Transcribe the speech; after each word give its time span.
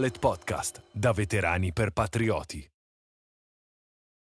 Dolet 0.00 0.18
Podcast, 0.18 0.82
da 0.92 1.12
veterani 1.12 1.74
per 1.74 1.90
patrioti. 1.90 2.66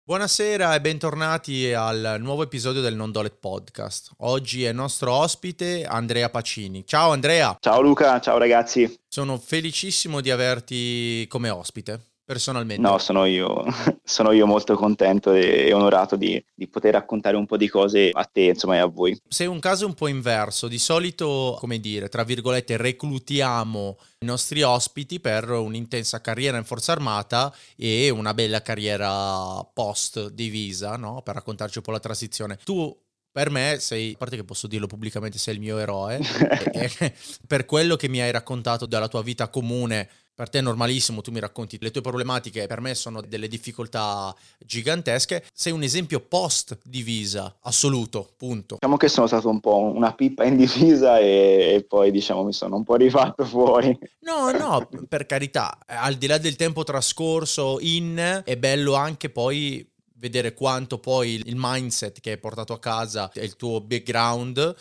Buonasera 0.02 0.74
e 0.74 0.80
bentornati 0.80 1.70
al 1.74 2.16
nuovo 2.18 2.44
episodio 2.44 2.80
del 2.80 2.94
Non 2.94 3.12
Dolet 3.12 3.36
Podcast. 3.38 4.12
Oggi 4.20 4.64
è 4.64 4.72
nostro 4.72 5.12
ospite 5.12 5.84
Andrea 5.84 6.30
Pacini. 6.30 6.86
Ciao 6.86 7.10
Andrea. 7.10 7.58
Ciao 7.60 7.82
Luca, 7.82 8.18
ciao 8.20 8.38
ragazzi. 8.38 8.90
Sono 9.06 9.36
felicissimo 9.36 10.22
di 10.22 10.30
averti 10.30 11.26
come 11.28 11.50
ospite 11.50 12.15
personalmente? 12.26 12.82
No, 12.82 12.98
sono 12.98 13.24
io, 13.24 13.64
sono 14.04 14.32
io 14.32 14.46
molto 14.46 14.74
contento 14.74 15.32
e 15.32 15.72
onorato 15.72 16.16
di, 16.16 16.44
di, 16.52 16.68
poter 16.68 16.92
raccontare 16.94 17.36
un 17.36 17.46
po' 17.46 17.56
di 17.56 17.68
cose 17.68 18.10
a 18.12 18.24
te, 18.24 18.42
insomma, 18.42 18.74
e 18.74 18.78
a 18.78 18.86
voi. 18.86 19.18
Sei 19.28 19.46
un 19.46 19.60
caso 19.60 19.86
un 19.86 19.94
po' 19.94 20.08
inverso. 20.08 20.66
Di 20.66 20.78
solito, 20.78 21.56
come 21.58 21.78
dire, 21.78 22.08
tra 22.08 22.24
virgolette, 22.24 22.76
reclutiamo 22.76 23.96
i 24.18 24.26
nostri 24.26 24.62
ospiti 24.62 25.20
per 25.20 25.48
un'intensa 25.48 26.20
carriera 26.20 26.58
in 26.58 26.64
Forza 26.64 26.92
Armata 26.92 27.54
e 27.76 28.10
una 28.10 28.34
bella 28.34 28.60
carriera 28.60 29.64
post 29.72 30.30
divisa, 30.30 30.96
no? 30.96 31.22
Per 31.22 31.34
raccontarci 31.34 31.78
un 31.78 31.84
po' 31.84 31.92
la 31.92 32.00
transizione. 32.00 32.58
Tu 32.64 32.94
per 33.36 33.50
me 33.50 33.76
sei, 33.80 34.14
a 34.14 34.16
parte 34.16 34.36
che 34.36 34.44
posso 34.44 34.66
dirlo 34.66 34.86
pubblicamente, 34.86 35.36
sei 35.36 35.56
il 35.56 35.60
mio 35.60 35.76
eroe, 35.76 36.18
per 37.46 37.66
quello 37.66 37.94
che 37.94 38.08
mi 38.08 38.22
hai 38.22 38.30
raccontato 38.30 38.86
della 38.86 39.08
tua 39.08 39.22
vita 39.22 39.48
comune 39.48 40.08
per 40.36 40.50
te 40.50 40.58
è 40.58 40.60
normalissimo, 40.60 41.22
tu 41.22 41.30
mi 41.30 41.40
racconti 41.40 41.78
le 41.80 41.90
tue 41.90 42.02
problematiche, 42.02 42.66
per 42.66 42.82
me 42.82 42.94
sono 42.94 43.22
delle 43.22 43.48
difficoltà 43.48 44.36
gigantesche. 44.58 45.42
Sei 45.50 45.72
un 45.72 45.82
esempio 45.82 46.20
post 46.20 46.78
divisa, 46.84 47.56
assoluto, 47.62 48.34
punto. 48.36 48.74
Diciamo 48.74 48.98
che 48.98 49.08
sono 49.08 49.26
stato 49.26 49.48
un 49.48 49.60
po' 49.60 49.78
una 49.78 50.12
pippa 50.12 50.44
in 50.44 50.58
divisa 50.58 51.18
e, 51.18 51.76
e 51.76 51.84
poi 51.88 52.10
diciamo 52.10 52.44
mi 52.44 52.52
sono 52.52 52.76
un 52.76 52.84
po' 52.84 52.96
rifatto 52.96 53.46
fuori. 53.48 53.98
No, 54.20 54.50
no, 54.50 54.86
per 55.08 55.24
carità, 55.24 55.78
al 55.86 56.16
di 56.16 56.26
là 56.26 56.36
del 56.36 56.56
tempo 56.56 56.84
trascorso 56.84 57.78
in, 57.80 58.42
è 58.44 58.56
bello 58.58 58.92
anche 58.92 59.30
poi 59.30 59.88
vedere 60.18 60.52
quanto 60.52 60.98
poi 60.98 61.42
il 61.44 61.54
mindset 61.56 62.20
che 62.20 62.32
hai 62.32 62.38
portato 62.38 62.74
a 62.74 62.78
casa 62.78 63.30
e 63.32 63.44
il 63.44 63.56
tuo 63.56 63.80
background 63.80 64.74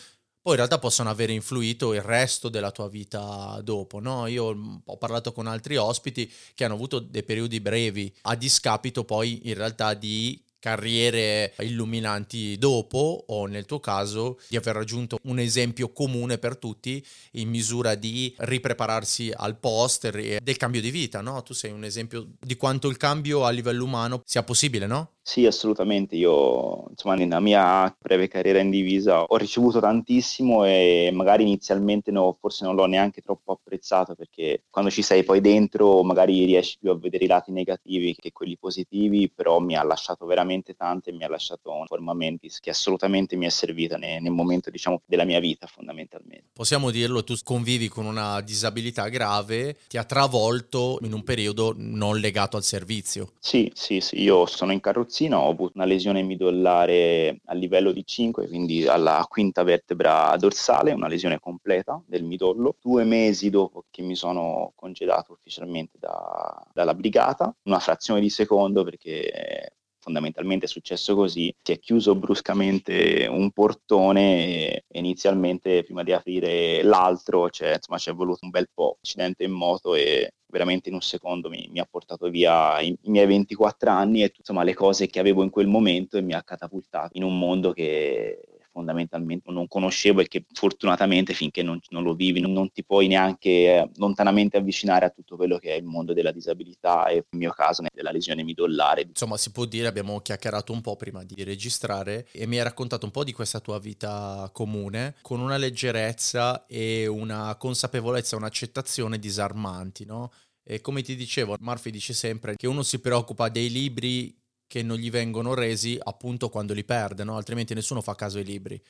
poi 0.46 0.54
in 0.54 0.60
realtà 0.60 0.78
possono 0.78 1.10
aver 1.10 1.32
influito 1.32 1.96
il 1.96 2.04
resto 2.04 2.50
della 2.50 2.70
tua 2.70 2.88
vita 2.88 3.60
dopo. 3.64 4.00
No? 4.00 4.28
Io 4.28 4.56
ho 4.86 4.98
parlato 4.98 5.34
con 5.34 5.48
altri 5.48 5.76
ospiti 5.76 6.32
che 6.54 6.64
hanno 6.64 6.76
avuto 6.76 7.00
dei 7.00 7.24
periodi 7.24 7.60
brevi, 7.60 8.14
a 8.22 8.36
discapito 8.36 9.04
poi 9.06 9.50
in 9.50 9.56
realtà 9.56 9.96
di 9.96 10.40
carriere 10.66 11.54
illuminanti 11.60 12.58
dopo 12.58 13.26
o 13.28 13.46
nel 13.46 13.68
tuo 13.68 13.80
caso 13.80 14.40
di 14.50 14.58
aver 14.58 14.74
raggiunto 14.74 15.20
un 15.26 15.38
esempio 15.38 15.92
comune 15.92 16.40
per 16.40 16.58
tutti 16.58 17.06
in 17.34 17.50
misura 17.50 17.94
di 17.94 18.34
riprepararsi 18.36 19.32
al 19.32 19.60
post 19.60 20.10
del 20.10 20.58
cambio 20.58 20.82
di 20.82 20.90
vita, 20.90 21.22
no? 21.22 21.44
Tu 21.44 21.54
sei 21.54 21.72
un 21.72 21.84
esempio 21.84 22.30
di 22.40 22.56
quanto 22.56 22.88
il 22.88 22.98
cambio 22.98 23.46
a 23.46 23.52
livello 23.52 23.84
umano 23.84 24.24
sia 24.26 24.42
possibile, 24.42 24.88
no? 24.88 25.12
Sì, 25.28 25.48
assolutamente. 25.48 26.16
Io, 26.16 26.86
insomma, 26.90 27.16
nella 27.16 27.40
mia 27.40 27.96
breve 28.00 28.28
carriera 28.28 28.60
in 28.60 28.70
divisa 28.70 29.24
ho 29.24 29.38
ricevuto 29.38 29.80
tantissimo 29.80 30.66
e 30.66 31.10
magari 31.12 31.42
inizialmente 31.42 32.12
no, 32.12 32.38
forse 32.40 32.64
non 32.64 32.76
l'ho 32.76 32.86
neanche 32.86 33.22
troppo 33.22 33.52
apprezzato 33.54 34.14
perché 34.14 34.66
quando 34.70 34.92
ci 34.92 35.02
sei 35.02 35.24
poi 35.24 35.42
dentro 35.42 36.04
magari 36.04 36.46
riesci 36.46 36.78
più 36.80 36.92
a 36.92 36.98
vedere 36.98 37.24
i 37.24 37.28
lati 37.28 37.52
negativi 37.52 38.14
che 38.14 38.32
quelli 38.32 38.56
positivi, 38.56 39.28
però 39.28 39.60
mi 39.60 39.76
ha 39.76 39.84
lasciato 39.84 40.28
veramente 40.28 40.55
tanto 40.76 41.10
e 41.10 41.14
mi 41.14 41.24
ha 41.24 41.30
lasciato 41.30 41.72
un 41.72 41.86
forma 41.86 42.14
mentis 42.14 42.60
che 42.60 42.70
assolutamente 42.70 43.36
mi 43.36 43.46
è 43.46 43.50
servita 43.50 43.98
nel, 43.98 44.22
nel 44.22 44.32
momento, 44.32 44.70
diciamo, 44.70 45.02
della 45.06 45.24
mia 45.24 45.40
vita 45.40 45.68
fondamentalmente. 45.68 46.46
Possiamo 46.54 46.92
dirlo, 46.92 47.24
tu 47.24 47.36
convivi 47.44 47.88
con 47.88 48.06
una 48.06 48.42
disabilità 48.42 49.08
grave, 49.10 49.78
ti 49.88 49.98
ha 49.98 50.04
travolto 50.04 51.00
in 51.02 51.14
un 51.14 51.24
periodo 51.24 51.74
non 51.76 52.20
legato 52.20 52.58
al 52.58 52.64
servizio. 52.64 53.34
Sì, 53.40 53.72
sì, 53.76 54.00
sì, 54.02 54.22
io 54.22 54.46
sono 54.46 54.72
in 54.72 54.80
carrozzina 54.80 55.04
carrozzina 55.06 55.40
ho 55.40 55.50
avuto 55.50 55.74
una 55.76 55.86
lesione 55.86 56.22
midollare 56.24 57.42
a 57.46 57.54
livello 57.54 57.92
di 57.92 58.06
5, 58.06 58.48
quindi 58.48 58.88
alla 58.88 59.26
quinta 59.30 59.64
vertebra 59.64 60.36
dorsale, 60.38 60.92
una 60.92 61.08
lesione 61.08 61.40
completa 61.40 62.02
del 62.06 62.24
midollo. 62.24 62.76
Due 62.82 63.04
mesi 63.04 63.50
dopo 63.50 63.86
che 63.90 64.02
mi 64.02 64.16
sono 64.16 64.74
congedato 64.76 65.34
ufficialmente 65.34 65.98
da, 66.00 66.66
dalla 66.74 66.94
brigata, 66.94 67.54
una 67.64 67.80
frazione 67.80 68.20
di 68.20 68.30
secondo 68.30 68.84
perché 68.84 69.74
fondamentalmente 70.06 70.66
è 70.66 70.68
successo 70.68 71.16
così, 71.16 71.52
si 71.64 71.72
è 71.72 71.80
chiuso 71.80 72.14
bruscamente 72.14 73.26
un 73.28 73.50
portone 73.50 74.84
e 74.88 75.00
inizialmente 75.00 75.84
prima 75.84 76.04
di 76.04 76.14
aprire 76.14 76.84
l'altro 76.84 77.50
c'è, 77.50 77.74
insomma, 77.74 77.98
c'è 77.98 78.14
voluto 78.14 78.40
un 78.44 78.52
bel 78.52 78.70
po', 78.72 78.98
incidente 79.02 79.44
in 79.44 79.52
moto 79.52 79.96
e 79.96 80.34
veramente 80.46 80.90
in 80.90 80.96
un 80.96 81.02
secondo 81.02 81.50
mi, 81.50 81.68
mi 81.72 81.80
ha 81.80 81.88
portato 81.90 82.30
via 82.30 82.80
i, 82.82 82.96
i, 83.02 83.10
miei 83.10 83.26
24 83.26 83.90
anni 83.90 84.22
e 84.22 84.32
insomma 84.38 84.64
le 84.64 84.76
cose 84.76 85.08
che 85.08 85.20
avevo 85.20 85.42
in 85.42 85.50
quel 85.50 85.68
momento 85.68 86.18
e 86.18 86.22
mi 86.22 86.34
ha 86.34 86.44
catapultato 86.44 87.18
in 87.18 87.24
un 87.24 87.38
mondo 87.38 87.74
che 87.74 88.40
fondamentalmente 88.76 89.50
non 89.52 89.70
conoscevo 89.70 90.20
e 90.20 90.28
che 90.28 90.44
fortunatamente 90.52 91.34
finché 91.34 91.64
non, 91.64 91.80
non 91.92 92.04
lo 92.04 92.14
vivi 92.14 92.42
non, 92.42 92.52
non, 92.52 92.70
ti 92.74 92.84
puoi 92.84 93.08
neanche 93.08 93.50
eh, 93.50 93.90
lontanamente 93.96 94.58
avvicinare 94.58 95.06
a 95.06 95.10
tutto 95.10 95.38
quello 95.38 95.58
che 95.58 95.74
è 95.74 95.78
il 95.78 95.86
mondo 95.86 96.12
della 96.12 96.34
disabilità 96.34 97.08
e 97.08 97.14
nel 97.14 97.24
mio 97.30 97.52
caso 97.52 97.84
della 97.94 98.12
lesione 98.12 98.44
midollare. 98.44 99.04
Insomma 99.08 99.38
si 99.38 99.52
può 99.54 99.64
dire, 99.64 99.88
abbiamo 99.88 100.20
chiacchierato 100.20 100.74
un 100.74 100.82
po' 100.82 100.98
prima 100.98 101.24
di 101.24 101.42
registrare 101.46 102.28
e 102.34 102.46
mi 102.48 102.58
hai 102.58 102.64
raccontato 102.64 103.06
un 103.06 103.12
po' 103.12 103.24
di 103.24 103.32
questa 103.32 103.62
tua 103.62 103.80
vita 103.80 104.50
comune 104.52 105.16
con 105.22 105.40
una 105.40 105.56
leggerezza 105.56 106.66
e 106.66 107.08
una 107.08 107.56
consapevolezza, 107.56 108.36
un'accettazione 108.36 109.18
disarmanti, 109.18 110.04
no? 110.04 110.32
E 110.68 110.82
come 110.82 111.02
ti 111.02 111.16
dicevo, 111.16 111.56
Murphy 111.60 111.92
dice 111.92 112.14
sempre 112.14 112.56
che 112.56 112.68
uno 112.68 112.82
si 112.82 113.00
preoccupa 113.00 113.50
dei 113.50 113.70
libri 113.70 114.36
che 114.68 114.84
non 114.84 114.98
gli 114.98 115.10
vengono 115.10 115.54
resi 115.54 115.98
appunto 116.02 116.50
quando 116.50 116.74
li 116.74 116.84
perde, 116.84 117.24
no? 117.24 117.36
altrimenti 117.38 117.74
nessuno 117.74 118.02
fa 118.02 118.16
caso 118.16 118.38
ai 118.38 118.46
libri 118.46 118.82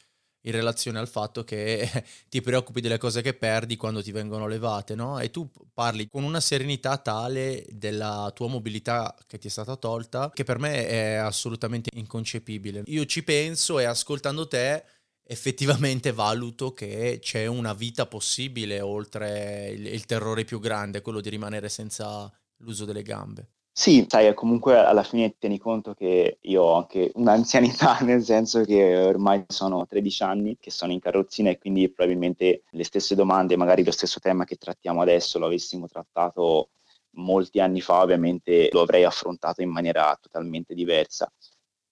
in 0.46 0.52
relazione 0.52 1.00
al 1.00 1.08
fatto 1.08 1.44
che 1.44 1.90
ti 2.30 2.42
preoccupi 2.42 2.82
delle 2.82 2.98
cose 2.98 3.22
che 3.22 3.34
perdi 3.34 3.76
quando 3.76 4.02
ti 4.02 4.12
vengono 4.12 4.48
levate, 4.48 4.96
no? 4.96 5.20
E 5.20 5.30
tu 5.30 5.50
parli 5.74 6.08
con 6.08 6.24
una 6.24 6.40
serenità 6.40 6.98
tale 6.98 7.66
della 7.70 8.32
tua 8.34 8.48
mobilità 8.48 9.16
che 9.28 9.38
ti 9.38 9.48
è 9.48 9.50
stata 9.50 9.76
tolta, 9.76 10.32
che 10.34 10.44
per 10.44 10.60
me 10.60 10.88
è 10.88 11.14
assolutamente 11.16 11.90
inconcepibile. 11.96 12.84
Io 12.86 13.06
ci 13.06 13.24
penso 13.24 13.80
e 13.80 13.86
ascoltando 13.86 14.48
te 14.48 14.84
effettivamente 15.28 16.12
valuto 16.12 16.74
che 16.74 17.18
c'è 17.20 17.48
una 17.48 17.74
vita 17.74 18.06
possibile 18.06 18.80
oltre 18.82 19.70
il, 19.70 19.88
il 19.88 20.06
terrore 20.06 20.44
più 20.44 20.60
grande, 20.60 21.02
quello 21.02 21.22
di 21.22 21.30
rimanere 21.30 21.68
senza 21.70 22.32
l'uso 22.58 22.86
delle 22.86 23.02
gambe. 23.02 23.50
Sì, 23.78 24.06
sai, 24.08 24.34
comunque 24.34 24.78
alla 24.78 25.04
fine 25.04 25.36
tieni 25.38 25.58
conto 25.60 25.94
che 25.94 26.38
io 26.42 26.62
ho 26.64 26.76
anche 26.78 27.12
un'anzianità, 27.16 28.00
nel 28.02 28.24
senso 28.24 28.64
che 28.64 28.96
ormai 28.98 29.44
sono 29.48 29.86
13 29.86 30.24
anni 30.24 30.58
che 30.60 30.72
sono 30.72 30.94
in 30.94 31.00
carrozzina 31.02 31.50
e 31.50 31.58
quindi 31.58 31.90
probabilmente 31.92 32.64
le 32.70 32.84
stesse 32.86 33.16
domande, 33.16 33.58
magari 33.58 33.84
lo 33.84 33.92
stesso 33.92 34.20
tema 34.22 34.46
che 34.46 34.56
trattiamo 34.56 35.02
adesso, 35.02 35.40
lo 35.40 35.48
avessimo 35.48 35.88
trattato 35.88 36.70
molti 37.18 37.60
anni 37.60 37.82
fa, 37.82 38.02
ovviamente 38.02 38.70
lo 38.72 38.82
avrei 38.82 39.04
affrontato 39.04 39.62
in 39.62 39.70
maniera 39.70 40.18
totalmente 40.22 40.74
diversa 40.74 41.30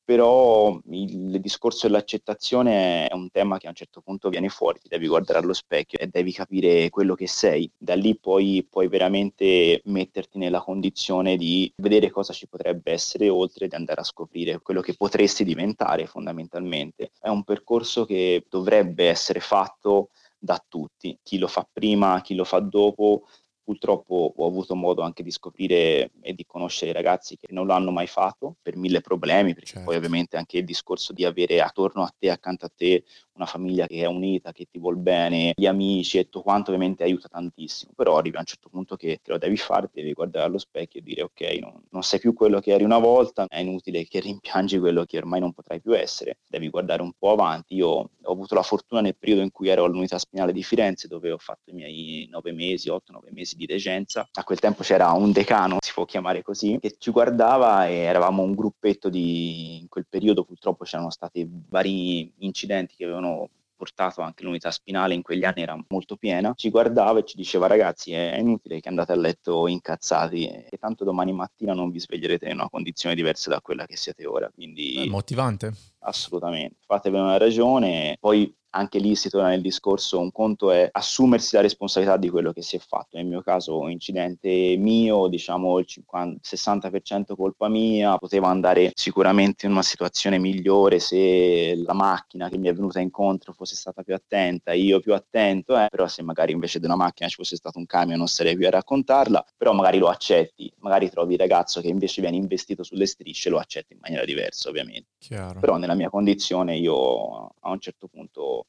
però 0.04 0.80
il 0.90 1.40
discorso 1.40 1.88
dell'accettazione 1.88 3.08
è 3.08 3.14
un 3.14 3.30
tema 3.32 3.58
che 3.58 3.68
a 3.68 3.70
un 3.70 3.76
certo 3.76 4.02
punto 4.02 4.30
viene 4.30 4.50
fuori, 4.50 4.80
ti 4.80 4.90
devi 4.90 5.08
guardare 5.08 5.40
allo 5.40 5.54
specchio 5.54 6.00
e 6.00 6.08
devi 6.08 6.32
capire 6.32 6.90
quello 6.90 7.16
che 7.16 7.28
sei. 7.28 7.70
Da 7.78 7.96
lì 7.96 8.18
poi 8.18 8.66
puoi 8.70 8.88
veramente 8.88 9.82
metterti 9.86 10.38
nella 10.38 10.62
condizione 10.62 11.38
di 11.38 11.72
vedere 11.78 12.10
cosa 12.10 12.34
ci 12.34 12.48
potrebbe 12.48 12.92
essere 12.92 13.30
oltre, 13.30 13.68
di 13.68 13.76
andare 13.76 14.02
a 14.02 14.06
scoprire 14.06 14.60
quello 14.62 14.82
che 14.82 14.96
potresti 14.96 15.44
diventare 15.44 16.06
fondamentalmente. 16.06 17.12
È 17.20 17.30
un 17.30 17.44
percorso 17.44 18.06
che 18.06 18.46
dovrebbe 18.50 19.08
essere 19.08 19.40
fatto 19.40 20.10
da 20.38 20.62
tutti, 20.68 21.18
chi 21.24 21.38
lo 21.38 21.48
fa 21.48 21.66
prima, 21.72 22.20
chi 22.22 22.36
lo 22.36 22.44
fa 22.44 22.60
dopo, 22.60 23.24
Purtroppo 23.64 24.34
ho 24.36 24.48
avuto 24.48 24.76
modo 24.76 25.02
anche 25.02 25.24
di 25.24 25.32
scoprire 25.32 26.12
e 26.22 26.34
di 26.34 26.46
conoscere 26.46 26.92
i 26.92 26.94
ragazzi 26.94 27.38
che 27.38 27.48
non 27.52 27.68
l'hanno 27.68 27.92
mai 27.92 28.08
fatto 28.08 28.56
per 28.62 28.76
mille 28.76 29.02
problemi, 29.02 29.54
perché 29.54 29.72
certo. 29.72 29.86
poi 29.86 29.96
ovviamente 29.96 30.38
anche 30.38 30.58
il 30.58 30.66
discorso 30.66 31.14
di 31.14 31.24
avere 31.24 31.62
attorno 31.62 32.04
a 32.04 32.14
te, 32.18 32.30
accanto 32.30 32.66
a 32.66 32.72
te, 32.76 33.04
una 33.34 33.46
famiglia 33.46 33.88
che 33.88 34.02
è 34.02 34.06
unita, 34.06 34.52
che 34.52 34.68
ti 34.70 34.78
vuol 34.80 34.98
bene, 34.98 35.54
gli 35.56 35.66
amici 35.66 36.20
e 36.20 36.26
tutto 36.26 36.42
quanto 36.42 36.72
ovviamente 36.72 37.04
aiuta 37.04 37.28
tantissimo, 37.28 37.92
però 37.96 38.18
arrivi 38.18 38.36
a 38.36 38.40
un 38.40 38.46
certo 38.46 38.70
punto 38.70 38.96
che 38.96 39.20
te 39.24 39.32
lo 39.32 39.38
devi 39.38 39.58
fare, 39.58 39.90
devi 39.92 40.14
guardare 40.14 40.46
allo 40.46 40.58
specchio 40.58 41.00
e 41.00 41.04
dire 41.04 41.24
ok, 41.24 41.42
non, 41.60 41.82
non 41.90 42.04
sei 42.04 42.20
più 42.20 42.34
quello 42.34 42.60
che 42.60 42.72
eri 42.72 42.84
una 42.84 43.00
volta, 43.00 43.48
è 43.48 43.60
inutile 43.60 44.06
che 44.06 44.20
rimpiangi 44.20 44.78
quello 44.78 45.06
che 45.06 45.18
ormai 45.18 45.40
non 45.40 45.54
potrai 45.54 45.82
più 45.82 45.98
essere, 45.98 46.40
devi 46.48 46.70
guardare 46.70 47.02
un 47.02 47.12
po' 47.18 47.32
avanti. 47.32 47.76
Io 47.76 47.88
ho 47.88 48.32
avuto 48.32 48.56
la 48.56 48.62
fortuna 48.62 49.02
nel 49.02 49.16
periodo 49.16 49.42
in 49.42 49.52
cui 49.52 49.70
ero 49.70 49.84
all'unità 49.84 50.18
spinale 50.18 50.54
di 50.54 50.64
Firenze, 50.64 51.08
dove 51.08 51.32
ho 51.32 51.38
fatto 51.38 51.70
i 51.70 51.74
miei 51.74 52.28
nove 52.30 52.52
mesi, 52.52 52.90
otto, 52.90 53.12
nove 53.12 53.30
mesi 53.32 53.53
di 53.56 53.66
degenza. 53.66 54.28
A 54.34 54.44
quel 54.44 54.60
tempo 54.60 54.84
c'era 54.84 55.12
un 55.12 55.32
decano, 55.32 55.78
si 55.80 55.92
può 55.94 56.06
chiamare 56.06 56.42
così, 56.42 56.78
che 56.80 56.96
ci 56.98 57.12
guardava 57.12 57.88
e 57.88 57.96
eravamo 57.96 58.44
un 58.44 58.54
gruppetto 58.54 59.10
di, 59.10 59.80
in 59.80 59.88
quel 59.88 60.06
periodo 60.10 60.44
purtroppo 60.44 60.84
c'erano 60.84 61.10
stati 61.10 61.48
vari 61.70 62.32
incidenti 62.40 62.96
che 62.96 63.04
avevano 63.04 63.50
portato 63.84 64.22
anche 64.22 64.44
l'unità 64.44 64.72
spinale 64.72 65.14
in 65.14 65.22
quegli 65.22 65.44
anni 65.44 65.62
era 65.62 65.78
molto 65.90 66.16
piena, 66.16 66.54
ci 66.56 66.70
guardava 66.70 67.20
e 67.20 67.26
ci 67.26 67.36
diceva 67.36 67.68
ragazzi 67.68 68.14
è 68.14 68.38
inutile 68.38 68.80
che 68.80 68.88
andate 68.88 69.12
a 69.12 69.16
letto 69.16 69.68
incazzati 69.68 70.48
e 70.48 70.78
tanto 70.80 71.04
domani 71.04 71.34
mattina 71.34 71.74
non 71.74 71.92
vi 71.92 72.00
sveglierete 72.00 72.48
in 72.48 72.54
una 72.54 72.70
condizione 72.70 73.14
diversa 73.14 73.50
da 73.50 73.60
quella 73.60 73.86
che 73.86 73.98
siete 73.98 74.26
ora. 74.26 74.50
Quindi... 74.54 75.04
È 75.04 75.06
motivante. 75.08 75.74
Assolutamente, 76.00 76.78
fatevi 76.86 77.18
una 77.18 77.38
ragione, 77.38 78.16
poi 78.20 78.54
anche 78.76 79.00
lì 79.00 79.16
si 79.16 79.30
torna 79.30 79.50
nel 79.50 79.62
discorso, 79.62 80.20
un 80.20 80.32
conto 80.32 80.72
è 80.72 80.90
assumersi 80.92 81.56
la 81.56 81.62
responsabilità 81.62 82.18
di 82.18 82.30
quello 82.30 82.52
che 82.52 82.62
si 82.62 82.76
è 82.76 82.80
fatto, 82.80 83.18
nel 83.18 83.26
mio 83.26 83.42
caso 83.42 83.88
incidente 83.88 84.76
mio, 84.78 85.28
diciamo 85.28 85.80
il 85.80 85.86
50, 85.86 86.40
60% 86.44 87.36
colpa 87.36 87.70
mia, 87.70 88.18
poteva 88.18 88.50
andare 88.50 88.92
sicuramente 88.96 89.66
in 89.66 89.72
una 89.72 89.84
situazione 89.84 90.40
migliore 90.40 91.00
se 91.00 91.76
la 91.76 91.94
macchina 91.94 92.50
che 92.50 92.58
mi 92.58 92.68
è 92.68 92.74
venuta 92.74 93.00
incontro 93.00 93.54
fosse 93.54 93.76
stata 93.76 94.02
più 94.02 94.16
attenta, 94.16 94.74
io 94.74 95.00
più 95.00 95.14
attento, 95.14 95.78
eh, 95.78 95.88
però 95.90 96.08
se 96.08 96.24
magari 96.24 96.52
invece 96.52 96.80
della 96.80 96.96
macchina 96.96 97.30
ci 97.30 97.36
fosse 97.36 97.56
stato 97.56 97.78
un 97.78 97.86
camion 97.86 98.18
non 98.18 98.28
sarei 98.28 98.56
qui 98.56 98.66
a 98.66 98.72
raccontarla, 98.72 99.46
però 99.56 99.74
magari 99.74 100.00
lo 100.00 100.08
accetti, 100.08 100.72
magari 100.80 101.10
trovi 101.10 101.34
il 101.34 101.40
ragazzo 101.40 101.80
che 101.80 101.88
invece 101.88 102.22
viene 102.22 102.38
investito 102.38 102.84
sulle 102.84 103.06
strisce, 103.06 103.50
lo 103.50 103.60
accetti 103.60 103.94
in 103.94 104.00
maniera 104.02 104.26
diversa 104.26 104.70
ovviamente. 104.70 105.10
Chiaro. 105.20 105.60
Però 105.60 105.78
nella 105.78 105.96
mia 105.96 106.10
condizione 106.10 106.76
io 106.76 107.54
a 107.60 107.70
un 107.70 107.80
certo 107.80 108.08
punto 108.08 108.63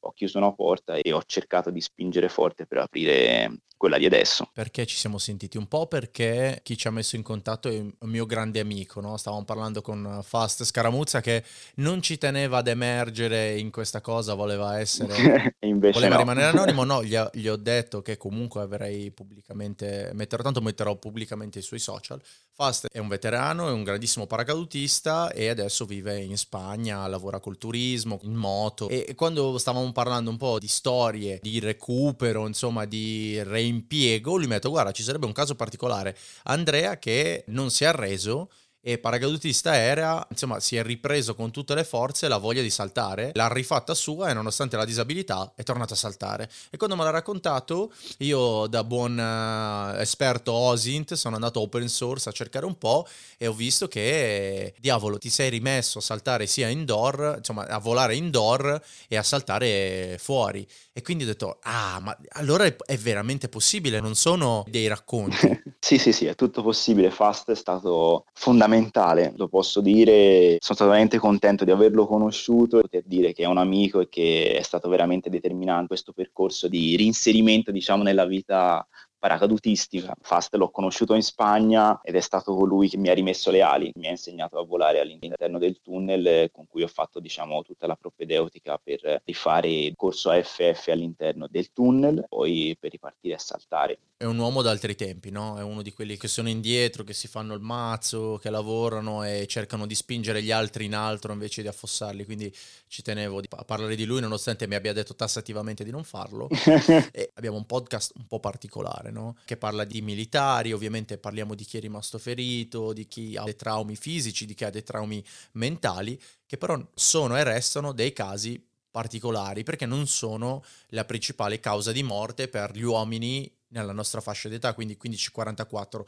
ho 0.00 0.12
chiuso 0.12 0.38
una 0.38 0.52
porta 0.52 0.94
e 0.94 1.12
ho 1.12 1.22
cercato 1.24 1.70
di 1.70 1.80
spingere 1.80 2.28
forte 2.28 2.66
per 2.66 2.78
aprire 2.78 3.60
quella 3.80 3.96
di 3.96 4.04
adesso. 4.04 4.50
Perché 4.52 4.84
ci 4.84 4.94
siamo 4.94 5.16
sentiti? 5.16 5.56
Un 5.56 5.66
po' 5.66 5.86
perché 5.86 6.60
chi 6.62 6.76
ci 6.76 6.86
ha 6.86 6.90
messo 6.90 7.16
in 7.16 7.22
contatto 7.22 7.70
è 7.70 7.78
un 7.78 7.94
mio 8.00 8.26
grande 8.26 8.60
amico, 8.60 9.00
no? 9.00 9.16
stavamo 9.16 9.44
parlando 9.44 9.80
con 9.80 10.20
Fast 10.22 10.64
Scaramuzza 10.64 11.22
che 11.22 11.42
non 11.76 12.02
ci 12.02 12.18
teneva 12.18 12.58
ad 12.58 12.68
emergere 12.68 13.56
in 13.56 13.70
questa 13.70 14.02
cosa, 14.02 14.34
voleva 14.34 14.78
essere... 14.78 15.56
voleva 15.60 16.16
no. 16.16 16.18
rimanere 16.18 16.48
anonimo, 16.48 16.84
no, 16.84 17.00
gli, 17.02 17.18
gli, 17.32 17.48
ho 17.48 17.56
detto 17.56 18.02
che 18.02 18.18
comunque 18.18 18.60
avrei 18.60 19.10
pubblicamente, 19.12 20.10
metterò 20.12 20.42
tanto 20.42 20.60
metterò 20.60 20.96
pubblicamente 20.96 21.60
i 21.60 21.62
suoi 21.62 21.80
social. 21.80 22.20
Fast 22.52 22.88
è 22.92 22.98
un 22.98 23.08
veterano, 23.08 23.68
è 23.68 23.72
un 23.72 23.82
grandissimo 23.82 24.26
paracadutista 24.26 25.32
e 25.32 25.48
adesso 25.48 25.86
vive 25.86 26.20
in 26.20 26.36
Spagna, 26.36 27.06
lavora 27.06 27.40
col 27.40 27.56
turismo, 27.56 28.20
in 28.24 28.34
moto. 28.34 28.88
E 28.90 29.14
quando 29.16 29.56
stavamo 29.56 29.90
parlando 29.92 30.28
un 30.28 30.36
po' 30.36 30.58
di 30.58 30.68
storie, 30.68 31.38
di 31.40 31.58
recupero, 31.58 32.46
insomma 32.46 32.84
di 32.84 33.42
reinvenzione, 33.42 33.68
impiego, 33.70 34.36
lui 34.36 34.46
mi 34.46 34.52
ha 34.52 34.54
detto 34.56 34.70
guarda 34.70 34.92
ci 34.92 35.02
sarebbe 35.02 35.26
un 35.26 35.32
caso 35.32 35.54
particolare, 35.54 36.16
Andrea 36.44 36.98
che 36.98 37.44
non 37.48 37.70
si 37.70 37.84
è 37.84 37.86
arreso 37.86 38.50
e 38.82 38.98
paracadutista 38.98 39.76
era, 39.76 40.26
insomma, 40.30 40.58
si 40.60 40.76
è 40.76 40.82
ripreso 40.82 41.34
con 41.34 41.50
tutte 41.50 41.74
le 41.74 41.84
forze 41.84 42.28
la 42.28 42.38
voglia 42.38 42.62
di 42.62 42.70
saltare, 42.70 43.30
l'ha 43.34 43.52
rifatta 43.52 43.94
sua 43.94 44.30
e 44.30 44.34
nonostante 44.34 44.76
la 44.76 44.84
disabilità 44.84 45.52
è 45.54 45.62
tornato 45.62 45.92
a 45.92 45.96
saltare. 45.96 46.50
E 46.70 46.76
quando 46.76 46.96
me 46.96 47.04
l'ha 47.04 47.10
raccontato, 47.10 47.92
io 48.18 48.66
da 48.66 48.82
buon 48.84 49.18
uh, 49.18 50.00
esperto 50.00 50.52
OSINT 50.52 51.14
sono 51.14 51.34
andato 51.34 51.60
open 51.60 51.88
source 51.88 52.28
a 52.28 52.32
cercare 52.32 52.64
un 52.64 52.78
po' 52.78 53.06
e 53.36 53.46
ho 53.46 53.52
visto 53.52 53.86
che, 53.86 54.74
diavolo, 54.78 55.18
ti 55.18 55.28
sei 55.28 55.50
rimesso 55.50 55.98
a 55.98 56.02
saltare 56.02 56.46
sia 56.46 56.68
indoor, 56.68 57.34
insomma, 57.38 57.66
a 57.66 57.78
volare 57.78 58.16
indoor 58.16 58.80
e 59.08 59.16
a 59.16 59.22
saltare 59.22 60.16
fuori. 60.18 60.66
E 60.92 61.02
quindi 61.02 61.24
ho 61.24 61.26
detto, 61.26 61.58
ah, 61.62 61.98
ma 62.00 62.16
allora 62.30 62.64
è 62.64 62.96
veramente 62.98 63.48
possibile, 63.48 64.00
non 64.00 64.14
sono 64.14 64.64
dei 64.68 64.86
racconti. 64.86 65.62
sì, 65.82 65.98
sì, 65.98 66.12
sì, 66.12 66.26
è 66.26 66.34
tutto 66.34 66.62
possibile. 66.62 67.10
Fast 67.10 67.50
è 67.50 67.54
stato 67.54 68.26
fondamentale 68.34 69.32
lo 69.36 69.48
posso 69.48 69.80
dire, 69.80 70.56
sono 70.60 70.76
stato 70.76 70.86
veramente 70.86 71.18
contento 71.18 71.64
di 71.64 71.70
averlo 71.70 72.06
conosciuto 72.06 72.78
e 72.78 72.82
poter 72.82 73.02
dire 73.06 73.32
che 73.32 73.44
è 73.44 73.46
un 73.46 73.58
amico 73.58 74.00
e 74.00 74.08
che 74.08 74.56
è 74.56 74.62
stato 74.62 74.88
veramente 74.88 75.30
determinante 75.30 75.88
questo 75.88 76.12
percorso 76.12 76.68
di 76.68 76.96
reinserimento 76.96 77.72
diciamo 77.72 78.02
nella 78.02 78.26
vita 78.26 78.86
paracadutistica. 79.18 80.14
Fast 80.20 80.54
l'ho 80.54 80.70
conosciuto 80.70 81.14
in 81.14 81.22
Spagna 81.22 82.00
ed 82.02 82.14
è 82.14 82.20
stato 82.20 82.54
colui 82.54 82.88
che 82.88 82.96
mi 82.96 83.08
ha 83.08 83.14
rimesso 83.14 83.50
le 83.50 83.62
ali, 83.62 83.90
mi 83.96 84.06
ha 84.06 84.10
insegnato 84.10 84.58
a 84.58 84.64
volare 84.64 85.00
all'interno 85.00 85.58
del 85.58 85.80
tunnel 85.80 86.50
con 86.52 86.66
cui 86.66 86.82
ho 86.82 86.88
fatto 86.88 87.20
diciamo 87.20 87.62
tutta 87.62 87.86
la 87.86 87.96
propedeutica 87.96 88.78
per 88.82 89.22
rifare 89.24 89.70
il 89.70 89.96
corso 89.96 90.30
AFF 90.30 90.88
all'interno 90.88 91.46
del 91.48 91.72
tunnel, 91.72 92.24
poi 92.28 92.76
per 92.78 92.90
ripartire 92.90 93.34
a 93.34 93.38
saltare. 93.38 93.98
È 94.22 94.26
un 94.26 94.36
uomo 94.36 94.60
d'altri 94.60 94.94
tempi, 94.96 95.30
no? 95.30 95.58
È 95.58 95.62
uno 95.62 95.80
di 95.80 95.94
quelli 95.94 96.18
che 96.18 96.28
sono 96.28 96.50
indietro, 96.50 97.04
che 97.04 97.14
si 97.14 97.26
fanno 97.26 97.54
il 97.54 97.62
mazzo, 97.62 98.36
che 98.36 98.50
lavorano 98.50 99.24
e 99.24 99.46
cercano 99.46 99.86
di 99.86 99.94
spingere 99.94 100.42
gli 100.42 100.50
altri 100.50 100.84
in 100.84 100.94
alto 100.94 101.32
invece 101.32 101.62
di 101.62 101.68
affossarli, 101.68 102.26
quindi 102.26 102.54
ci 102.86 103.00
tenevo 103.00 103.40
a 103.48 103.64
parlare 103.64 103.96
di 103.96 104.04
lui 104.04 104.20
nonostante 104.20 104.66
mi 104.66 104.74
abbia 104.74 104.92
detto 104.92 105.14
tassativamente 105.14 105.84
di 105.84 105.90
non 105.90 106.04
farlo. 106.04 106.48
e 107.12 107.30
abbiamo 107.32 107.56
un 107.56 107.64
podcast 107.64 108.12
un 108.16 108.26
po' 108.26 108.40
particolare, 108.40 109.10
no? 109.10 109.38
che 109.46 109.56
parla 109.56 109.84
di 109.84 110.02
militari, 110.02 110.74
ovviamente 110.74 111.16
parliamo 111.16 111.54
di 111.54 111.64
chi 111.64 111.78
è 111.78 111.80
rimasto 111.80 112.18
ferito, 112.18 112.92
di 112.92 113.06
chi 113.06 113.38
ha 113.38 113.44
dei 113.44 113.56
traumi 113.56 113.96
fisici, 113.96 114.44
di 114.44 114.52
chi 114.52 114.64
ha 114.64 114.70
dei 114.70 114.82
traumi 114.82 115.24
mentali, 115.52 116.20
che 116.44 116.58
però 116.58 116.78
sono 116.94 117.38
e 117.38 117.42
restano 117.42 117.92
dei 117.92 118.12
casi 118.12 118.62
particolari 118.90 119.62
perché 119.62 119.86
non 119.86 120.06
sono 120.06 120.62
la 120.88 121.06
principale 121.06 121.58
causa 121.58 121.90
di 121.90 122.02
morte 122.02 122.48
per 122.48 122.72
gli 122.74 122.82
uomini 122.82 123.50
nella 123.70 123.92
nostra 123.92 124.20
fascia 124.20 124.48
d'età, 124.48 124.74
quindi 124.74 124.98
15-44. 125.02 126.02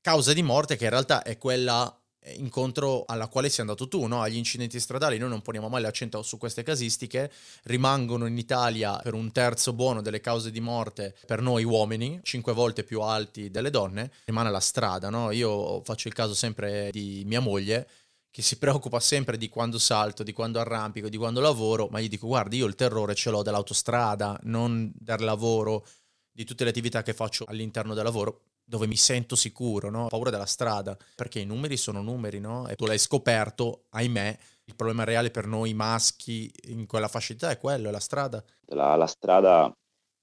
Causa 0.00 0.32
di 0.32 0.42
morte 0.42 0.76
che 0.76 0.84
in 0.84 0.90
realtà 0.90 1.22
è 1.22 1.38
quella 1.38 1.96
incontro 2.36 3.04
alla 3.06 3.26
quale 3.26 3.48
sei 3.48 3.60
andato 3.60 3.88
tu, 3.88 4.06
no? 4.06 4.22
agli 4.22 4.36
incidenti 4.36 4.78
stradali. 4.78 5.18
Noi 5.18 5.28
non 5.28 5.42
poniamo 5.42 5.68
mai 5.68 5.82
l'accento 5.82 6.22
su 6.22 6.38
queste 6.38 6.62
casistiche, 6.62 7.32
rimangono 7.64 8.26
in 8.26 8.38
Italia 8.38 8.96
per 8.98 9.14
un 9.14 9.32
terzo 9.32 9.72
buono 9.72 10.02
delle 10.02 10.20
cause 10.20 10.50
di 10.50 10.60
morte 10.60 11.16
per 11.26 11.40
noi 11.40 11.64
uomini, 11.64 12.20
cinque 12.22 12.52
volte 12.52 12.84
più 12.84 13.00
alti 13.00 13.50
delle 13.50 13.70
donne, 13.70 14.12
rimane 14.24 14.50
la 14.50 14.60
strada. 14.60 15.10
No? 15.10 15.30
Io 15.30 15.82
faccio 15.82 16.08
il 16.08 16.14
caso 16.14 16.34
sempre 16.34 16.90
di 16.92 17.22
mia 17.26 17.40
moglie 17.40 17.88
che 18.30 18.40
si 18.40 18.56
preoccupa 18.56 18.98
sempre 18.98 19.36
di 19.36 19.50
quando 19.50 19.78
salto, 19.78 20.22
di 20.22 20.32
quando 20.32 20.58
arrampico, 20.58 21.10
di 21.10 21.18
quando 21.18 21.40
lavoro, 21.40 21.88
ma 21.90 22.00
gli 22.00 22.08
dico 22.08 22.26
guarda 22.26 22.56
io 22.56 22.64
il 22.64 22.74
terrore 22.74 23.14
ce 23.14 23.28
l'ho 23.28 23.42
dell'autostrada, 23.42 24.40
non 24.44 24.90
del 24.94 25.20
lavoro, 25.20 25.86
di 26.32 26.44
tutte 26.44 26.64
le 26.64 26.70
attività 26.70 27.02
che 27.02 27.12
faccio 27.12 27.44
all'interno 27.46 27.94
del 27.94 28.04
lavoro 28.04 28.40
dove 28.64 28.86
mi 28.86 28.96
sento 28.96 29.36
sicuro, 29.36 29.90
no? 29.90 30.06
Paura 30.06 30.30
della 30.30 30.46
strada, 30.46 30.96
perché 31.14 31.40
i 31.40 31.44
numeri 31.44 31.76
sono 31.76 32.00
numeri, 32.00 32.40
no? 32.40 32.68
E 32.68 32.76
tu 32.76 32.86
l'hai 32.86 32.98
scoperto, 32.98 33.84
ahimè, 33.90 34.38
il 34.64 34.76
problema 34.76 35.04
reale 35.04 35.30
per 35.30 35.46
noi 35.46 35.74
maschi 35.74 36.50
in 36.68 36.86
quella 36.86 37.08
fascia 37.08 37.50
è 37.50 37.58
quello, 37.58 37.88
è 37.88 37.92
la 37.92 38.00
strada. 38.00 38.42
La, 38.66 38.94
la 38.96 39.06
strada 39.06 39.72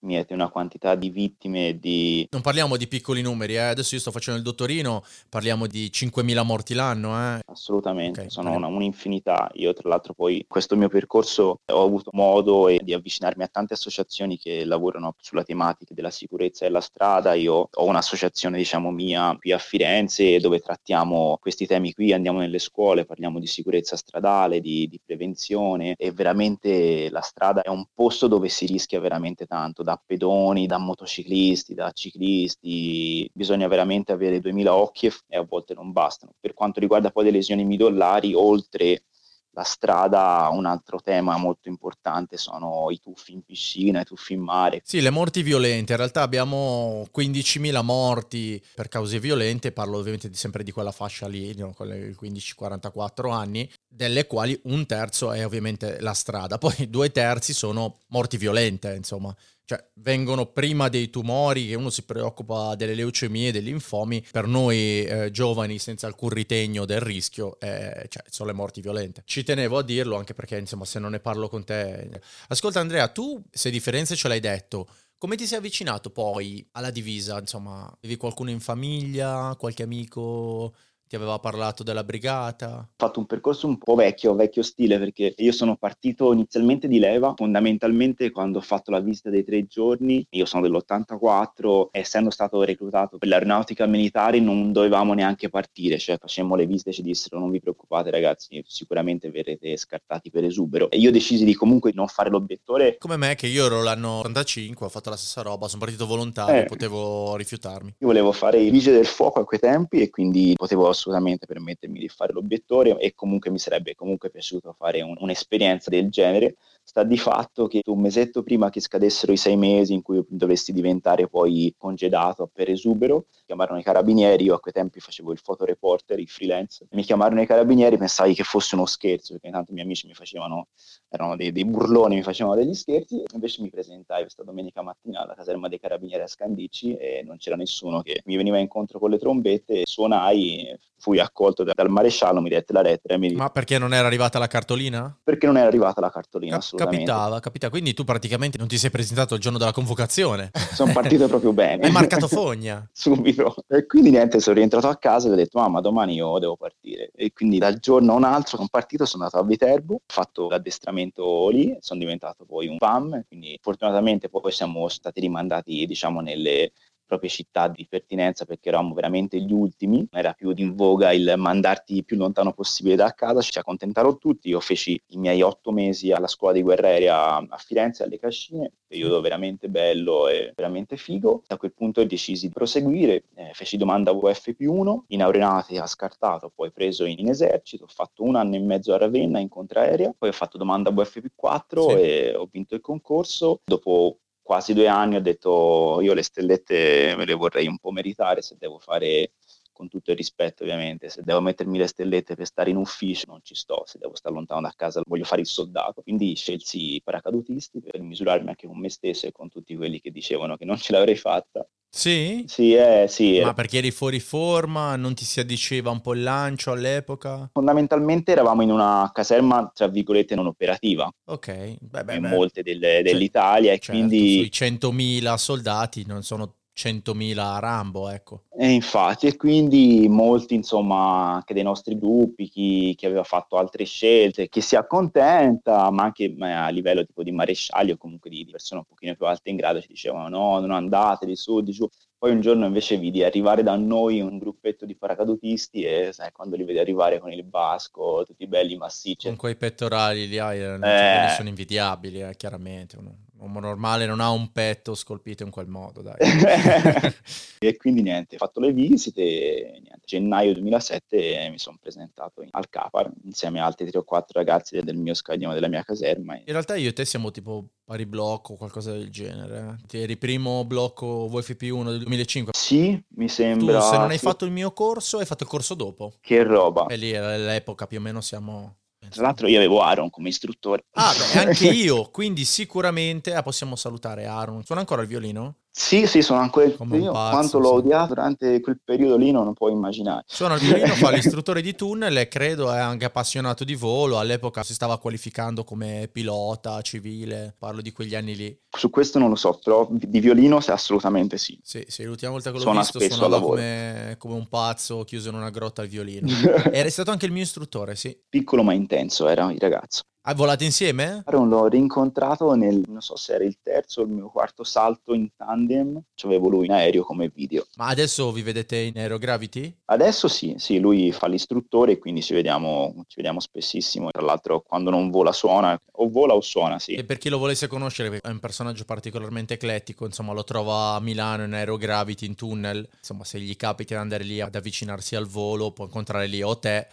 miete 0.02 0.34
una 0.34 0.50
quantità 0.50 0.96
di 0.96 1.10
vittime 1.10 1.78
di... 1.80 2.28
Non 2.32 2.42
parliamo 2.42 2.78
di 2.78 2.88
piccoli 2.88 3.22
numeri, 3.22 3.56
eh? 3.56 3.60
adesso 3.60 3.96
io 3.96 4.02
sto 4.02 4.12
facendo 4.12 4.40
il 4.40 4.46
dottorino, 4.46 5.04
parliamo 5.30 5.68
di 5.68 5.90
5.000 5.92 6.44
morti 6.44 6.74
l'anno. 6.74 7.16
Eh? 7.16 7.42
Assolutamente, 7.46 8.22
okay, 8.22 8.32
sono 8.32 8.52
una, 8.52 8.68
un'infinità. 8.68 9.50
Io 9.54 9.74
tra 9.74 9.90
l'altro 9.90 10.14
poi 10.14 10.46
questo 10.48 10.76
mio 10.76 10.90
percorso 10.90 11.60
ho 11.66 11.84
avuto 11.84 12.12
modo 12.14 12.74
di 12.80 12.94
avvicinarmi 12.94 13.44
a 13.44 13.48
tante 13.48 13.74
associazioni 13.74 14.38
che 14.38 14.64
lavorano 14.66 15.16
sulla 15.20 15.44
tematica 15.44 15.94
della 15.94 16.12
sicurezza 16.12 16.66
della 16.66 16.82
strada. 16.82 17.34
Io 17.34 17.70
ho 17.72 17.86
un'associazione 17.86 18.58
diciamo 18.58 18.92
mia 18.92 19.36
qui 19.40 19.52
a 19.52 19.58
Firenze 19.58 20.40
dove 20.40 20.60
trattiamo 20.60 21.38
questi 21.40 21.66
temi 21.66 21.94
qui, 21.94 22.14
andiamo 22.14 22.40
nelle 22.40 22.60
scuole, 22.60 23.06
parliamo 23.06 23.40
di 23.40 23.48
sicurezza 23.48 23.96
stradale, 23.96 24.60
di, 24.60 24.88
di 24.88 25.00
prevenzione 25.04 25.96
e 25.98 26.12
veramente 26.12 27.10
la 27.10 27.22
strada 27.22 27.62
è 27.62 27.70
un 27.70 27.86
posto 27.94 28.28
dove 28.28 28.50
si 28.50 28.66
rischia 28.66 29.00
veramente 29.00 29.46
tanto 29.46 29.84
da 29.90 30.00
pedoni, 30.06 30.68
da 30.68 30.78
motociclisti, 30.78 31.74
da 31.74 31.92
ciclisti, 31.92 33.28
bisogna 33.34 33.68
veramente 33.68 34.12
avere 34.12 34.40
2000 34.40 34.76
occhi 34.76 35.12
e 35.28 35.38
a 35.38 35.42
volte 35.44 35.74
non 35.74 35.92
bastano. 35.92 36.34
Per 36.40 36.54
quanto 36.54 36.80
riguarda 36.80 37.10
poi 37.10 37.24
le 37.24 37.32
lesioni 37.32 37.66
midollari, 37.66 38.36
oltre 38.36 39.06
la 39.54 39.64
strada, 39.64 40.48
un 40.52 40.68
altro 40.68 41.02
tema 41.02 41.36
molto 41.38 41.70
importante 41.70 42.38
sono 42.38 42.92
i 42.92 43.00
tuffi 43.00 43.34
in 43.34 43.42
piscina, 43.42 44.02
i 44.02 44.06
tuffi 44.06 44.34
in 44.34 44.42
mare. 44.42 44.82
Sì, 44.84 45.02
le 45.02 45.10
morti 45.10 45.42
violente. 45.42 45.94
In 45.94 45.98
realtà 45.98 46.22
abbiamo 46.22 47.08
15.000 47.12 47.84
morti 47.84 48.64
per 48.76 48.90
cause 48.90 49.20
violente, 49.20 49.72
parlo 49.72 49.98
ovviamente 49.98 50.32
sempre 50.34 50.64
di 50.64 50.72
quella 50.72 50.92
fascia 50.92 51.28
lì, 51.28 51.56
no? 51.56 51.74
con 51.74 51.88
i 51.88 52.16
15-44 52.16 53.32
anni, 53.32 53.68
delle 53.88 54.28
quali 54.28 54.58
un 54.66 54.86
terzo 54.86 55.32
è 55.32 55.44
ovviamente 55.44 56.00
la 56.00 56.14
strada, 56.14 56.60
poi 56.60 56.88
due 56.88 57.12
terzi 57.12 57.54
sono 57.54 57.98
morti 58.10 58.38
violente, 58.38 58.94
insomma 58.94 59.36
cioè 59.70 59.88
vengono 59.98 60.48
prima 60.48 60.90
dei 60.90 61.12
tumori 61.12 61.68
che 61.68 61.76
uno 61.76 61.92
si 61.92 62.02
preoccupa 62.02 62.74
delle 62.74 62.96
leucemie, 62.96 63.52
degli 63.52 63.66
linfomi, 63.66 64.26
per 64.32 64.48
noi 64.48 65.04
eh, 65.04 65.30
giovani 65.30 65.78
senza 65.78 66.08
alcun 66.08 66.30
ritegno 66.30 66.86
del 66.86 67.00
rischio 67.00 67.60
eh, 67.60 68.08
cioè, 68.10 68.24
sono 68.32 68.50
le 68.50 68.56
morti 68.56 68.82
violente. 68.82 69.22
Ci 69.26 69.44
tenevo 69.44 69.78
a 69.78 69.84
dirlo 69.84 70.18
anche 70.18 70.34
perché 70.34 70.58
insomma 70.58 70.86
se 70.86 70.98
non 70.98 71.12
ne 71.12 71.20
parlo 71.20 71.48
con 71.50 71.64
te... 71.66 72.20
Ascolta 72.48 72.80
Andrea, 72.80 73.10
tu 73.10 73.44
se 73.52 73.70
differenze 73.70 74.16
ce 74.16 74.28
l'hai 74.28 74.40
detto, 74.40 74.90
come 75.20 75.36
ti 75.36 75.46
sei 75.46 75.60
avvicinato 75.60 76.10
poi 76.10 76.68
alla 76.72 76.90
divisa? 76.90 77.38
Insomma, 77.38 77.96
avevi 78.02 78.18
qualcuno 78.18 78.50
in 78.50 78.62
famiglia, 78.62 79.56
qualche 79.60 79.84
amico 79.84 80.74
ti 81.10 81.16
aveva 81.16 81.40
parlato 81.40 81.82
della 81.82 82.04
brigata? 82.04 82.88
Ho 82.88 82.94
fatto 82.96 83.20
un 83.20 83.26
percorso 83.26 83.66
un 83.66 83.80
po' 83.80 83.96
vecchio, 83.96 84.36
vecchio 84.36 84.62
stile, 84.62 85.00
perché 85.00 85.34
io 85.38 85.52
sono 85.52 85.76
partito 85.76 86.32
inizialmente 86.32 86.88
di 86.88 87.00
leva, 87.00 87.34
fondamentalmente 87.36 88.30
quando 88.30 88.60
ho 88.60 88.62
fatto 88.62 88.92
la 88.92 89.00
visita 89.00 89.32
dei 89.32 89.44
tre 89.44 89.66
giorni, 89.66 90.24
io 90.30 90.46
sono 90.46 90.62
dell'84, 90.62 91.88
essendo 91.90 92.30
stato 92.30 92.62
reclutato 92.62 93.18
per 93.18 93.28
l'aeronautica 93.28 93.88
militare 93.88 94.40
non 94.40 94.72
dovevamo 94.72 95.16
neanche 95.16 95.50
partire, 95.50 95.98
cioè 95.98 96.20
facemmo 96.20 96.56
le 96.56 96.68
visite 96.68 96.92
e 96.92 96.94
ci 96.94 97.02
dissero 97.02 97.40
non 97.40 97.50
vi 97.50 97.60
preoccupate 97.60 98.12
ragazzi, 98.12 98.64
sicuramente 98.68 99.32
verrete 99.32 99.76
scartati 99.78 100.30
per 100.30 100.44
esubero. 100.44 100.92
E 100.92 100.98
io 100.98 101.10
decisi 101.12 101.44
di 101.44 101.56
comunque 101.56 101.92
non 101.92 102.06
fare 102.08 102.30
l'obiettore. 102.30 102.98
Come 103.00 103.18
me 103.18 103.34
che 103.34 103.48
io 103.48 103.66
ero 103.66 103.82
l'anno 103.82 104.20
85, 104.20 104.86
ho 104.86 104.90
fatto 104.90 105.10
la 105.10 105.18
stessa 105.18 105.42
roba, 105.42 105.68
sono 105.68 105.82
partito 105.82 106.06
volontario, 106.06 106.62
Eh. 106.62 106.66
potevo 106.66 107.36
rifiutarmi. 107.36 107.96
Io 107.98 108.08
volevo 108.08 108.32
fare 108.32 108.60
i 108.60 108.70
vigili 108.70 108.98
del 108.98 109.08
fuoco 109.08 109.40
a 109.40 109.46
quei 109.46 109.60
tempi 109.60 110.02
e 110.02 110.12
quindi 110.12 110.54
potevo 110.56 110.88
assolutamente 111.00 111.46
permettermi 111.46 112.00
di 112.00 112.10
fare 112.10 112.34
l'obiettore 112.34 112.98
e 113.00 113.14
comunque 113.16 113.50
mi 113.50 113.58
sarebbe 113.60 113.96
comunque 113.96 114.30
piaciuto 114.30 114.74
fare 114.74 115.02
un- 115.02 115.16
un'esperienza 115.20 115.90
del 115.90 116.10
genere. 116.10 116.58
Sta 116.90 117.04
di 117.04 117.20
fatto 117.20 117.68
che 117.68 117.84
un 117.86 118.02
mesetto 118.02 118.42
prima 118.42 118.72
che 118.72 118.80
scadessero 118.80 119.32
i 119.32 119.38
sei 119.38 119.56
mesi 119.56 119.94
in 119.94 120.02
cui 120.02 120.26
dovresti 120.28 120.74
diventare 120.74 121.28
poi 121.28 121.72
congedato 121.78 122.50
per 122.52 122.68
esubero, 122.68 123.28
chiamarono 123.46 123.78
i 123.78 123.84
carabinieri, 123.84 124.46
io 124.46 124.56
a 124.56 124.60
quei 124.60 124.74
tempi 124.74 125.00
facevo 125.00 125.32
il 125.32 125.38
fotoreporter, 125.38 126.18
il 126.18 126.28
freelance, 126.28 126.88
mi 126.94 127.04
chiamarono 127.04 127.42
i 127.42 127.46
carabinieri, 127.46 127.96
pensai 127.96 128.34
che 128.34 128.42
fosse 128.44 128.74
uno 128.74 128.88
scherzo, 128.88 129.34
perché 129.34 129.46
intanto 129.50 129.70
i 129.70 129.76
miei 129.76 129.86
amici 129.86 130.08
mi 130.08 130.16
facevano, 130.16 130.70
erano 131.10 131.36
dei, 131.36 131.52
dei 131.52 131.64
burloni, 131.64 132.16
mi 132.16 132.24
facevano 132.24 132.56
degli 132.56 132.74
scherzi, 132.74 133.22
invece 133.36 133.62
mi 133.62 133.70
presentai 133.70 134.22
questa 134.22 134.42
domenica 134.42 134.82
mattina 134.82 135.22
alla 135.22 135.36
caserma 135.36 135.68
dei 135.68 135.80
carabinieri 135.80 136.24
a 136.24 136.28
Scandicci 136.28 136.96
e 136.96 137.22
non 137.24 137.38
c'era 137.38 137.56
nessuno 137.56 138.02
che 138.02 138.24
mi 138.26 138.36
veniva 138.36 138.58
incontro 138.58 138.98
con 138.98 139.12
le 139.12 139.20
trombette, 139.20 139.84
suonai, 139.86 140.76
fui 140.98 141.20
accolto 141.20 141.64
da- 141.64 141.74
dal 141.76 141.90
maresciallo, 141.90 142.42
mi 142.42 142.50
dette 142.50 142.74
la 142.74 142.82
lettera 142.82 143.16
mi 143.18 143.32
Ma 143.34 143.52
perché 143.52 143.78
non 143.78 143.94
era 143.94 144.08
arrivata 144.08 144.40
la 144.40 144.48
cartolina? 144.48 145.16
perché 145.24 145.46
non 145.46 145.58
era 145.58 145.68
arrivata 145.68 146.02
la 146.02 146.10
cartolina 146.10 146.58
assolutamente. 146.58 146.79
Capitava, 146.86 147.40
capitava. 147.40 147.72
Quindi 147.72 147.94
tu 147.94 148.04
praticamente 148.04 148.58
non 148.58 148.68
ti 148.68 148.78
sei 148.78 148.90
presentato 148.90 149.36
il 149.36 149.42
giorno 149.42 149.58
della 149.58 149.72
convocazione. 149.72 150.52
Sono 150.74 150.92
partito 150.94 151.28
proprio 151.28 151.54
bene. 151.54 151.86
Hai 151.86 151.92
marcato 151.92 152.28
fogna. 152.28 152.88
subito. 152.92 153.56
E 153.68 153.86
quindi 153.86 154.12
niente, 154.12 154.40
sono 154.40 154.56
rientrato 154.56 154.88
a 154.88 154.98
casa 154.98 155.28
e 155.28 155.32
ho 155.32 155.36
detto, 155.36 155.60
mamma, 155.60 155.82
domani 155.82 156.16
io 156.16 156.40
devo 156.40 156.56
partire. 156.56 157.12
E 157.16 157.32
quindi 157.34 157.58
dal 157.58 157.80
giorno 157.80 158.14
a 158.14 158.16
un 158.16 158.24
altro 158.24 158.58
sono 158.58 158.68
partito, 158.70 159.06
sono 159.06 159.24
andato 159.24 159.44
a 159.44 159.48
Viterbo, 159.48 159.96
ho 159.96 160.02
fatto 160.06 160.50
l'addestramento 160.50 161.50
lì, 161.50 161.76
sono 161.80 162.00
diventato 162.00 162.46
poi 162.46 162.68
un 162.68 162.78
PAM, 162.78 163.24
quindi 163.28 163.58
fortunatamente 163.62 164.30
poi 164.30 164.52
siamo 164.52 164.88
stati 164.88 165.20
rimandati, 165.20 165.86
diciamo, 165.86 166.22
nelle 166.22 166.72
proprie 167.10 167.30
città 167.32 167.68
di 167.68 167.88
pertinenza 167.90 168.46
perché 168.46 168.70
eravamo 168.70 168.94
veramente 168.94 169.42
gli 169.42 169.52
ultimi, 169.52 170.08
era 170.12 170.34
più 170.34 170.54
in 170.56 170.76
voga 170.76 171.12
il 171.12 171.34
mandarti 171.38 172.04
più 172.04 172.18
lontano 172.18 172.54
possibile 172.54 172.96
da 172.96 173.12
casa, 173.14 173.42
ci 173.42 173.58
accontentarono 173.58 174.18
tutti, 174.18 174.50
io 174.50 174.60
feci 174.60 175.02
i 175.08 175.18
miei 175.18 175.42
otto 175.42 175.72
mesi 175.72 176.12
alla 176.12 176.28
scuola 176.28 176.54
di 176.54 176.62
guerra 176.62 176.90
aerea 176.90 177.38
a 177.38 177.58
Firenze, 177.58 178.04
alle 178.04 178.20
Cascine, 178.20 178.72
periodo 178.88 179.22
veramente 179.22 179.70
bello 179.70 180.28
e 180.28 180.54
veramente 180.56 180.98
figo, 180.98 181.42
da 181.48 181.58
quel 181.58 181.74
punto 181.74 182.04
decisi 182.04 182.46
di 182.48 182.54
proseguire, 182.54 183.24
eh, 183.34 183.50
feci 183.54 183.76
domanda 183.76 184.12
UF 184.12 184.54
più 184.54 184.72
1, 184.72 185.06
in 185.08 185.24
aeronautica 185.24 185.88
scartato, 185.88 186.52
poi 186.54 186.72
preso 186.72 187.06
in, 187.06 187.18
in 187.18 187.30
esercito, 187.30 187.86
ho 187.86 187.92
fatto 187.92 188.22
un 188.24 188.36
anno 188.36 188.56
e 188.56 188.60
mezzo 188.60 188.94
a 188.94 188.98
Ravenna 188.98 189.40
in 189.40 189.50
contraerea, 189.50 190.14
poi 190.16 190.30
ho 190.30 190.34
fatto 190.34 190.60
domanda 190.60 190.92
UF 190.92 191.20
più 191.20 191.32
4 191.34 191.90
Sì. 191.90 191.96
e 191.96 192.36
ho 192.36 192.48
vinto 192.52 192.76
il 192.76 192.82
concorso, 192.82 193.62
dopo 193.66 194.18
quasi 194.50 194.74
due 194.74 194.88
anni 194.88 195.16
ho 195.16 195.22
detto 195.22 196.00
io 196.02 196.16
le 196.16 196.24
stellette 196.24 197.14
me 197.16 197.26
le 197.26 197.36
vorrei 197.36 197.68
un 197.68 197.78
po' 197.78 197.92
meritare 197.92 198.42
se 198.42 198.56
devo 198.58 198.80
fare 198.80 199.34
con 199.72 199.88
tutto 199.88 200.10
il 200.10 200.18
rispetto 200.18 200.64
ovviamente, 200.64 201.08
se 201.10 201.22
devo 201.24 201.40
mettermi 201.40 201.78
le 201.78 201.86
stellette 201.86 202.34
per 202.36 202.48
stare 202.48 202.72
in 202.72 202.78
ufficio 202.78 203.26
non 203.28 203.42
ci 203.44 203.54
sto, 203.54 203.84
se 203.86 204.00
devo 204.00 204.16
stare 204.16 204.34
lontano 204.34 204.62
da 204.62 204.74
casa 204.76 205.02
voglio 205.06 205.24
fare 205.24 205.42
il 205.42 205.48
soldato, 205.48 206.02
quindi 206.02 206.36
scelsi 206.36 206.96
i 206.96 207.02
paracadutisti 207.04 207.80
per 207.80 208.02
misurarmi 208.02 208.50
anche 208.50 208.66
con 208.66 208.80
me 208.80 208.90
stesso 208.90 209.28
e 209.28 209.32
con 209.32 209.50
tutti 209.50 209.76
quelli 209.76 210.02
che 210.02 210.10
dicevano 210.10 210.58
che 210.58 210.66
non 210.66 210.78
ce 210.78 210.94
l'avrei 210.94 211.16
fatta. 211.16 211.66
Sì? 211.92 212.46
Sì, 212.48 212.74
eh, 212.74 213.06
sì, 213.08 213.40
Ma 213.40 213.54
perché 213.54 213.78
eri 213.78 213.92
fuori 213.92 214.20
forma? 214.20 214.96
Non 214.96 215.16
ti 215.16 215.26
si 215.26 215.40
addiceva 215.40 215.90
un 215.92 216.02
po' 216.02 216.14
il 216.14 216.24
lancio 216.24 216.72
all'epoca? 216.72 217.50
fondamentalmente 217.52 218.32
eravamo 218.32 218.62
in 218.62 218.72
una 218.72 219.10
caserma 219.14 219.70
tra 219.74 219.88
virgolette 219.88 220.36
non 220.36 220.48
operativa, 220.48 221.10
Ok, 221.26 221.78
beh, 221.80 222.04
beh, 222.04 222.16
in 222.16 222.22
beh. 222.22 222.30
molte 222.30 222.64
delle- 222.64 223.02
dell'Italia 223.04 223.74
e 223.74 223.80
Certo, 223.80 223.92
quindi 223.92 224.30
sui 224.34 224.52
100.000 224.52 225.38
soldati 225.38 226.06
non 226.06 226.24
sono 226.24 226.59
100.000 226.80 227.56
a 227.56 227.60
Rambo, 227.60 228.08
ecco. 228.10 228.44
E 228.58 228.70
infatti, 228.70 229.28
e 229.28 229.36
quindi 229.36 230.08
molti, 230.08 230.54
insomma, 230.56 231.34
anche 231.34 231.54
dei 231.54 231.64
nostri 231.64 231.98
gruppi, 231.98 232.48
chi, 232.48 232.96
chi 232.96 233.06
aveva 233.06 233.24
fatto 233.24 233.58
altre 233.58 233.84
scelte, 233.84 234.48
chi 234.48 234.62
si 234.62 234.76
accontenta, 234.78 235.90
ma 235.92 236.04
anche 236.04 236.34
ma 236.38 236.66
a 236.66 236.70
livello 236.70 237.06
tipo 237.06 237.24
di 237.24 237.32
marescialli 237.32 237.92
o 237.92 237.98
comunque 237.98 238.30
di, 238.30 238.46
di 238.46 238.52
persone 238.52 238.80
un 238.82 238.88
pochino 238.88 239.16
più 239.16 239.26
alte 239.26 239.50
in 239.50 239.58
grado, 239.58 239.82
ci 239.82 239.88
dicevano 239.90 240.30
no, 240.30 240.60
non 240.60 240.72
andate 240.72 241.26
di 241.26 241.36
su, 241.36 241.62
di 241.62 241.72
giù. 241.72 241.88
Poi 242.18 242.32
un 242.32 242.42
giorno 242.42 242.66
invece 242.66 242.98
vidi 242.98 243.24
arrivare 243.24 243.64
da 243.64 243.78
noi 243.78 244.20
un 244.20 244.38
gruppetto 244.38 244.86
di 244.86 244.96
paracadutisti 244.96 245.84
e 245.84 246.10
sai, 246.12 246.32
quando 246.34 246.58
li 246.58 246.66
vedi 246.66 246.80
arrivare 246.80 247.18
con 247.20 247.32
il 247.32 247.46
basco, 247.46 248.24
tutti 248.26 248.46
belli 248.46 248.76
massicci, 248.76 249.28
Con 249.28 249.38
quei 249.38 249.56
pettorali 249.56 250.28
lì, 250.28 250.38
Eh. 250.38 250.78
quelli 250.80 251.30
sono 251.36 251.48
invidiabili, 251.48 252.22
eh, 252.22 252.36
chiaramente. 252.36 252.98
Un 252.98 253.10
un 253.40 253.46
uomo 253.48 253.60
normale 253.62 254.06
non 254.06 254.20
ha 254.20 254.30
un 254.32 254.52
petto 254.52 254.96
scolpito 254.96 255.44
in 255.44 255.50
quel 255.50 255.68
modo, 255.68 256.02
dai. 256.02 256.16
e 257.60 257.78
quindi 257.78 258.02
niente, 258.02 258.36
ho 258.36 258.38
fatto 258.38 258.60
le 258.60 258.72
visite 258.74 259.22
e 259.22 259.72
niente, 259.80 260.02
gennaio 260.06 260.54
2007 260.54 261.48
mi 261.52 261.58
sono 261.60 261.78
presentato 261.80 262.42
in- 262.42 262.50
al 262.52 262.70
Capar 262.70 263.10
insieme 263.24 263.60
a 263.60 263.66
altri 263.66 263.90
tre 263.90 264.00
o 264.00 264.04
quattro 264.04 264.40
ragazzi 264.40 264.80
del 264.82 264.98
mio 264.98 265.14
scaglione, 265.14 265.54
della 265.54 265.68
mia 265.68 265.84
caserma. 265.84 266.36
In 266.36 266.44
realtà 266.46 266.76
io 266.76 266.90
e 266.90 266.94
te 266.94 267.06
siamo 267.06 267.32
tipo 267.32 267.68
pari 267.86 268.06
blocco 268.06 268.54
o 268.54 268.58
qualcosa 268.58 268.92
del 268.92 269.10
genere. 269.10 269.78
eh. 269.82 269.86
Ti 269.88 269.98
eri 270.00 270.18
primo 270.18 270.66
blocco 270.66 271.28
VFP1 271.32 271.86
del 271.90 272.00
2005. 272.00 272.54
Sì, 272.56 273.02
mi 273.16 273.26
Tu 273.28 273.32
sembra. 273.34 273.82
se 273.82 273.98
non 273.98 274.10
hai 274.10 274.18
fatto 274.18 274.46
il 274.46 274.52
mio 274.52 274.72
corso, 274.74 275.18
hai 275.20 275.26
fatto 275.26 275.44
il 275.44 275.50
corso 275.50 275.74
dopo. 275.76 276.14
Che 276.20 276.44
roba. 276.44 276.86
E 276.88 276.96
lì 276.98 277.12
era 277.12 277.36
l'epoca 277.38 277.88
più 277.88 277.98
o 278.00 278.02
meno 278.02 278.22
siamo... 278.22 278.76
Tra 279.10 279.24
l'altro 279.24 279.48
io 279.48 279.58
avevo 279.58 279.82
Aaron 279.82 280.10
come 280.10 280.30
istruttore. 280.30 280.86
Ah, 280.94 281.14
beh, 281.14 281.40
anche 281.40 281.68
io, 281.70 282.10
quindi 282.12 282.46
sicuramente 282.46 283.34
ah, 283.34 283.42
possiamo 283.42 283.76
salutare 283.76 284.26
Aaron. 284.26 284.64
Suona 284.64 284.82
ancora 284.82 285.02
il 285.02 285.08
violino? 285.08 285.56
Sì, 285.80 286.08
sì, 286.08 286.22
sono 286.22 286.42
ancora 286.42 286.70
un 286.78 287.02
io 287.02 287.14
pazzo, 287.14 287.32
quanto 287.32 287.60
l'ho 287.60 287.72
odiato 287.76 288.08
durante 288.14 288.60
quel 288.60 288.82
periodo 288.84 289.16
lì 289.16 289.32
non 289.32 289.46
lo 289.46 289.54
puoi 289.54 289.72
immaginare. 289.72 290.26
Suona 290.28 290.56
il 290.56 290.60
violino, 290.60 290.94
fa 290.94 291.10
l'istruttore 291.10 291.62
di 291.62 291.74
tunnel 291.74 292.18
e 292.18 292.28
credo 292.28 292.72
è 292.74 292.78
anche 292.78 293.06
appassionato 293.06 293.64
di 293.64 293.76
volo. 293.76 294.20
All'epoca 294.20 294.62
si 294.64 294.74
stava 294.74 295.00
qualificando 295.00 295.64
come 295.64 296.10
pilota 296.12 296.82
civile. 296.82 297.56
Parlo 297.58 297.80
di 297.80 297.94
quegli 297.94 298.14
anni 298.14 298.36
lì. 298.36 298.60
Su 298.70 298.90
questo 298.90 299.20
non 299.20 299.30
lo 299.30 299.36
so, 299.36 299.58
però 299.64 299.88
di 299.90 300.20
violino 300.20 300.58
assolutamente 300.58 301.38
sì. 301.38 301.58
Sì, 301.64 301.86
sì, 301.88 302.04
l'ultima 302.04 302.34
volta 302.34 302.52
che 302.52 302.58
l'ho 302.58 302.64
Suona 302.64 302.80
visto 302.82 303.00
suonava 303.00 303.40
come, 303.40 304.16
come 304.18 304.34
un 304.34 304.48
pazzo 304.50 305.06
chiuso 305.06 305.30
in 305.30 305.36
una 305.36 305.50
grotta 305.50 305.82
al 305.82 305.88
violino. 305.88 306.28
Era 306.74 306.90
stato 306.90 307.12
anche 307.12 307.26
il 307.26 307.32
mio 307.32 307.44
istruttore, 307.44 307.96
sì. 307.96 308.16
Piccolo 308.28 308.64
ma 308.64 308.74
intenso 308.74 309.30
era 309.30 309.50
il 309.50 309.60
ragazzo. 309.60 310.04
Ah, 310.24 310.34
volate 310.34 310.66
insieme? 310.66 311.24
L'ho 311.28 311.68
rincontrato 311.68 312.54
nel, 312.54 312.84
non 312.88 313.02
so 313.02 313.16
se 313.16 313.36
era 313.36 313.46
il 313.46 313.58
terzo 313.64 314.02
o 314.02 314.04
il 314.04 314.10
mio 314.10 314.30
quarto 314.30 314.66
salto 314.66 315.14
in 315.14 315.30
tandem, 315.36 316.00
c'avevo 316.14 316.50
lui 316.50 316.66
in 316.66 316.74
aereo 316.74 317.04
come 317.04 317.32
video. 317.34 317.66
Ma 317.78 317.88
adesso 317.88 318.30
vi 318.34 318.42
vedete 318.42 318.78
in 318.78 318.98
Aerogravity? 318.98 319.78
Adesso 319.86 320.28
sì, 320.28 320.56
sì, 320.58 320.80
lui 320.80 321.14
fa 321.14 321.28
l'istruttore 321.28 321.94
e 321.94 321.98
quindi 321.98 322.22
ci 322.22 322.34
vediamo, 322.34 323.06
ci 323.08 323.16
vediamo 323.16 323.40
spessissimo. 323.40 324.12
Tra 324.12 324.22
l'altro 324.22 324.60
quando 324.62 324.90
non 324.90 325.10
vola 325.10 325.32
suona, 325.32 325.80
o 325.94 326.10
vola 326.10 326.34
o 326.34 326.42
suona, 326.42 326.80
sì. 326.80 326.96
E 326.96 327.06
per 327.06 327.18
chi 327.18 327.30
lo 327.30 327.38
volesse 327.38 327.68
conoscere, 327.68 328.20
è 328.22 328.28
un 328.28 328.40
personaggio 328.40 328.84
particolarmente 328.84 329.54
eclettico, 329.54 330.06
insomma 330.06 330.34
lo 330.34 330.44
trova 330.44 330.96
a 330.96 331.00
Milano 331.00 331.46
in 331.46 331.54
Aerogravity, 331.54 332.26
in 332.26 332.36
tunnel, 332.36 332.88
insomma 332.98 333.24
se 333.24 333.40
gli 333.40 333.56
capita 333.56 333.96
di 333.96 334.02
andare 334.02 334.26
lì 334.26 334.42
ad 334.42 334.54
avvicinarsi 334.54 335.16
al 335.16 335.28
volo, 335.28 335.72
può 335.72 335.86
incontrare 335.86 336.28
lì 336.28 336.44
o 336.44 336.58
te 336.60 336.88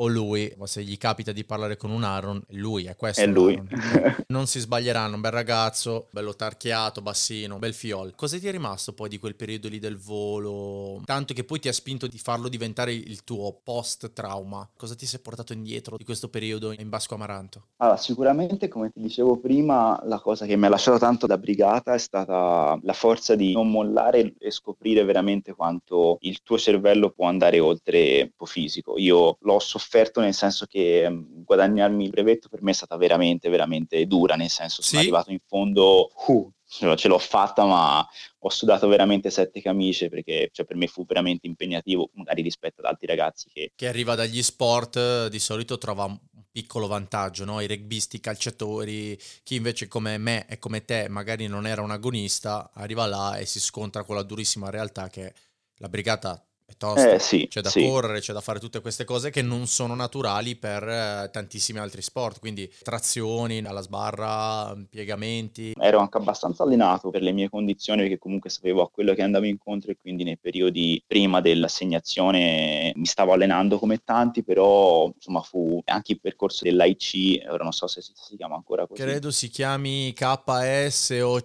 o 0.00 0.06
lui, 0.06 0.52
ma 0.56 0.66
se 0.66 0.82
gli 0.82 0.96
capita 0.96 1.32
di 1.32 1.44
parlare 1.44 1.76
con 1.76 1.90
un 1.90 2.04
Aaron, 2.04 2.42
lui, 2.50 2.84
è 2.84 2.96
questo. 2.96 3.20
È 3.20 3.26
lui. 3.26 3.60
Non 4.28 4.46
si 4.46 4.60
sbaglieranno, 4.60 5.14
un 5.14 5.20
bel 5.20 5.30
ragazzo, 5.30 6.08
bello 6.10 6.34
tarchiato, 6.36 7.00
bassino, 7.00 7.58
bel 7.58 7.72
fiol. 7.72 8.14
Cosa 8.14 8.38
ti 8.38 8.46
è 8.46 8.50
rimasto 8.50 8.92
poi 8.92 9.08
di 9.08 9.18
quel 9.18 9.34
periodo 9.34 9.68
lì 9.68 9.78
del 9.78 9.96
volo? 9.96 11.00
Tanto 11.04 11.32
che 11.32 11.44
poi 11.44 11.58
ti 11.58 11.68
ha 11.68 11.72
spinto 11.72 12.06
di 12.06 12.18
farlo 12.18 12.48
diventare 12.48 12.92
il 12.92 13.24
tuo 13.24 13.58
post-trauma. 13.62 14.68
Cosa 14.76 14.94
ti 14.94 15.06
sei 15.06 15.20
portato 15.20 15.54
indietro 15.54 15.96
di 15.96 16.04
questo 16.04 16.28
periodo 16.28 16.72
in 16.72 16.88
Basco 16.90 17.14
Amaranto? 17.14 17.68
Allora, 17.78 17.96
sicuramente, 17.96 18.68
come 18.68 18.90
ti 18.92 19.00
dicevo 19.00 19.38
prima, 19.38 19.98
la 20.04 20.20
cosa 20.20 20.44
che 20.44 20.56
mi 20.56 20.66
ha 20.66 20.70
lasciato 20.70 20.98
tanto 20.98 21.26
da 21.26 21.38
brigata 21.38 21.94
è 21.94 21.98
stata 21.98 22.78
la 22.82 22.92
forza 22.92 23.34
di 23.34 23.52
non 23.52 23.70
mollare 23.70 24.34
e 24.38 24.50
scoprire 24.50 25.04
veramente 25.04 25.54
quanto 25.54 26.18
il 26.20 26.42
tuo 26.42 26.58
cervello 26.58 27.10
può 27.10 27.26
andare 27.26 27.60
oltre 27.60 28.18
il 28.18 28.32
tuo 28.36 28.46
fisico. 28.46 28.98
Io 28.98 29.38
l'ho 29.40 29.58
sofferto 29.58 29.87
sofferto 29.88 30.20
nel 30.20 30.34
senso 30.34 30.66
che 30.66 31.08
mm, 31.08 31.42
guadagnarmi 31.44 32.04
il 32.04 32.10
brevetto 32.10 32.48
per 32.48 32.62
me 32.62 32.70
è 32.72 32.74
stata 32.74 32.96
veramente, 32.96 33.48
veramente 33.48 34.06
dura, 34.06 34.34
nel 34.36 34.50
senso 34.50 34.82
sono 34.82 35.00
Sì? 35.00 35.00
arrivato 35.00 35.30
in 35.30 35.38
fondo, 35.46 36.10
uh, 36.26 36.52
ce 36.66 36.86
l'ho- 36.86 36.96
ce 36.96 37.08
l'ho 37.08 37.18
fatta, 37.18 37.64
ma 37.64 38.06
ho 38.40 38.48
sudato 38.50 38.88
veramente 38.88 39.30
sette 39.30 39.60
camicie 39.62 40.08
perché 40.08 40.48
cioè, 40.52 40.66
per 40.66 40.76
me 40.76 40.86
fu 40.86 41.04
veramente 41.06 41.46
impegnativo, 41.46 42.10
magari 42.14 42.42
rispetto 42.42 42.80
ad 42.80 42.86
altri 42.86 43.06
ragazzi 43.06 43.48
che 43.52 43.72
Chi 43.74 43.86
arriva 43.86 44.14
dagli 44.16 44.42
sport 44.42 44.96
eh, 44.96 45.28
di 45.30 45.38
solito 45.38 45.78
trova 45.78 46.04
un 46.04 46.18
piccolo 46.50 46.86
vantaggio, 46.88 47.44
no? 47.44 47.60
I 47.60 47.66
rugbisti, 47.68 48.16
i 48.16 48.20
calciatori, 48.20 49.16
chi 49.44 49.54
invece 49.54 49.86
come 49.86 50.18
me 50.18 50.46
e 50.48 50.58
come 50.58 50.84
te 50.84 51.08
magari 51.08 51.46
non 51.46 51.64
era 51.66 51.82
un 51.82 51.92
agonista, 51.92 52.70
arriva 52.74 53.06
là 53.06 53.36
e 53.38 53.46
si 53.46 53.60
scontra 53.60 54.02
con 54.02 54.16
la 54.16 54.22
durissima 54.24 54.68
realtà 54.70 55.08
che 55.08 55.32
la 55.76 55.88
brigata 55.88 56.44
è 56.68 56.76
tosta, 56.76 57.14
Eh 57.14 57.18
sì, 57.18 57.48
c'è 57.48 57.62
da 57.62 57.70
sì. 57.70 57.82
correre, 57.82 58.20
c'è 58.20 58.34
da 58.34 58.42
fare 58.42 58.60
tutte 58.60 58.82
queste 58.82 59.04
cose 59.04 59.30
che 59.30 59.40
non 59.40 59.66
sono 59.66 59.94
naturali 59.94 60.54
per 60.54 60.86
eh, 60.86 61.30
tantissimi 61.32 61.78
altri 61.78 62.02
sport, 62.02 62.40
quindi 62.40 62.70
trazioni 62.82 63.60
alla 63.64 63.80
sbarra, 63.80 64.76
piegamenti. 64.88 65.72
ero 65.80 65.98
anche 65.98 66.18
abbastanza 66.18 66.64
allenato 66.64 67.08
per 67.08 67.22
le 67.22 67.32
mie 67.32 67.48
condizioni 67.48 68.02
perché 68.02 68.18
comunque 68.18 68.50
sapevo 68.50 68.82
a 68.82 68.90
quello 68.90 69.14
che 69.14 69.22
andavo 69.22 69.46
incontro 69.46 69.90
e 69.90 69.96
quindi 69.98 70.24
nei 70.24 70.36
periodi 70.36 71.02
prima 71.06 71.40
dell'assegnazione 71.40 72.92
mi 72.94 73.06
stavo 73.06 73.32
allenando 73.32 73.78
come 73.78 74.02
tanti, 74.04 74.44
però 74.44 75.10
insomma 75.14 75.40
fu 75.40 75.80
anche 75.86 76.12
il 76.12 76.20
percorso 76.20 76.64
dell'AIC, 76.64 77.46
ora 77.48 77.62
non 77.62 77.72
so 77.72 77.86
se 77.86 78.02
si, 78.02 78.12
si 78.14 78.36
chiama 78.36 78.56
ancora 78.56 78.86
così. 78.86 79.00
Credo 79.00 79.30
si 79.30 79.48
chiami 79.48 80.12
KS 80.12 81.18
o 81.22 81.40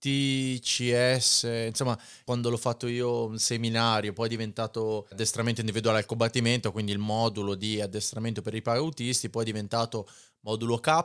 CTCS, 0.00 1.66
insomma, 1.68 1.98
quando 2.24 2.48
l'ho 2.48 2.56
fatto 2.56 2.86
io 2.86 3.26
un 3.26 3.38
seminario, 3.38 4.14
poi 4.14 4.26
è 4.26 4.30
diventato 4.30 5.06
addestramento 5.10 5.60
individuale 5.60 5.98
al 5.98 6.06
combattimento, 6.06 6.72
quindi 6.72 6.92
il 6.92 6.98
modulo 6.98 7.54
di 7.54 7.80
addestramento 7.80 8.40
per 8.40 8.54
i 8.54 8.62
parautisti, 8.62 9.28
poi 9.28 9.42
è 9.42 9.46
diventato 9.46 10.08
modulo 10.40 10.78
K, 10.78 11.04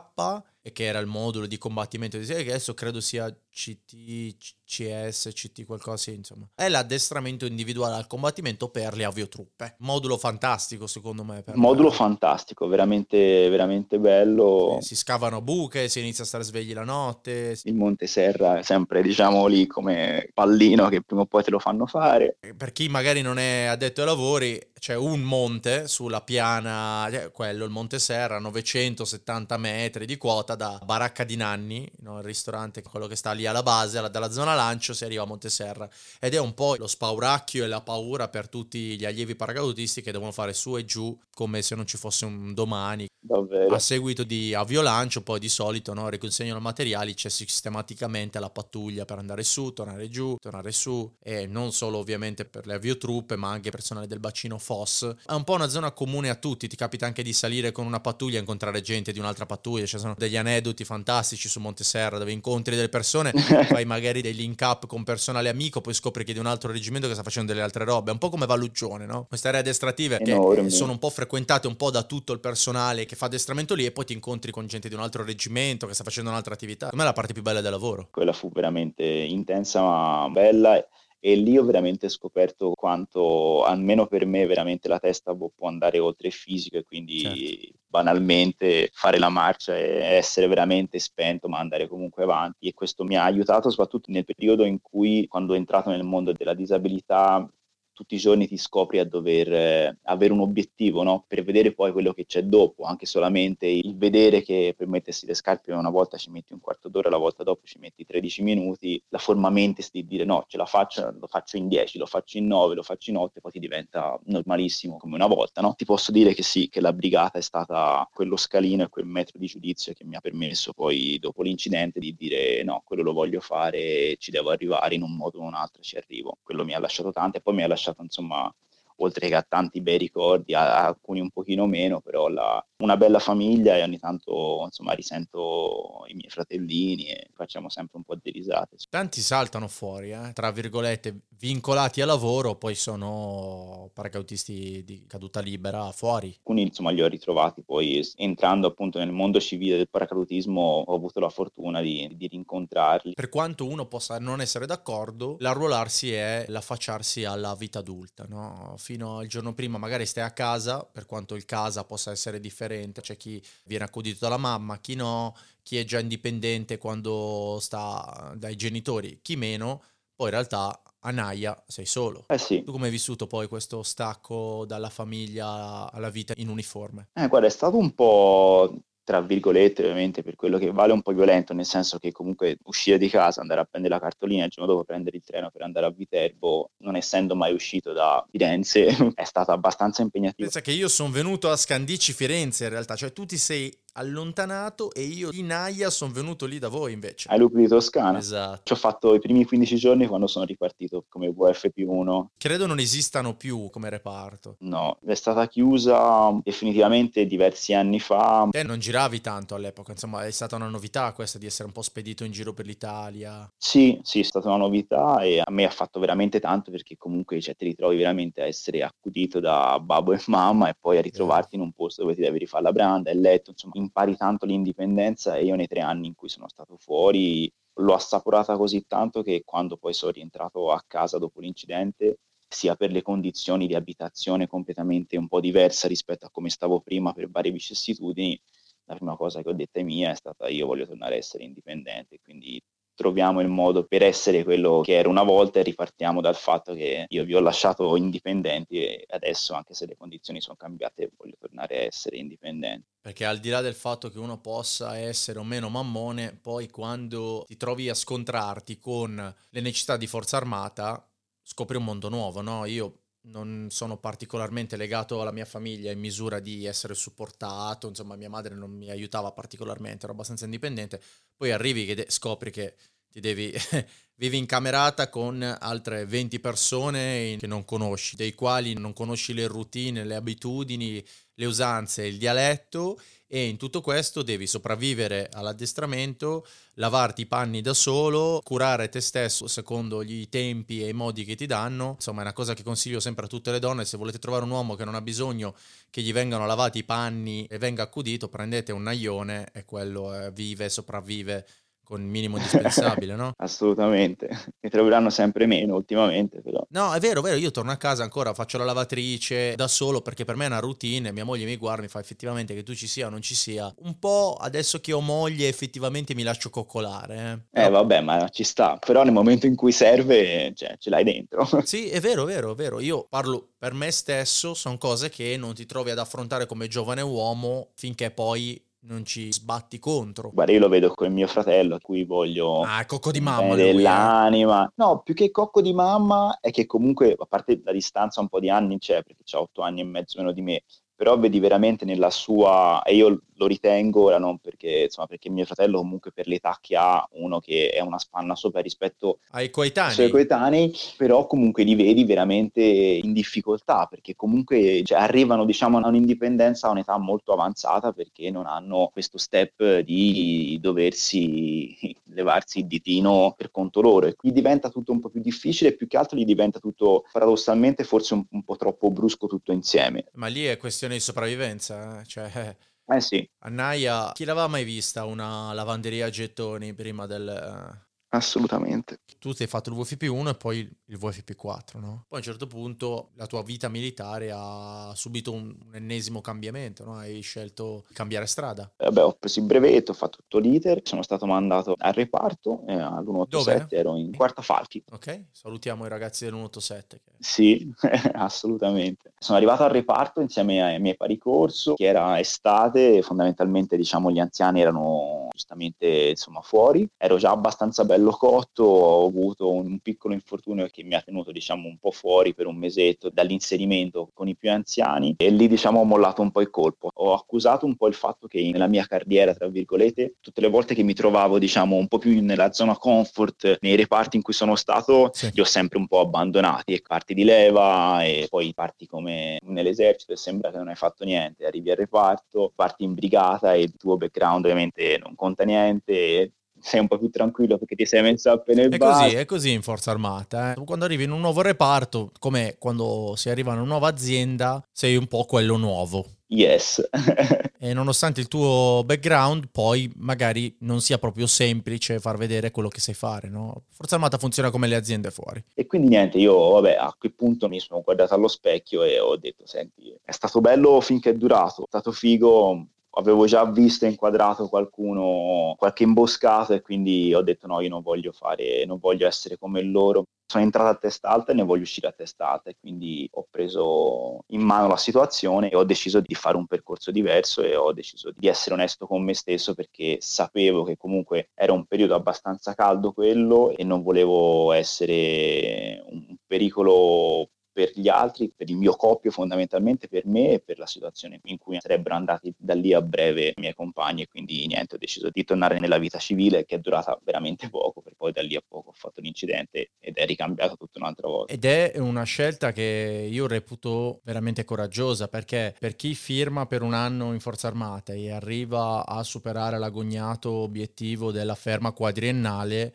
che 0.72 0.84
era 0.84 0.98
il 0.98 1.06
modulo 1.06 1.46
di 1.46 1.58
combattimento 1.58 2.18
di 2.18 2.26
che 2.26 2.40
adesso 2.40 2.74
credo 2.74 3.00
sia 3.00 3.34
CTCS, 3.56 5.30
CT 5.32 5.64
qualcosa, 5.64 5.96
sì, 5.96 6.14
insomma. 6.14 6.46
È 6.54 6.68
l'addestramento 6.68 7.46
individuale 7.46 7.94
al 7.94 8.06
combattimento 8.06 8.68
per 8.68 8.94
le 8.94 9.04
aviotruppe. 9.04 9.76
Modulo 9.78 10.18
fantastico, 10.18 10.86
secondo 10.86 11.24
me. 11.24 11.42
Modulo 11.54 11.90
fantastico, 11.90 12.66
veramente, 12.66 13.48
veramente 13.48 13.98
bello. 13.98 14.78
Si 14.80 14.94
scavano 14.94 15.40
buche, 15.40 15.88
si 15.88 16.00
inizia 16.00 16.24
a 16.24 16.26
stare 16.26 16.44
svegli 16.44 16.74
la 16.74 16.84
notte, 16.84 17.58
Il 17.62 17.74
Monte 17.74 18.06
Serra 18.06 18.58
è 18.58 18.62
sempre, 18.62 19.02
diciamo, 19.02 19.46
lì 19.46 19.66
come 19.66 20.28
pallino 20.34 20.88
che 20.88 21.00
prima 21.00 21.22
o 21.22 21.26
poi 21.26 21.42
te 21.42 21.50
lo 21.50 21.58
fanno 21.58 21.86
fare. 21.86 22.36
per 22.56 22.72
chi 22.72 22.88
magari 22.88 23.22
non 23.22 23.38
è 23.38 23.64
addetto 23.64 24.00
ai 24.00 24.06
lavori, 24.06 24.60
c'è 24.78 24.96
un 24.96 25.20
monte 25.22 25.88
sulla 25.88 26.20
piana, 26.20 27.08
cioè, 27.10 27.30
quello, 27.30 27.64
il 27.64 27.70
Monte 27.70 27.98
Serra, 27.98 28.38
970 28.38 29.56
metri 29.56 30.04
di 30.04 30.18
quota 30.18 30.54
da 30.56 30.80
Baracca 30.84 31.22
di 31.22 31.36
Nanni, 31.36 31.88
no? 32.00 32.18
il 32.18 32.24
ristorante, 32.24 32.82
quello 32.82 33.06
che 33.06 33.14
sta 33.14 33.30
lì 33.30 33.46
alla 33.46 33.62
base, 33.62 33.98
alla- 33.98 34.08
dalla 34.08 34.30
zona 34.30 34.54
lancio, 34.54 34.92
si 34.92 35.04
arriva 35.04 35.22
a 35.22 35.26
Monte 35.26 35.50
Serra. 35.50 35.88
Ed 36.18 36.34
è 36.34 36.40
un 36.40 36.54
po' 36.54 36.74
lo 36.76 36.88
spauracchio 36.88 37.64
e 37.64 37.68
la 37.68 37.80
paura 37.80 38.28
per 38.28 38.48
tutti 38.48 38.96
gli 38.96 39.04
allievi 39.04 39.36
paracadutisti 39.36 40.02
che 40.02 40.10
devono 40.10 40.32
fare 40.32 40.52
su 40.52 40.76
e 40.76 40.84
giù 40.84 41.16
come 41.34 41.62
se 41.62 41.74
non 41.74 41.86
ci 41.86 41.96
fosse 41.96 42.24
un 42.24 42.54
domani. 42.54 43.06
Davvero. 43.18 43.74
A 43.74 43.78
seguito 43.78 44.22
di 44.22 44.54
aviolancio, 44.54 45.22
poi 45.22 45.40
di 45.40 45.48
solito 45.48 45.92
no, 45.92 46.08
riconsegnano 46.08 46.60
materiali, 46.60 47.12
c'è 47.12 47.28
sistematicamente 47.28 48.38
la 48.38 48.50
pattuglia 48.50 49.04
per 49.04 49.18
andare 49.18 49.42
su, 49.42 49.72
tornare 49.72 50.08
giù, 50.08 50.36
tornare 50.40 50.70
su, 50.70 51.12
e 51.20 51.46
non 51.46 51.72
solo 51.72 51.98
ovviamente 51.98 52.44
per 52.44 52.66
le 52.66 52.74
aviotruppe, 52.74 53.36
ma 53.36 53.50
anche 53.50 53.70
personale 53.70 54.06
del 54.06 54.20
bacino 54.20 54.58
FOS. 54.58 55.16
È 55.26 55.32
un 55.32 55.44
po' 55.44 55.54
una 55.54 55.68
zona 55.68 55.90
comune 55.90 56.30
a 56.30 56.36
tutti, 56.36 56.68
ti 56.68 56.76
capita 56.76 57.04
anche 57.04 57.22
di 57.22 57.32
salire 57.32 57.72
con 57.72 57.84
una 57.84 58.00
pattuglia 58.00 58.36
e 58.36 58.40
incontrare 58.40 58.80
gente 58.80 59.12
di 59.12 59.18
un'altra 59.18 59.44
pattuglia, 59.44 59.86
ci 59.86 59.98
sono 59.98 60.14
degli 60.16 60.36
aneddoti 60.46 60.84
fantastici 60.84 61.48
su 61.48 61.60
Monte 61.60 61.84
Serra 61.84 62.18
dove 62.18 62.32
incontri 62.32 62.74
delle 62.74 62.88
persone, 62.88 63.32
fai 63.68 63.84
magari 63.84 64.22
dei 64.22 64.34
link 64.34 64.60
up 64.62 64.86
con 64.86 65.04
personale 65.04 65.48
amico, 65.48 65.80
poi 65.80 65.94
scopri 65.94 66.24
che 66.24 66.30
è 66.30 66.34
di 66.34 66.40
un 66.40 66.46
altro 66.46 66.72
reggimento 66.72 67.08
che 67.08 67.14
sta 67.14 67.22
facendo 67.22 67.52
delle 67.52 67.64
altre 67.64 67.84
robe, 67.84 68.10
è 68.10 68.12
un 68.12 68.18
po' 68.18 68.28
come 68.28 68.46
Valluccione, 68.46 69.06
no? 69.06 69.26
Queste 69.28 69.48
aree 69.48 69.60
addestrative 69.60 70.18
che 70.18 70.70
sono 70.70 70.92
un 70.92 70.98
po' 70.98 71.10
frequentate 71.10 71.66
un 71.66 71.76
po' 71.76 71.90
da 71.90 72.02
tutto 72.02 72.32
il 72.32 72.40
personale 72.40 73.04
che 73.06 73.16
fa 73.16 73.26
addestramento 73.26 73.74
lì 73.74 73.84
e 73.84 73.92
poi 73.92 74.04
ti 74.04 74.12
incontri 74.12 74.50
con 74.50 74.66
gente 74.66 74.88
di 74.88 74.94
un 74.94 75.00
altro 75.00 75.24
reggimento 75.24 75.86
che 75.86 75.94
sta 75.94 76.04
facendo 76.04 76.30
un'altra 76.30 76.54
attività. 76.54 76.86
Secondo 76.86 77.04
me 77.04 77.10
è 77.10 77.12
la 77.12 77.18
parte 77.18 77.32
più 77.32 77.42
bella 77.42 77.60
del 77.60 77.70
lavoro. 77.70 78.08
quella 78.10 78.32
fu 78.32 78.50
veramente 78.52 79.04
intensa 79.04 79.82
ma 79.82 80.28
bella 80.30 80.84
e 81.18 81.34
lì 81.34 81.56
ho 81.58 81.64
veramente 81.64 82.08
scoperto 82.08 82.72
quanto, 82.74 83.64
almeno 83.64 84.06
per 84.06 84.26
me, 84.26 84.46
veramente 84.46 84.88
la 84.88 84.98
testa 84.98 85.34
può 85.34 85.68
andare 85.68 85.98
oltre 85.98 86.28
il 86.28 86.34
fisico 86.34 86.76
e 86.76 86.84
quindi 86.84 87.20
Certo. 87.20 87.78
banalmente 87.86 88.90
fare 88.92 89.18
la 89.18 89.28
marcia 89.28 89.76
e 89.76 89.98
essere 90.02 90.46
veramente 90.46 90.98
spento 90.98 91.48
ma 91.48 91.58
andare 91.58 91.88
comunque 91.88 92.24
avanti 92.24 92.68
e 92.68 92.74
questo 92.74 93.04
mi 93.04 93.16
ha 93.16 93.24
aiutato 93.24 93.70
soprattutto 93.70 94.10
nel 94.10 94.24
periodo 94.24 94.64
in 94.64 94.80
cui 94.80 95.26
quando 95.26 95.52
ho 95.54 95.56
entrato 95.56 95.90
nel 95.90 96.02
mondo 96.04 96.32
della 96.32 96.54
disabilità 96.54 97.48
tutti 97.96 98.14
i 98.14 98.18
giorni 98.18 98.46
ti 98.46 98.58
scopri 98.58 98.98
a 98.98 99.06
dover 99.06 99.50
eh, 99.50 99.98
avere 100.02 100.34
un 100.34 100.40
obiettivo, 100.40 101.02
no? 101.02 101.24
Per 101.26 101.42
vedere 101.42 101.72
poi 101.72 101.92
quello 101.92 102.12
che 102.12 102.26
c'è 102.26 102.42
dopo, 102.42 102.84
anche 102.84 103.06
solamente 103.06 103.66
il 103.66 103.96
vedere 103.96 104.42
che 104.42 104.74
per 104.76 104.86
mettersi 104.86 105.24
le 105.24 105.32
scarpe 105.32 105.72
una 105.72 105.88
volta 105.88 106.18
ci 106.18 106.30
metti 106.30 106.52
un 106.52 106.60
quarto 106.60 106.90
d'ora, 106.90 107.08
la 107.08 107.16
volta 107.16 107.42
dopo 107.42 107.62
ci 107.64 107.78
metti 107.78 108.04
13 108.04 108.42
minuti, 108.42 109.02
la 109.08 109.16
forma 109.16 109.48
mentis 109.48 109.90
di 109.90 110.04
dire 110.04 110.26
no, 110.26 110.44
ce 110.46 110.58
la 110.58 110.66
faccio, 110.66 111.10
lo 111.18 111.26
faccio 111.26 111.56
in 111.56 111.68
10, 111.68 111.96
lo 111.96 112.04
faccio 112.04 112.36
in 112.36 112.46
9, 112.46 112.74
lo 112.74 112.82
faccio 112.82 113.08
in 113.08 113.16
8 113.16 113.38
e 113.38 113.40
poi 113.40 113.52
ti 113.52 113.58
diventa 113.60 114.20
normalissimo 114.26 114.98
come 114.98 115.14
una 115.14 115.26
volta, 115.26 115.62
no? 115.62 115.74
Ti 115.74 115.86
posso 115.86 116.12
dire 116.12 116.34
che 116.34 116.42
sì, 116.42 116.68
che 116.68 116.82
la 116.82 116.92
brigata 116.92 117.38
è 117.38 117.42
stata 117.42 118.06
quello 118.12 118.36
scalino 118.36 118.82
e 118.82 118.88
quel 118.90 119.06
metro 119.06 119.38
di 119.38 119.46
giudizio 119.46 119.94
che 119.94 120.04
mi 120.04 120.16
ha 120.16 120.20
permesso 120.20 120.74
poi 120.74 121.18
dopo 121.18 121.42
l'incidente 121.42 121.98
di 121.98 122.14
dire 122.14 122.62
no, 122.62 122.82
quello 122.84 123.02
lo 123.02 123.14
voglio 123.14 123.40
fare, 123.40 124.16
ci 124.18 124.30
devo 124.30 124.50
arrivare 124.50 124.94
in 124.94 125.02
un 125.02 125.16
modo 125.16 125.38
o 125.38 125.40
in 125.40 125.46
un 125.46 125.54
altro, 125.54 125.80
ci 125.80 125.96
arrivo. 125.96 126.36
Quello 126.42 126.62
mi 126.62 126.74
ha 126.74 126.78
lasciato 126.78 127.10
tanto 127.10 127.38
e 127.38 127.40
poi 127.40 127.54
mi 127.54 127.62
ha 127.62 127.66
lasciato 127.66 127.85
insomma 127.98 128.52
oltre 128.98 129.28
che 129.28 129.34
a 129.34 129.44
tanti 129.46 129.82
bei 129.82 129.98
ricordi, 129.98 130.54
a, 130.54 130.78
a 130.78 130.86
alcuni 130.86 131.20
un 131.20 131.28
pochino 131.30 131.66
meno, 131.66 132.00
però 132.00 132.28
la- 132.28 132.64
una 132.78 132.96
bella 132.96 133.18
famiglia 133.18 133.76
e 133.76 133.82
ogni 133.82 133.98
tanto 133.98 134.62
insomma 134.64 134.92
risento 134.94 136.04
i 136.06 136.14
miei 136.14 136.30
fratellini 136.30 137.08
e 137.08 137.28
facciamo 137.34 137.68
sempre 137.68 137.98
un 137.98 138.04
po' 138.04 138.14
di 138.14 138.30
risate. 138.30 138.76
Tanti 138.88 139.20
saltano 139.20 139.68
fuori, 139.68 140.12
eh, 140.12 140.30
tra 140.32 140.50
virgolette, 140.50 141.14
vincolati 141.38 142.00
a 142.00 142.06
lavoro, 142.06 142.56
poi 142.56 142.74
sono 142.74 143.90
paracautisti 143.92 144.82
di 144.84 145.04
caduta 145.06 145.40
libera 145.40 145.90
fuori. 145.92 146.28
Alcuni 146.28 146.62
insomma 146.62 146.90
li 146.90 147.02
ho 147.02 147.08
ritrovati 147.08 147.62
poi 147.62 148.04
entrando 148.16 148.66
appunto 148.66 148.98
nel 148.98 149.12
mondo 149.12 149.40
civile 149.40 149.76
del 149.76 149.88
paracadutismo 149.88 150.60
ho 150.86 150.94
avuto 150.94 151.20
la 151.20 151.28
fortuna 151.28 151.80
di, 151.80 152.08
di 152.14 152.26
rincontrarli. 152.28 153.14
Per 153.14 153.28
quanto 153.28 153.66
uno 153.66 153.86
possa 153.86 154.18
non 154.18 154.40
essere 154.40 154.66
d'accordo, 154.66 155.36
l'arruolarsi 155.40 156.12
è 156.12 156.44
l'affacciarsi 156.48 157.24
alla 157.24 157.54
vita 157.54 157.80
adulta, 157.80 158.24
no? 158.28 158.74
Fino 158.78 159.18
al 159.18 159.26
giorno 159.26 159.54
prima 159.54 159.78
magari 159.78 160.06
stai 160.06 160.24
a 160.24 160.30
casa, 160.30 160.84
per 160.90 161.06
quanto 161.06 161.34
il 161.34 161.44
casa 161.44 161.84
possa 161.84 162.10
essere 162.10 162.40
differente, 162.40 163.00
c'è 163.00 163.16
chi 163.16 163.42
viene 163.64 163.84
accudito 163.84 164.18
dalla 164.20 164.36
mamma, 164.36 164.78
chi 164.78 164.94
no, 164.94 165.34
chi 165.62 165.78
è 165.78 165.84
già 165.84 165.98
indipendente 165.98 166.78
quando 166.78 167.58
sta 167.60 168.32
dai 168.36 168.56
genitori, 168.56 169.18
chi 169.22 169.36
meno, 169.36 169.82
poi 170.14 170.28
in 170.28 170.32
realtà 170.32 170.80
a 171.06 171.10
Naia 171.12 171.62
sei 171.66 171.86
solo. 171.86 172.24
Eh 172.28 172.38
sì, 172.38 172.62
Tu 172.62 172.72
come 172.72 172.86
hai 172.86 172.90
vissuto 172.90 173.26
poi 173.26 173.46
questo 173.46 173.82
stacco 173.82 174.64
dalla 174.66 174.90
famiglia 174.90 175.90
alla 175.90 176.10
vita 176.10 176.34
in 176.36 176.48
uniforme? 176.48 177.08
Eh, 177.14 177.28
guarda, 177.28 177.46
è 177.46 177.50
stato 177.50 177.76
un 177.78 177.94
po', 177.94 178.74
tra 179.04 179.20
virgolette, 179.20 179.82
ovviamente, 179.82 180.24
per 180.24 180.34
quello 180.34 180.58
che 180.58 180.72
vale 180.72 180.92
un 180.92 181.02
po' 181.02 181.12
violento, 181.12 181.54
nel 181.54 181.64
senso 181.64 181.98
che 181.98 182.10
comunque 182.10 182.58
uscire 182.64 182.98
di 182.98 183.08
casa, 183.08 183.40
andare 183.40 183.60
a 183.60 183.64
prendere 183.64 183.94
la 183.94 184.00
cartolina 184.00 184.42
e 184.42 184.46
il 184.46 184.50
giorno 184.50 184.72
dopo 184.72 184.84
prendere 184.84 185.16
il 185.16 185.22
treno 185.24 185.50
per 185.50 185.62
andare 185.62 185.86
a 185.86 185.90
Viterbo, 185.90 186.72
non 186.78 186.96
essendo 186.96 187.36
mai 187.36 187.54
uscito 187.54 187.92
da 187.92 188.26
Firenze, 188.28 188.86
è 189.14 189.24
stato 189.24 189.52
abbastanza 189.52 190.02
impegnativo. 190.02 190.48
Pensa 190.48 190.60
che 190.60 190.72
io 190.72 190.88
sono 190.88 191.10
venuto 191.10 191.50
a 191.50 191.56
Scandici 191.56 192.12
Firenze 192.12 192.64
in 192.64 192.70
realtà, 192.70 192.96
cioè 192.96 193.12
tu 193.12 193.24
ti 193.24 193.36
sei 193.36 193.72
allontanato 193.96 194.92
e 194.92 195.02
io 195.02 195.30
di 195.30 195.42
Naia 195.42 195.90
sono 195.90 196.12
venuto 196.12 196.46
lì 196.46 196.58
da 196.58 196.68
voi 196.68 196.92
invece. 196.92 197.28
Ai 197.30 197.38
lupi 197.38 197.60
di 197.60 197.66
Toscana. 197.66 198.18
Esatto. 198.18 198.60
Ci 198.64 198.72
ho 198.72 198.76
fatto 198.76 199.14
i 199.14 199.18
primi 199.18 199.44
15 199.44 199.76
giorni 199.76 200.06
quando 200.06 200.26
sono 200.26 200.44
ripartito 200.44 201.04
come 201.08 201.30
VF 201.30 201.70
più 201.70 201.90
1. 201.90 202.30
Credo 202.36 202.66
non 202.66 202.78
esistano 202.78 203.34
più 203.34 203.68
come 203.70 203.90
reparto. 203.90 204.56
No, 204.60 204.98
è 205.04 205.14
stata 205.14 205.46
chiusa 205.48 206.38
definitivamente 206.42 207.26
diversi 207.26 207.72
anni 207.74 208.00
fa. 208.00 208.48
Te 208.50 208.62
non 208.62 208.78
giravi 208.78 209.20
tanto 209.20 209.54
all'epoca, 209.54 209.92
insomma 209.92 210.24
è 210.24 210.30
stata 210.30 210.56
una 210.56 210.68
novità 210.68 211.12
questa 211.12 211.38
di 211.38 211.46
essere 211.46 211.66
un 211.66 211.72
po' 211.72 211.82
spedito 211.82 212.24
in 212.24 212.32
giro 212.32 212.52
per 212.52 212.66
l'Italia. 212.66 213.50
Sì, 213.56 213.98
sì, 214.02 214.20
è 214.20 214.24
stata 214.24 214.48
una 214.48 214.58
novità 214.58 215.20
e 215.20 215.40
a 215.40 215.50
me 215.50 215.64
ha 215.64 215.70
fatto 215.70 215.98
veramente 215.98 216.40
tanto 216.40 216.70
perché 216.70 216.96
comunque 216.96 217.40
cioè, 217.40 217.56
ti 217.56 217.64
ritrovi 217.64 217.96
veramente 217.96 218.42
a 218.42 218.46
essere 218.46 218.82
accudito 218.82 219.40
da 219.40 219.78
babbo 219.80 220.12
e 220.12 220.22
mamma 220.26 220.68
e 220.68 220.76
poi 220.78 220.98
a 220.98 221.02
ritrovarti 221.02 221.56
in 221.56 221.62
un 221.62 221.72
posto 221.72 222.02
dove 222.02 222.14
ti 222.14 222.20
devi 222.20 222.38
rifare 222.38 222.64
la 222.64 222.72
branda, 222.72 223.10
il 223.10 223.20
letto, 223.20 223.50
insomma, 223.50 223.74
impari 223.86 224.16
tanto 224.16 224.46
l'indipendenza 224.46 225.36
e 225.36 225.44
io 225.44 225.54
nei 225.56 225.66
tre 225.66 225.80
anni 225.80 226.08
in 226.08 226.14
cui 226.14 226.28
sono 226.28 226.48
stato 226.48 226.76
fuori 226.76 227.50
l'ho 227.78 227.94
assaporata 227.94 228.56
così 228.56 228.84
tanto 228.86 229.22
che 229.22 229.42
quando 229.44 229.76
poi 229.76 229.92
sono 229.92 230.12
rientrato 230.12 230.70
a 230.70 230.82
casa 230.86 231.18
dopo 231.18 231.40
l'incidente 231.40 232.18
sia 232.48 232.74
per 232.76 232.90
le 232.90 233.02
condizioni 233.02 233.66
di 233.66 233.74
abitazione 233.74 234.46
completamente 234.46 235.16
un 235.16 235.28
po' 235.28 235.40
diversa 235.40 235.88
rispetto 235.88 236.26
a 236.26 236.30
come 236.30 236.48
stavo 236.48 236.80
prima 236.80 237.12
per 237.12 237.28
varie 237.28 237.50
vicissitudini, 237.50 238.40
la 238.84 238.94
prima 238.94 239.16
cosa 239.16 239.42
che 239.42 239.48
ho 239.48 239.52
detto 239.52 239.78
ai 239.78 239.84
miei 239.84 240.12
è 240.12 240.14
stata 240.14 240.48
io 240.48 240.66
voglio 240.66 240.86
tornare 240.86 241.14
a 241.14 241.18
essere 241.18 241.44
indipendente, 241.44 242.20
quindi 242.22 242.60
troviamo 242.96 243.40
il 243.40 243.48
modo 243.48 243.84
per 243.84 244.02
essere 244.02 244.42
quello 244.42 244.80
che 244.80 244.96
era 244.96 245.08
una 245.08 245.22
volta 245.22 245.60
e 245.60 245.62
ripartiamo 245.62 246.20
dal 246.20 246.34
fatto 246.34 246.74
che 246.74 247.04
io 247.06 247.24
vi 247.24 247.34
ho 247.34 247.40
lasciato 247.40 247.94
indipendenti 247.94 248.82
e 248.82 249.04
adesso, 249.08 249.54
anche 249.54 249.74
se 249.74 249.86
le 249.86 249.96
condizioni 249.96 250.40
sono 250.40 250.56
cambiate, 250.56 251.12
voglio 251.16 251.36
tornare 251.38 251.78
a 251.78 251.82
essere 251.82 252.16
indipendente. 252.16 252.88
Perché 253.00 253.24
al 253.24 253.38
di 253.38 253.50
là 253.50 253.60
del 253.60 253.74
fatto 253.74 254.08
che 254.08 254.18
uno 254.18 254.40
possa 254.40 254.98
essere 254.98 255.38
o 255.38 255.44
meno 255.44 255.68
mammone, 255.68 256.36
poi 256.40 256.68
quando 256.68 257.44
ti 257.46 257.56
trovi 257.56 257.88
a 257.88 257.94
scontrarti 257.94 258.78
con 258.78 259.14
le 259.50 259.60
necessità 259.60 259.96
di 259.96 260.06
forza 260.08 260.38
armata, 260.38 261.08
scopri 261.42 261.76
un 261.76 261.84
mondo 261.84 262.08
nuovo, 262.08 262.40
no? 262.40 262.64
Io 262.64 263.02
non 263.26 263.68
sono 263.70 263.96
particolarmente 263.96 264.76
legato 264.76 265.20
alla 265.20 265.32
mia 265.32 265.44
famiglia 265.44 265.90
in 265.90 265.98
misura 265.98 266.38
di 266.40 266.64
essere 266.64 266.94
supportato, 266.94 267.88
insomma 267.88 268.16
mia 268.16 268.28
madre 268.28 268.54
non 268.54 268.70
mi 268.70 268.90
aiutava 268.90 269.32
particolarmente, 269.32 270.04
ero 270.04 270.12
abbastanza 270.12 270.44
indipendente, 270.44 271.00
poi 271.36 271.52
arrivi 271.52 271.84
che 271.86 272.06
scopri 272.08 272.50
che 272.50 272.74
ti 273.10 273.20
devi 273.20 273.52
vivi 274.16 274.38
in 274.38 274.46
camerata 274.46 275.08
con 275.08 275.42
altre 275.42 276.06
20 276.06 276.40
persone 276.40 277.36
che 277.38 277.46
non 277.46 277.64
conosci, 277.64 278.16
dei 278.16 278.34
quali 278.34 278.74
non 278.74 278.92
conosci 278.92 279.34
le 279.34 279.46
routine, 279.46 280.04
le 280.04 280.14
abitudini, 280.14 281.04
le 281.36 281.46
usanze, 281.46 282.04
il 282.04 282.18
dialetto 282.18 282.98
e 283.28 283.46
in 283.46 283.56
tutto 283.56 283.80
questo 283.80 284.22
devi 284.22 284.46
sopravvivere 284.46 285.28
all'addestramento, 285.32 286.46
lavarti 286.74 287.22
i 287.22 287.26
panni 287.26 287.60
da 287.60 287.74
solo, 287.74 288.40
curare 288.44 288.88
te 288.88 289.00
stesso 289.00 289.48
secondo 289.48 290.02
i 290.02 290.28
tempi 290.28 290.82
e 290.84 290.88
i 290.88 290.92
modi 290.92 291.24
che 291.24 291.34
ti 291.34 291.46
danno. 291.46 291.94
Insomma, 291.94 292.20
è 292.20 292.22
una 292.22 292.32
cosa 292.32 292.54
che 292.54 292.62
consiglio 292.62 293.00
sempre 293.00 293.24
a 293.24 293.28
tutte 293.28 293.50
le 293.50 293.58
donne, 293.58 293.84
se 293.84 293.96
volete 293.96 294.18
trovare 294.18 294.44
un 294.44 294.50
uomo 294.50 294.76
che 294.76 294.84
non 294.84 294.94
ha 294.94 295.00
bisogno 295.00 295.56
che 295.90 296.02
gli 296.02 296.12
vengano 296.12 296.46
lavati 296.46 296.78
i 296.78 296.84
panni 296.84 297.46
e 297.46 297.58
venga 297.58 297.82
accudito, 297.82 298.28
prendete 298.28 298.70
un 298.72 298.82
naglione 298.82 299.48
e 299.52 299.64
quello 299.64 300.14
eh, 300.14 300.30
vive, 300.30 300.68
sopravvive 300.68 301.46
con 301.86 302.00
il 302.00 302.08
minimo 302.08 302.36
indispensabile, 302.36 303.14
no? 303.14 303.32
Assolutamente, 303.38 304.28
mi 304.60 304.68
troveranno 304.68 305.08
sempre 305.08 305.46
meno 305.46 305.76
ultimamente 305.76 306.42
però. 306.42 306.66
No, 306.70 306.92
è 306.92 306.98
vero, 306.98 307.20
è 307.20 307.22
vero, 307.22 307.36
io 307.36 307.52
torno 307.52 307.70
a 307.70 307.76
casa 307.76 308.02
ancora, 308.02 308.34
faccio 308.34 308.58
la 308.58 308.64
lavatrice 308.64 309.54
da 309.54 309.68
solo 309.68 310.00
perché 310.00 310.24
per 310.24 310.34
me 310.34 310.44
è 310.44 310.48
una 310.48 310.58
routine, 310.58 311.12
mia 311.12 311.24
moglie 311.24 311.44
mi 311.44 311.56
guarda, 311.56 311.82
mi 311.82 311.88
fa 311.88 312.00
effettivamente 312.00 312.54
che 312.54 312.64
tu 312.64 312.74
ci 312.74 312.88
sia 312.88 313.06
o 313.06 313.10
non 313.10 313.22
ci 313.22 313.36
sia. 313.36 313.72
Un 313.82 314.00
po' 314.00 314.36
adesso 314.40 314.80
che 314.80 314.92
ho 314.92 315.00
moglie 315.00 315.46
effettivamente 315.46 316.16
mi 316.16 316.24
lascio 316.24 316.50
coccolare. 316.50 317.46
Eh, 317.52 317.66
eh 317.66 317.70
vabbè, 317.70 318.00
ma 318.00 318.28
ci 318.30 318.42
sta, 318.42 318.78
però 318.84 319.04
nel 319.04 319.12
momento 319.12 319.46
in 319.46 319.54
cui 319.54 319.70
serve 319.70 320.52
cioè, 320.56 320.74
ce 320.78 320.90
l'hai 320.90 321.04
dentro. 321.04 321.46
Sì, 321.66 321.88
è 321.88 322.00
vero, 322.00 322.22
è 322.24 322.26
vero, 322.26 322.52
è 322.52 322.54
vero, 322.54 322.80
io 322.80 323.06
parlo 323.08 323.50
per 323.58 323.74
me 323.74 323.90
stesso, 323.90 324.54
sono 324.54 324.78
cose 324.78 325.08
che 325.08 325.36
non 325.36 325.54
ti 325.54 325.66
trovi 325.66 325.90
ad 325.90 325.98
affrontare 325.98 326.46
come 326.46 326.68
giovane 326.68 327.02
uomo 327.02 327.70
finché 327.74 328.10
poi 328.10 328.65
non 328.86 329.04
ci 329.04 329.32
sbatti 329.32 329.78
contro. 329.78 330.30
Guarda, 330.32 330.52
io 330.52 330.60
lo 330.60 330.68
vedo 330.68 330.94
con 330.94 331.12
mio 331.12 331.26
fratello 331.26 331.74
a 331.74 331.80
cui 331.80 332.04
voglio... 332.04 332.62
Ah, 332.62 332.84
cocco 332.86 333.10
di 333.10 333.20
mamma. 333.20 333.54
Dell'anima. 333.54 334.58
Lui, 334.58 334.66
eh. 334.66 334.72
No, 334.76 335.00
più 335.00 335.14
che 335.14 335.30
cocco 335.30 335.60
di 335.60 335.72
mamma 335.72 336.38
è 336.40 336.50
che 336.50 336.66
comunque, 336.66 337.14
a 337.18 337.26
parte 337.26 337.60
la 337.64 337.72
distanza 337.72 338.20
un 338.20 338.28
po' 338.28 338.40
di 338.40 338.48
anni 338.48 338.78
c'è, 338.78 339.02
perché 339.02 339.24
ha 339.36 339.40
otto 339.40 339.62
anni 339.62 339.80
e 339.80 339.84
mezzo 339.84 340.18
meno 340.18 340.32
di 340.32 340.42
me, 340.42 340.62
però 340.96 341.18
vedi 341.18 341.38
veramente 341.38 341.84
nella 341.84 342.10
sua, 342.10 342.82
e 342.82 342.94
io 342.94 343.20
lo 343.36 343.46
ritengo 343.46 344.04
ora 344.04 344.18
non 344.18 344.38
perché, 344.38 344.84
insomma, 344.84 345.06
perché 345.06 345.28
mio 345.28 345.44
fratello 345.44 345.78
comunque 345.78 346.10
per 346.10 346.26
l'età 346.26 346.58
che 346.60 346.76
ha, 346.76 347.06
uno 347.12 347.38
che 347.38 347.68
è 347.68 347.80
una 347.80 347.98
spanna 347.98 348.34
sopra 348.34 348.60
rispetto 348.60 349.18
ai 349.32 349.50
coetanei. 349.50 349.92
suoi 349.92 350.08
coetanei, 350.08 350.74
però 350.96 351.26
comunque 351.26 351.62
li 351.62 351.74
vedi 351.74 352.04
veramente 352.04 352.62
in 352.62 353.12
difficoltà 353.12 353.86
perché 353.86 354.14
comunque 354.14 354.82
cioè, 354.84 354.98
arrivano 354.98 355.44
diciamo 355.44 355.78
a 355.78 355.86
un'indipendenza 355.86 356.68
a 356.68 356.70
un'età 356.70 356.96
molto 356.98 357.32
avanzata 357.32 357.92
perché 357.92 358.30
non 358.30 358.46
hanno 358.46 358.88
questo 358.92 359.18
step 359.18 359.80
di 359.80 360.58
doversi 360.60 361.94
levarsi 362.16 362.60
il 362.60 362.66
ditino 362.66 363.34
per 363.36 363.50
conto 363.50 363.82
loro 363.82 364.06
e 364.06 364.14
qui 364.14 364.32
diventa 364.32 364.70
tutto 364.70 364.92
un 364.92 365.00
po' 365.00 365.10
più 365.10 365.20
difficile 365.20 365.72
più 365.72 365.86
che 365.86 365.98
altro 365.98 366.16
gli 366.16 366.24
diventa 366.24 366.58
tutto 366.58 367.04
paradossalmente 367.12 367.84
forse 367.84 368.14
un, 368.14 368.24
un 368.30 368.42
po' 368.42 368.56
troppo 368.56 368.90
brusco 368.90 369.26
tutto 369.26 369.52
insieme. 369.52 370.06
Ma 370.14 370.28
lì 370.28 370.44
è 370.44 370.56
questione 370.56 370.85
di 370.94 371.00
sopravvivenza, 371.00 372.00
eh? 372.00 372.04
cioè 372.06 372.56
eh 372.88 373.00
sì. 373.00 373.28
A 373.44 373.48
Naia, 373.48 374.12
chi 374.12 374.24
l'aveva 374.24 374.46
mai 374.46 374.64
vista 374.64 375.04
una 375.04 375.52
lavanderia 375.52 376.06
a 376.06 376.10
gettoni 376.10 376.72
prima 376.72 377.06
del, 377.06 377.85
Assolutamente. 378.10 379.00
Tu 379.18 379.32
ti 379.32 379.42
hai 379.42 379.48
fatto 379.48 379.70
il 379.70 379.76
VFP1 379.76 380.28
e 380.28 380.34
poi 380.34 380.58
il 380.58 380.98
VFP4, 380.98 381.78
no? 381.80 382.04
Poi 382.08 382.10
a 382.10 382.16
un 382.16 382.22
certo 382.22 382.46
punto 382.46 383.10
la 383.14 383.26
tua 383.26 383.42
vita 383.42 383.68
militare 383.68 384.30
ha 384.32 384.92
subito 384.94 385.32
un, 385.32 385.54
un 385.66 385.74
ennesimo 385.74 386.20
cambiamento, 386.20 386.84
no? 386.84 386.96
Hai 386.96 387.20
scelto 387.20 387.84
di 387.88 387.94
cambiare 387.94 388.26
strada. 388.26 388.70
Vabbè, 388.76 389.04
ho 389.04 389.16
preso 389.18 389.40
il 389.40 389.46
brevetto, 389.46 389.90
ho 389.90 389.94
fatto 389.94 390.18
tutto 390.18 390.38
l'iter, 390.38 390.80
sono 390.84 391.02
stato 391.02 391.26
mandato 391.26 391.74
al 391.76 391.92
reparto 391.92 392.64
eh, 392.66 392.74
all'187, 392.74 393.66
ero 393.70 393.96
in 393.96 394.14
quarta 394.14 394.42
Falchi. 394.42 394.82
Ok, 394.90 395.26
salutiamo 395.32 395.84
i 395.84 395.88
ragazzi 395.88 396.24
dell'187. 396.24 396.84
Che... 396.88 397.00
Sì, 397.18 397.70
assolutamente. 398.14 399.12
Sono 399.18 399.36
arrivato 399.36 399.64
al 399.64 399.70
reparto 399.70 400.20
insieme 400.20 400.62
ai 400.62 400.80
miei 400.80 400.96
pari 400.96 401.18
corso, 401.18 401.74
che 401.74 401.84
era 401.84 402.18
estate, 402.18 403.02
fondamentalmente 403.02 403.76
diciamo 403.76 404.10
gli 404.10 404.20
anziani 404.20 404.60
erano 404.60 405.28
giustamente 405.32 405.86
insomma 405.86 406.40
fuori, 406.40 406.88
ero 406.96 407.16
già 407.16 407.30
abbastanza 407.30 407.84
bello 407.84 407.95
bello 407.96 408.10
cotto, 408.10 408.62
ho 408.64 409.06
avuto 409.06 409.50
un 409.50 409.78
piccolo 409.80 410.12
infortunio 410.12 410.68
che 410.70 410.82
mi 410.82 410.94
ha 410.94 411.00
tenuto 411.00 411.32
diciamo 411.32 411.66
un 411.66 411.78
po' 411.78 411.90
fuori 411.90 412.34
per 412.34 412.46
un 412.46 412.56
mesetto 412.56 413.10
dall'inserimento 413.10 414.10
con 414.12 414.28
i 414.28 414.36
più 414.36 414.50
anziani 414.50 415.14
e 415.16 415.30
lì 415.30 415.48
diciamo 415.48 415.80
ho 415.80 415.84
mollato 415.84 416.20
un 416.20 416.30
po' 416.30 416.42
il 416.42 416.50
colpo. 416.50 416.90
Ho 416.92 417.14
accusato 417.14 417.64
un 417.64 417.76
po' 417.76 417.88
il 417.88 417.94
fatto 417.94 418.26
che 418.26 418.50
nella 418.52 418.66
mia 418.66 418.84
carriera, 418.86 419.34
tra 419.34 419.48
virgolette, 419.48 420.16
tutte 420.20 420.40
le 420.42 420.48
volte 420.48 420.74
che 420.74 420.82
mi 420.82 420.92
trovavo 420.92 421.38
diciamo 421.38 421.76
un 421.76 421.88
po' 421.88 421.98
più 421.98 422.22
nella 422.22 422.52
zona 422.52 422.76
comfort 422.76 423.58
nei 423.60 423.76
reparti 423.76 424.16
in 424.16 424.22
cui 424.22 424.34
sono 424.34 424.56
stato, 424.56 425.10
sì. 425.12 425.30
li 425.32 425.40
ho 425.40 425.44
sempre 425.44 425.78
un 425.78 425.86
po' 425.86 426.00
abbandonati, 426.00 426.74
e 426.74 426.82
parti 426.86 427.14
di 427.14 427.24
leva 427.24 428.04
e 428.04 428.26
poi 428.28 428.52
parti 428.52 428.86
come 428.86 429.38
nell'esercito 429.42 430.12
e 430.12 430.16
sembra 430.16 430.50
che 430.50 430.58
non 430.58 430.68
hai 430.68 430.74
fatto 430.74 431.04
niente, 431.04 431.46
arrivi 431.46 431.70
al 431.70 431.76
reparto, 431.76 432.52
parti 432.54 432.84
in 432.84 432.94
brigata 432.94 433.54
e 433.54 433.62
il 433.62 433.74
tuo 433.76 433.96
background 433.96 434.44
ovviamente 434.44 434.98
non 435.02 435.14
conta 435.14 435.44
niente 435.44 436.32
sei 436.66 436.80
un 436.80 436.88
po' 436.88 436.98
più 436.98 437.10
tranquillo 437.10 437.58
perché 437.58 437.76
ti 437.76 437.86
sei 437.86 438.02
messo 438.02 438.30
appena 438.30 438.62
il 438.62 438.72
è 438.72 438.78
così, 438.78 439.14
è 439.14 439.24
così 439.24 439.52
in 439.52 439.62
forza 439.62 439.92
armata. 439.92 440.52
Eh. 440.52 440.64
Quando 440.64 440.84
arrivi 440.84 441.04
in 441.04 441.12
un 441.12 441.20
nuovo 441.20 441.40
reparto, 441.40 442.10
come 442.18 442.56
quando 442.58 443.14
si 443.16 443.30
arriva 443.30 443.52
in 443.52 443.58
una 443.58 443.68
nuova 443.68 443.88
azienda, 443.88 444.66
sei 444.72 444.96
un 444.96 445.06
po' 445.06 445.24
quello 445.24 445.56
nuovo. 445.56 446.04
Yes. 446.28 446.82
e 447.60 447.72
nonostante 447.72 448.20
il 448.20 448.26
tuo 448.26 448.82
background, 448.84 449.48
poi 449.52 449.88
magari 449.96 450.56
non 450.60 450.80
sia 450.80 450.98
proprio 450.98 451.28
semplice 451.28 452.00
far 452.00 452.16
vedere 452.16 452.50
quello 452.50 452.68
che 452.68 452.80
sai 452.80 452.94
fare, 452.94 453.28
no? 453.28 453.62
Forza 453.70 453.94
Armata 453.94 454.18
funziona 454.18 454.50
come 454.50 454.66
le 454.66 454.74
aziende 454.74 455.12
fuori. 455.12 455.44
E 455.54 455.66
quindi 455.66 455.86
niente, 455.86 456.18
io 456.18 456.50
vabbè, 456.50 456.74
a 456.74 456.92
quel 456.98 457.14
punto 457.14 457.48
mi 457.48 457.60
sono 457.60 457.82
guardato 457.82 458.12
allo 458.14 458.26
specchio 458.26 458.82
e 458.82 458.98
ho 458.98 459.16
detto, 459.16 459.46
senti, 459.46 459.96
è 460.02 460.10
stato 460.10 460.40
bello 460.40 460.80
finché 460.80 461.10
è 461.10 461.14
durato, 461.14 461.62
è 461.62 461.68
stato 461.68 461.92
figo, 461.92 462.66
avevo 462.98 463.26
già 463.26 463.44
visto 463.44 463.84
e 463.84 463.88
inquadrato 463.90 464.48
qualcuno, 464.48 465.54
qualche 465.56 465.82
imboscato 465.84 466.54
e 466.54 466.62
quindi 466.62 467.14
ho 467.14 467.22
detto 467.22 467.46
no, 467.46 467.60
io 467.60 467.68
non 467.68 467.82
voglio 467.82 468.12
fare, 468.12 468.64
non 468.66 468.78
voglio 468.78 469.06
essere 469.06 469.38
come 469.38 469.62
loro. 469.62 470.04
Sono 470.28 470.42
entrato 470.42 470.68
a 470.68 470.74
testa 470.74 471.08
alta 471.10 471.30
e 471.30 471.34
ne 471.36 471.44
voglio 471.44 471.62
uscire 471.62 471.86
a 471.86 471.92
testa 471.92 472.32
alta 472.32 472.50
e 472.50 472.56
quindi 472.58 473.08
ho 473.12 473.26
preso 473.30 474.24
in 474.28 474.40
mano 474.40 474.66
la 474.66 474.76
situazione 474.76 475.50
e 475.50 475.56
ho 475.56 475.62
deciso 475.62 476.00
di 476.00 476.14
fare 476.14 476.36
un 476.36 476.46
percorso 476.46 476.90
diverso 476.90 477.42
e 477.42 477.54
ho 477.54 477.72
deciso 477.72 478.10
di 478.14 478.26
essere 478.26 478.54
onesto 478.54 478.86
con 478.86 479.04
me 479.04 479.14
stesso 479.14 479.54
perché 479.54 479.98
sapevo 480.00 480.64
che 480.64 480.76
comunque 480.76 481.30
era 481.34 481.52
un 481.52 481.64
periodo 481.66 481.94
abbastanza 481.94 482.54
caldo 482.54 482.92
quello 482.92 483.54
e 483.56 483.62
non 483.62 483.82
volevo 483.82 484.52
essere 484.52 485.84
un 485.90 486.16
pericolo 486.26 487.28
per 487.56 487.70
gli 487.74 487.88
altri, 487.88 488.30
per 488.36 488.50
il 488.50 488.56
mio 488.56 488.74
coppio 488.76 489.10
fondamentalmente, 489.10 489.88
per 489.88 490.04
me 490.04 490.32
e 490.32 490.40
per 490.40 490.58
la 490.58 490.66
situazione 490.66 491.20
in 491.24 491.38
cui 491.38 491.56
sarebbero 491.58 491.94
andati 491.94 492.30
da 492.36 492.52
lì 492.52 492.74
a 492.74 492.82
breve 492.82 493.28
i 493.28 493.40
miei 493.40 493.54
compagni 493.54 494.02
e 494.02 494.08
quindi 494.08 494.46
niente, 494.46 494.74
ho 494.74 494.78
deciso 494.78 495.08
di 495.10 495.24
tornare 495.24 495.58
nella 495.58 495.78
vita 495.78 495.98
civile 495.98 496.44
che 496.44 496.56
è 496.56 496.58
durata 496.58 497.00
veramente 497.02 497.48
poco, 497.48 497.80
per 497.80 497.94
poi 497.96 498.12
da 498.12 498.20
lì 498.20 498.36
a 498.36 498.42
poco 498.46 498.68
ho 498.68 498.74
fatto 498.74 499.00
l'incidente 499.00 499.70
ed 499.80 499.96
è 499.96 500.04
ricambiato 500.04 500.58
tutta 500.58 500.80
un'altra 500.80 501.08
volta. 501.08 501.32
Ed 501.32 501.46
è 501.46 501.78
una 501.78 502.02
scelta 502.02 502.52
che 502.52 503.08
io 503.10 503.26
reputo 503.26 504.00
veramente 504.04 504.44
coraggiosa 504.44 505.08
perché 505.08 505.54
per 505.58 505.76
chi 505.76 505.94
firma 505.94 506.44
per 506.44 506.60
un 506.60 506.74
anno 506.74 507.14
in 507.14 507.20
Forza 507.20 507.48
Armata 507.48 507.94
e 507.94 508.10
arriva 508.10 508.84
a 508.84 509.02
superare 509.02 509.58
l'agognato 509.58 510.30
obiettivo 510.30 511.10
della 511.10 511.34
ferma 511.34 511.72
quadriennale, 511.72 512.74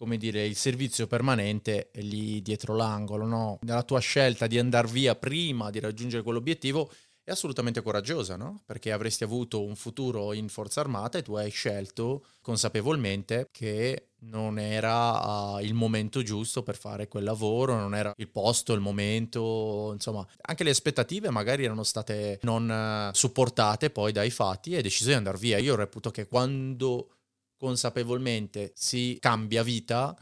come 0.00 0.16
dire, 0.16 0.46
il 0.46 0.56
servizio 0.56 1.06
permanente 1.06 1.90
è 1.90 2.00
lì 2.00 2.40
dietro 2.40 2.74
l'angolo, 2.74 3.26
no? 3.26 3.58
Nella 3.60 3.82
tua 3.82 3.98
scelta 4.00 4.46
di 4.46 4.58
andare 4.58 4.88
via 4.88 5.14
prima 5.14 5.68
di 5.68 5.78
raggiungere 5.78 6.22
quell'obiettivo 6.22 6.90
è 7.22 7.30
assolutamente 7.30 7.82
coraggiosa, 7.82 8.36
no? 8.36 8.62
Perché 8.64 8.92
avresti 8.92 9.24
avuto 9.24 9.62
un 9.62 9.76
futuro 9.76 10.32
in 10.32 10.48
forza 10.48 10.80
armata 10.80 11.18
e 11.18 11.22
tu 11.22 11.34
hai 11.34 11.50
scelto 11.50 12.24
consapevolmente 12.40 13.48
che 13.52 14.12
non 14.20 14.58
era 14.58 15.56
uh, 15.56 15.58
il 15.60 15.74
momento 15.74 16.22
giusto 16.22 16.62
per 16.62 16.78
fare 16.78 17.06
quel 17.06 17.24
lavoro, 17.24 17.76
non 17.76 17.94
era 17.94 18.14
il 18.16 18.28
posto, 18.30 18.72
il 18.72 18.80
momento, 18.80 19.90
insomma, 19.92 20.26
anche 20.40 20.64
le 20.64 20.70
aspettative 20.70 21.28
magari 21.28 21.64
erano 21.64 21.82
state 21.82 22.38
non 22.42 23.10
uh, 23.10 23.14
supportate 23.14 23.90
poi 23.90 24.12
dai 24.12 24.30
fatti 24.30 24.72
e 24.72 24.76
hai 24.76 24.82
deciso 24.82 25.10
di 25.10 25.14
andare 25.16 25.36
via. 25.36 25.58
Io 25.58 25.76
reputo 25.76 26.10
che 26.10 26.26
quando 26.26 27.16
consapevolmente 27.60 28.72
si 28.74 29.18
cambia 29.20 29.62
vita 29.62 30.16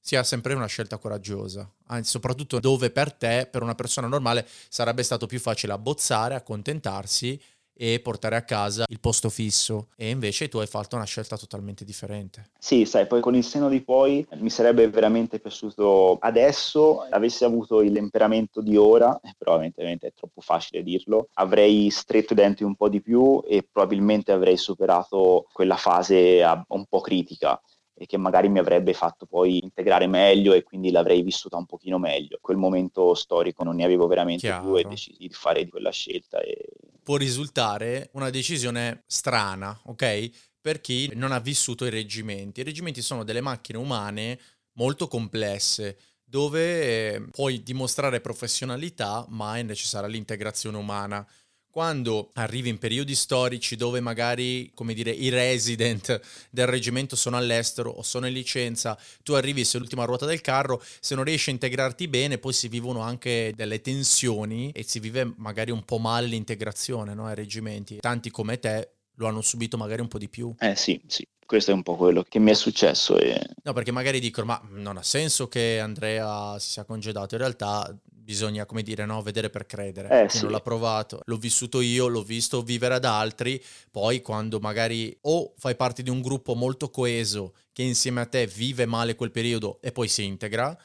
sia 0.00 0.22
sempre 0.22 0.54
una 0.54 0.64
scelta 0.66 0.96
coraggiosa, 0.96 1.70
anzi 1.88 2.08
soprattutto 2.08 2.58
dove 2.60 2.90
per 2.90 3.12
te, 3.12 3.46
per 3.50 3.62
una 3.62 3.74
persona 3.74 4.06
normale, 4.06 4.48
sarebbe 4.70 5.02
stato 5.02 5.26
più 5.26 5.38
facile 5.38 5.74
abbozzare, 5.74 6.34
accontentarsi 6.34 7.38
e 7.80 8.00
portare 8.00 8.34
a 8.34 8.42
casa 8.42 8.84
il 8.88 8.98
posto 8.98 9.30
fisso 9.30 9.88
e 9.96 10.10
invece 10.10 10.48
tu 10.48 10.58
hai 10.58 10.66
fatto 10.66 10.96
una 10.96 11.04
scelta 11.04 11.38
totalmente 11.38 11.84
differente. 11.84 12.50
Sì, 12.58 12.84
sai, 12.84 13.06
poi 13.06 13.20
con 13.20 13.36
il 13.36 13.44
seno 13.44 13.68
di 13.68 13.80
poi 13.82 14.26
mi 14.38 14.50
sarebbe 14.50 14.88
veramente 14.88 15.38
piaciuto 15.38 16.18
adesso 16.20 17.02
avessi 17.08 17.44
avuto 17.44 17.80
il 17.82 17.92
temperamento 17.92 18.60
di 18.60 18.76
ora, 18.76 19.18
eh, 19.22 19.34
evidentemente 19.38 20.08
è 20.08 20.12
troppo 20.12 20.40
facile 20.40 20.82
dirlo, 20.82 21.28
avrei 21.34 21.88
stretto 21.90 22.32
i 22.32 22.36
denti 22.36 22.64
un 22.64 22.74
po' 22.74 22.88
di 22.88 23.00
più 23.00 23.42
e 23.46 23.66
probabilmente 23.70 24.32
avrei 24.32 24.56
superato 24.56 25.46
quella 25.52 25.76
fase 25.76 26.42
un 26.68 26.84
po' 26.86 27.00
critica 27.00 27.60
e 28.00 28.06
che 28.06 28.16
magari 28.16 28.48
mi 28.48 28.60
avrebbe 28.60 28.94
fatto 28.94 29.26
poi 29.26 29.60
integrare 29.60 30.06
meglio 30.06 30.52
e 30.54 30.62
quindi 30.62 30.92
l'avrei 30.92 31.20
vissuta 31.22 31.56
un 31.56 31.66
pochino 31.66 31.98
meglio. 31.98 32.38
Quel 32.40 32.56
momento 32.56 33.12
storico 33.14 33.64
non 33.64 33.74
ne 33.74 33.84
avevo 33.84 34.06
veramente 34.06 34.46
Chiaro. 34.46 34.62
più 34.62 34.76
e 34.76 34.84
decisi 34.84 35.26
di 35.26 35.30
fare 35.30 35.64
di 35.64 35.70
quella 35.70 35.90
scelta. 35.90 36.40
E... 36.40 36.68
Può 37.02 37.16
risultare 37.16 38.10
una 38.12 38.30
decisione 38.30 39.02
strana, 39.06 39.76
ok? 39.86 40.30
Per 40.60 40.80
chi 40.80 41.10
non 41.14 41.32
ha 41.32 41.40
vissuto 41.40 41.86
i 41.86 41.90
reggimenti. 41.90 42.60
I 42.60 42.64
reggimenti 42.64 43.02
sono 43.02 43.24
delle 43.24 43.40
macchine 43.40 43.78
umane 43.78 44.38
molto 44.74 45.08
complesse 45.08 45.98
dove 46.22 47.14
eh, 47.14 47.28
puoi 47.32 47.64
dimostrare 47.64 48.20
professionalità, 48.20 49.26
ma 49.30 49.56
è 49.56 49.62
necessaria 49.62 50.08
l'integrazione 50.08 50.76
umana 50.76 51.26
quando 51.70 52.30
arrivi 52.34 52.68
in 52.68 52.78
periodi 52.78 53.14
storici 53.14 53.76
dove 53.76 54.00
magari, 54.00 54.70
come 54.74 54.94
dire, 54.94 55.10
i 55.10 55.28
resident 55.28 56.20
del 56.50 56.66
reggimento 56.66 57.16
sono 57.16 57.36
all'estero 57.36 57.90
o 57.90 58.02
sono 58.02 58.26
in 58.26 58.32
licenza, 58.32 58.98
tu 59.22 59.34
arrivi 59.34 59.64
sull'ultima 59.64 60.04
ruota 60.04 60.26
del 60.26 60.40
carro, 60.40 60.82
se 61.00 61.14
non 61.14 61.24
riesci 61.24 61.50
a 61.50 61.52
integrarti 61.52 62.08
bene, 62.08 62.38
poi 62.38 62.52
si 62.52 62.68
vivono 62.68 63.00
anche 63.00 63.52
delle 63.54 63.80
tensioni 63.80 64.70
e 64.72 64.82
si 64.82 64.98
vive 64.98 65.34
magari 65.36 65.70
un 65.70 65.84
po' 65.84 65.98
male 65.98 66.26
l'integrazione 66.26 67.14
no, 67.14 67.26
ai 67.26 67.34
reggimenti. 67.34 67.98
Tanti 68.00 68.30
come 68.30 68.58
te 68.58 68.90
lo 69.18 69.26
hanno 69.26 69.42
subito 69.42 69.76
magari 69.76 70.00
un 70.00 70.08
po' 70.08 70.18
di 70.18 70.28
più. 70.28 70.54
Eh 70.58 70.76
sì, 70.76 71.00
sì, 71.06 71.26
questo 71.44 71.70
è 71.70 71.74
un 71.74 71.82
po' 71.82 71.96
quello 71.96 72.24
che 72.28 72.38
mi 72.38 72.50
è 72.50 72.54
successo. 72.54 73.18
E... 73.18 73.40
No, 73.62 73.72
perché 73.72 73.90
magari 73.90 74.20
dicono, 74.20 74.46
ma 74.46 74.62
non 74.70 74.96
ha 74.96 75.02
senso 75.02 75.48
che 75.48 75.78
Andrea 75.80 76.58
si 76.58 76.70
sia 76.70 76.84
congedato, 76.84 77.34
in 77.34 77.40
realtà 77.40 77.96
bisogna, 78.28 78.66
come 78.66 78.82
dire, 78.82 79.06
no? 79.06 79.22
vedere 79.22 79.48
per 79.48 79.64
credere. 79.64 80.24
Eh, 80.24 80.28
sì. 80.28 80.42
non 80.42 80.50
l'ha 80.50 80.60
provato, 80.60 81.22
l'ho 81.24 81.38
vissuto 81.38 81.80
io, 81.80 82.08
l'ho 82.08 82.22
visto 82.22 82.60
vivere 82.60 82.96
ad 82.96 83.06
altri, 83.06 83.62
poi 83.90 84.20
quando 84.20 84.58
magari 84.60 85.16
o 85.22 85.54
fai 85.56 85.74
parte 85.76 86.02
di 86.02 86.10
un 86.10 86.20
gruppo 86.20 86.54
molto 86.54 86.90
coeso 86.90 87.54
che 87.72 87.82
insieme 87.82 88.20
a 88.20 88.26
te 88.26 88.46
vive 88.46 88.84
male 88.84 89.14
quel 89.14 89.30
periodo 89.30 89.78
e 89.80 89.92
poi 89.92 90.08
si 90.08 90.24
integra, 90.24 90.78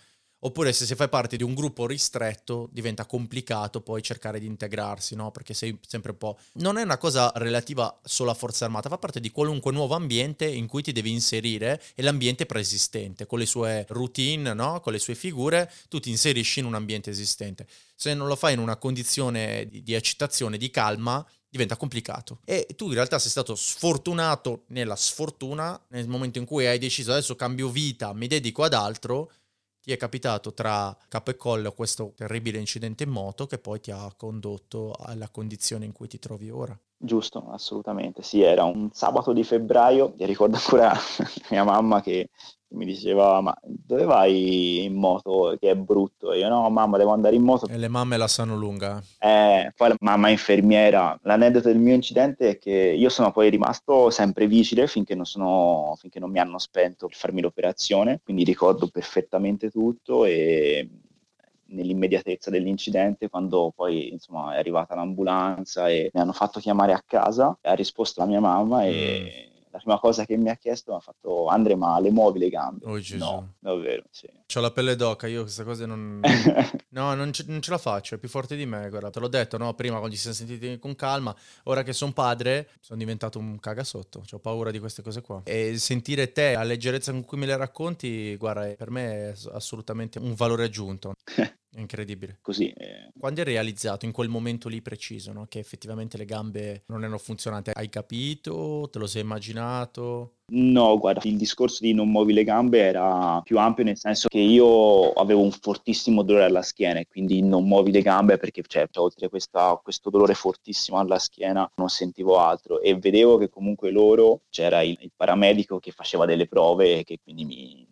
Oppure 0.45 0.73
se 0.73 0.85
si 0.85 0.95
fa 0.95 1.07
parte 1.07 1.37
di 1.37 1.43
un 1.43 1.53
gruppo 1.53 1.87
ristretto 1.87 2.67
diventa 2.71 3.05
complicato 3.05 3.79
poi 3.79 4.01
cercare 4.01 4.39
di 4.39 4.45
integrarsi, 4.45 5.15
no? 5.15 5.31
Perché 5.31 5.53
sei 5.53 5.77
sempre 5.87 6.11
un 6.11 6.17
po'... 6.17 6.37
Non 6.55 6.77
è 6.77 6.83
una 6.83 6.97
cosa 6.97 7.31
relativa 7.35 7.97
solo 8.03 8.31
a 8.31 8.33
forza 8.33 8.65
armata, 8.65 8.89
fa 8.89 8.97
parte 8.97 9.21
di 9.21 9.31
qualunque 9.31 9.71
nuovo 9.71 9.95
ambiente 9.95 10.45
in 10.45 10.67
cui 10.67 10.81
ti 10.81 10.91
devi 10.91 11.11
inserire 11.11 11.81
e 11.95 12.01
l'ambiente 12.01 12.45
preesistente, 12.45 13.25
con 13.25 13.39
le 13.39 13.45
sue 13.45 13.85
routine, 13.89 14.53
no? 14.53 14.81
Con 14.81 14.91
le 14.91 14.99
sue 14.99 15.15
figure, 15.15 15.71
tu 15.87 16.01
ti 16.01 16.09
inserisci 16.09 16.59
in 16.59 16.65
un 16.65 16.75
ambiente 16.75 17.09
esistente. 17.09 17.65
Se 17.95 18.13
non 18.13 18.27
lo 18.27 18.35
fai 18.35 18.53
in 18.53 18.59
una 18.59 18.75
condizione 18.75 19.65
di, 19.69 19.81
di 19.81 19.93
eccitazione, 19.93 20.57
di 20.57 20.69
calma, 20.69 21.25
diventa 21.47 21.77
complicato. 21.77 22.39
E 22.43 22.67
tu 22.75 22.87
in 22.87 22.95
realtà 22.95 23.19
sei 23.19 23.29
stato 23.29 23.55
sfortunato 23.55 24.63
nella 24.69 24.95
sfortuna 24.95 25.79
nel 25.89 26.07
momento 26.07 26.39
in 26.39 26.45
cui 26.45 26.65
hai 26.65 26.79
deciso 26.79 27.11
adesso 27.11 27.35
cambio 27.35 27.69
vita, 27.69 28.11
mi 28.11 28.27
dedico 28.27 28.63
ad 28.63 28.73
altro 28.73 29.31
ti 29.83 29.91
è 29.91 29.97
capitato 29.97 30.53
tra 30.53 30.97
capo 31.09 31.31
e 31.31 31.35
collo 31.35 31.73
questo 31.73 32.13
terribile 32.15 32.57
incidente 32.57 33.03
in 33.03 33.09
moto 33.09 33.45
che 33.47 33.59
poi 33.59 33.81
ti 33.81 33.91
ha 33.91 34.13
condotto 34.15 34.93
alla 34.93 35.27
condizione 35.27 35.83
in 35.83 35.91
cui 35.91 36.07
ti 36.07 36.19
trovi 36.19 36.49
ora. 36.49 36.79
Giusto, 37.05 37.49
assolutamente. 37.51 38.23
Sì, 38.23 38.41
era 38.41 38.63
un 38.63 38.89
sabato 38.93 39.33
di 39.33 39.43
febbraio, 39.43 40.13
mi 40.17 40.25
ricordo 40.25 40.55
ancora 40.55 40.93
mia 41.51 41.65
mamma 41.65 42.01
che 42.01 42.29
mi 42.73 42.85
diceva 42.85 43.39
ma 43.41 43.55
dove 43.61 44.03
vai 44.03 44.85
in 44.85 44.95
moto 44.95 45.55
che 45.59 45.69
è 45.69 45.75
brutto? 45.75 46.31
E 46.31 46.39
io 46.39 46.47
no 46.47 46.67
mamma 46.69 46.97
devo 46.97 47.11
andare 47.11 47.35
in 47.35 47.43
moto. 47.43 47.67
E 47.67 47.77
le 47.77 47.89
mamme 47.89 48.17
la 48.17 48.27
sanno 48.27 48.55
lunga. 48.55 49.03
Eh, 49.19 49.71
poi 49.75 49.89
la 49.89 49.95
mamma 49.99 50.29
è 50.29 50.31
infermiera. 50.31 51.19
L'aneddoto 51.23 51.67
del 51.67 51.77
mio 51.77 51.93
incidente 51.93 52.51
è 52.51 52.57
che 52.57 52.71
io 52.71 53.09
sono 53.09 53.31
poi 53.31 53.49
rimasto 53.49 54.09
sempre 54.09 54.47
vigile 54.47 54.87
finché 54.87 55.13
non, 55.13 55.25
sono, 55.25 55.95
finché 55.99 56.19
non 56.19 56.31
mi 56.31 56.39
hanno 56.39 56.57
spento 56.57 57.07
per 57.07 57.15
farmi 57.17 57.41
l'operazione 57.41 58.21
quindi 58.23 58.43
ricordo 58.43 58.87
perfettamente 58.87 59.69
tutto 59.69 60.25
e 60.25 60.89
nell'immediatezza 61.73 62.49
dell'incidente 62.49 63.29
quando 63.29 63.71
poi 63.75 64.11
insomma 64.11 64.55
è 64.55 64.57
arrivata 64.57 64.95
l'ambulanza 64.95 65.89
e 65.89 66.09
mi 66.13 66.21
hanno 66.21 66.33
fatto 66.33 66.59
chiamare 66.59 66.93
a 66.93 67.03
casa 67.05 67.57
ha 67.61 67.73
risposto 67.73 68.21
la 68.21 68.27
mia 68.27 68.39
mamma 68.39 68.85
e 68.85 69.47
mm 69.49 69.51
la 69.73 69.79
prima 69.79 69.99
cosa 69.99 70.23
che 70.23 70.37
mi 70.37 70.49
ha 70.49 70.55
chiesto 70.55 70.91
mi 70.91 70.97
ha 70.97 70.99
fatto 70.99 71.47
Andre 71.47 71.75
ma 71.75 71.99
le 71.99 72.11
muovi 72.11 72.37
le 72.37 72.49
gambe? 72.49 72.85
Oh 72.85 72.99
Gesù. 72.99 73.17
No, 73.17 73.53
davvero, 73.59 74.03
sì. 74.11 74.29
C'ho 74.45 74.61
la 74.61 74.69
pelle 74.69 74.95
d'oca, 74.95 75.25
io 75.25 75.41
queste 75.41 75.63
cose 75.63 75.87
non... 75.87 76.21
no, 76.89 77.15
non 77.15 77.33
ce, 77.33 77.43
non 77.47 77.59
ce, 77.59 77.71
la 77.71 77.79
faccio, 77.79 78.13
è 78.13 78.17
più 78.19 78.29
forte 78.29 78.55
di 78.55 78.67
me, 78.67 78.87
guarda, 78.89 79.09
te 79.09 79.19
l'ho 79.19 79.27
detto, 79.27 79.57
no, 79.57 79.73
prima 79.73 79.97
quando 79.97 80.15
ci 80.15 80.21
siamo 80.21 80.35
sentiti 80.35 80.77
con 80.77 80.95
calma, 80.95 81.35
ora 81.63 81.81
che 81.81 81.91
sono 81.91 82.13
padre 82.13 82.69
sono 82.81 82.99
diventato 82.99 83.39
un 83.39 83.59
cagasotto, 83.59 84.23
ho 84.29 84.39
paura 84.39 84.69
di 84.69 84.77
queste 84.77 85.01
cose 85.01 85.21
qua. 85.21 85.41
E 85.43 85.79
sentire 85.79 86.31
te, 86.31 86.53
la 86.53 86.63
leggerezza 86.63 87.11
con 87.11 87.25
cui 87.25 87.39
me 87.39 87.47
le 87.47 87.57
racconti, 87.57 88.35
guarda, 88.35 88.67
per 88.75 88.91
me 88.91 89.31
è 89.31 89.33
assolutamente 89.53 90.19
un 90.19 90.35
valore 90.35 90.65
aggiunto. 90.65 91.13
Incredibile. 91.75 92.39
Così. 92.41 92.69
Eh. 92.69 93.09
Quando 93.17 93.41
hai 93.41 93.45
realizzato 93.45 94.05
in 94.05 94.11
quel 94.11 94.29
momento 94.29 94.69
lì 94.69 94.81
preciso 94.81 95.31
no? 95.31 95.45
che 95.47 95.59
effettivamente 95.59 96.17
le 96.17 96.25
gambe 96.25 96.83
non 96.87 97.01
erano 97.01 97.17
funzionate, 97.17 97.71
hai 97.73 97.89
capito? 97.89 98.89
Te 98.91 98.99
lo 98.99 99.07
sei 99.07 99.21
immaginato? 99.21 100.35
No, 100.55 100.97
guarda, 100.99 101.21
il 101.23 101.37
discorso 101.37 101.79
di 101.81 101.93
non 101.93 102.11
muovi 102.11 102.33
le 102.33 102.43
gambe 102.43 102.79
era 102.79 103.41
più 103.43 103.57
ampio 103.57 103.85
nel 103.85 103.97
senso 103.97 104.27
che 104.27 104.39
io 104.39 105.13
avevo 105.13 105.41
un 105.41 105.51
fortissimo 105.51 106.21
dolore 106.21 106.43
alla 106.45 106.61
schiena 106.61 106.99
e 106.99 107.07
quindi 107.07 107.41
non 107.41 107.65
muovi 107.65 107.91
le 107.91 108.01
gambe 108.01 108.37
perché 108.37 108.61
cioè, 108.67 108.87
oltre 108.95 109.27
a 109.27 109.79
questo 109.81 110.09
dolore 110.09 110.33
fortissimo 110.33 110.99
alla 110.99 111.17
schiena 111.17 111.67
non 111.75 111.89
sentivo 111.89 112.37
altro 112.39 112.81
e 112.81 112.95
vedevo 112.95 113.37
che 113.37 113.49
comunque 113.49 113.89
loro 113.89 114.41
c'era 114.49 114.81
il, 114.81 114.97
il 114.99 115.11
paramedico 115.15 115.79
che 115.79 115.91
faceva 115.91 116.25
delle 116.25 116.47
prove 116.47 116.99
e 116.99 117.03
che 117.03 117.19
quindi 117.23 117.45
mi 117.45 117.82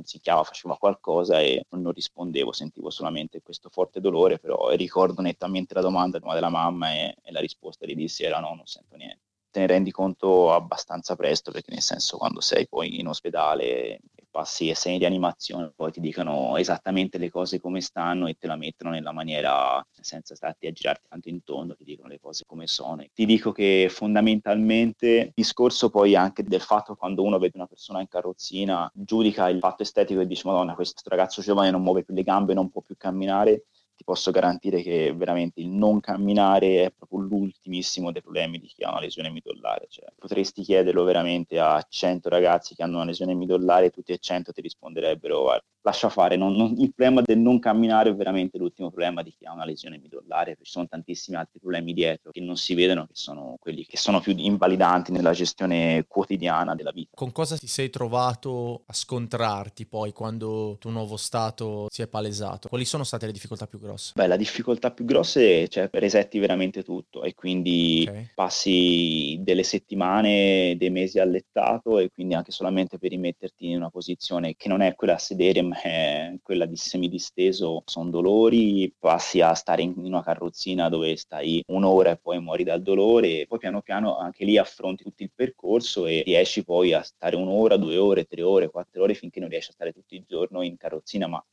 punzicchiava, 0.00 0.42
faceva 0.42 0.76
qualcosa 0.76 1.40
e 1.40 1.64
non 1.70 1.92
rispondevo, 1.92 2.52
sentivo 2.52 2.90
solamente 2.90 3.42
questo 3.42 3.68
forte 3.68 4.00
dolore, 4.00 4.38
però 4.38 4.70
ricordo 4.70 5.20
nettamente 5.22 5.74
la 5.74 5.82
domanda 5.82 6.18
della 6.18 6.48
mamma 6.48 6.92
e, 6.92 7.16
e 7.22 7.32
la 7.32 7.40
risposta 7.40 7.86
gli 7.86 7.94
dissi 7.94 8.24
era 8.24 8.40
no, 8.40 8.54
non 8.54 8.66
sento 8.66 8.96
niente. 8.96 9.20
Te 9.50 9.60
ne 9.60 9.66
rendi 9.66 9.90
conto 9.90 10.52
abbastanza 10.52 11.16
presto 11.16 11.50
perché 11.50 11.72
nel 11.72 11.82
senso 11.82 12.16
quando 12.16 12.40
sei 12.40 12.68
poi 12.68 13.00
in 13.00 13.08
ospedale 13.08 14.00
passi 14.30 14.68
e 14.68 14.74
sei 14.74 14.98
di 14.98 15.04
animazione 15.04 15.72
poi 15.74 15.90
ti 15.90 16.00
dicono 16.00 16.56
esattamente 16.56 17.18
le 17.18 17.30
cose 17.30 17.60
come 17.60 17.80
stanno 17.80 18.26
e 18.26 18.34
te 18.34 18.46
la 18.46 18.56
mettono 18.56 18.90
nella 18.90 19.12
maniera 19.12 19.84
senza 19.90 20.34
starti 20.34 20.66
a 20.66 20.72
girarti 20.72 21.06
tanto 21.08 21.28
intorno 21.28 21.74
ti 21.74 21.84
dicono 21.84 22.08
le 22.08 22.20
cose 22.20 22.44
come 22.46 22.66
sono. 22.66 23.04
Ti 23.12 23.26
dico 23.26 23.52
che 23.52 23.88
fondamentalmente 23.90 25.06
il 25.06 25.32
discorso 25.34 25.90
poi 25.90 26.14
anche 26.14 26.42
del 26.42 26.60
fatto 26.60 26.94
quando 26.94 27.22
uno 27.22 27.38
vede 27.38 27.56
una 27.56 27.66
persona 27.66 28.00
in 28.00 28.08
carrozzina 28.08 28.90
giudica 28.94 29.48
il 29.48 29.58
fatto 29.58 29.82
estetico 29.82 30.20
e 30.20 30.26
dice 30.26 30.46
madonna 30.46 30.74
questo 30.74 31.02
ragazzo 31.04 31.42
giovane 31.42 31.70
non 31.70 31.82
muove 31.82 32.04
più 32.04 32.14
le 32.14 32.22
gambe 32.22 32.54
non 32.54 32.70
può 32.70 32.80
più 32.80 32.96
camminare 32.96 33.64
ti 34.00 34.04
posso 34.04 34.30
garantire 34.30 34.80
che 34.80 35.12
veramente 35.14 35.60
il 35.60 35.68
non 35.68 36.00
camminare 36.00 36.84
è 36.84 36.90
proprio 36.90 37.18
l'ultimissimo 37.18 38.10
dei 38.10 38.22
problemi 38.22 38.58
di 38.58 38.66
chi 38.66 38.82
ha 38.82 38.90
una 38.90 39.00
lesione 39.00 39.28
midollare. 39.28 39.88
Cioè, 39.90 40.06
potresti 40.16 40.62
chiederlo 40.62 41.04
veramente 41.04 41.60
a 41.60 41.84
100 41.86 42.30
ragazzi 42.30 42.74
che 42.74 42.82
hanno 42.82 42.96
una 42.96 43.04
lesione 43.04 43.34
midollare 43.34 43.90
tutti 43.90 44.12
e 44.12 44.18
100 44.18 44.52
ti 44.52 44.62
risponderebbero 44.62 45.50
lascia 45.82 46.08
fare. 46.08 46.36
Non, 46.36 46.52
non, 46.52 46.74
il 46.78 46.92
problema 46.94 47.22
del 47.22 47.38
non 47.38 47.58
camminare 47.58 48.10
è 48.10 48.14
veramente 48.14 48.58
l'ultimo 48.58 48.90
problema 48.90 49.22
di 49.22 49.34
chi 49.36 49.46
ha 49.46 49.52
una 49.52 49.64
lesione 49.64 49.98
midollare, 49.98 50.56
ci 50.62 50.70
sono 50.70 50.86
tantissimi 50.86 51.36
altri 51.36 51.60
problemi 51.60 51.92
dietro 51.92 52.30
che 52.30 52.40
non 52.40 52.56
si 52.56 52.74
vedono, 52.74 53.06
che 53.06 53.14
sono 53.14 53.56
quelli 53.58 53.84
che 53.86 53.96
sono 53.96 54.20
più 54.20 54.34
invalidanti 54.36 55.12
nella 55.12 55.32
gestione 55.32 56.04
quotidiana 56.06 56.74
della 56.74 56.92
vita. 56.92 57.10
Con 57.14 57.32
cosa 57.32 57.56
ti 57.56 57.66
sei 57.66 57.90
trovato 57.90 58.82
a 58.86 58.92
scontrarti 58.92 59.86
poi 59.86 60.12
quando 60.12 60.72
il 60.72 60.78
tuo 60.78 60.90
nuovo 60.90 61.16
stato 61.16 61.86
si 61.90 62.02
è 62.02 62.08
palesato? 62.08 62.68
Quali 62.68 62.84
sono 62.84 63.04
state 63.04 63.26
le 63.26 63.32
difficoltà 63.32 63.66
più 63.66 63.78
grosse? 63.78 64.12
Beh, 64.14 64.26
la 64.26 64.36
difficoltà 64.36 64.90
più 64.90 65.04
grossa 65.04 65.40
è 65.40 65.66
cioè, 65.68 65.88
resetti 65.92 66.38
veramente 66.38 66.82
tutto 66.82 67.22
e 67.22 67.34
quindi 67.34 68.04
okay. 68.08 68.30
passi 68.34 69.38
delle 69.40 69.62
settimane, 69.62 70.76
dei 70.76 70.90
mesi 70.90 71.18
allettato 71.18 71.98
e 71.98 72.10
quindi 72.10 72.34
anche 72.34 72.52
solamente 72.52 72.98
per 72.98 73.10
rimetterti 73.10 73.70
in 73.70 73.76
una 73.76 73.90
posizione 73.90 74.54
che 74.56 74.68
non 74.68 74.82
è 74.82 74.94
quella 74.94 75.14
a 75.14 75.18
sedere 75.18 75.62
è 75.72 76.34
quella 76.42 76.66
di 76.66 76.76
semidisteso, 76.76 77.82
sono 77.86 78.10
dolori, 78.10 78.92
passi 78.98 79.40
a 79.40 79.54
stare 79.54 79.82
in 79.82 79.94
una 79.96 80.22
carrozzina 80.22 80.88
dove 80.88 81.16
stai 81.16 81.62
un'ora 81.68 82.10
e 82.10 82.16
poi 82.16 82.40
muori 82.40 82.64
dal 82.64 82.82
dolore 82.82 83.46
poi 83.46 83.58
piano 83.58 83.82
piano 83.82 84.16
anche 84.16 84.44
lì 84.44 84.56
affronti 84.58 85.02
tutto 85.04 85.22
il 85.22 85.32
percorso 85.34 86.06
e 86.06 86.22
riesci 86.24 86.64
poi 86.64 86.92
a 86.92 87.02
stare 87.02 87.36
un'ora, 87.36 87.76
due 87.76 87.96
ore, 87.96 88.24
tre 88.24 88.42
ore, 88.42 88.70
quattro 88.70 89.02
ore 89.02 89.14
finché 89.14 89.40
non 89.40 89.48
riesci 89.48 89.70
a 89.70 89.74
stare 89.74 89.92
tutto 89.92 90.14
il 90.14 90.24
giorno 90.26 90.62
in 90.62 90.76
carrozzina, 90.76 91.26
ma 91.26 91.44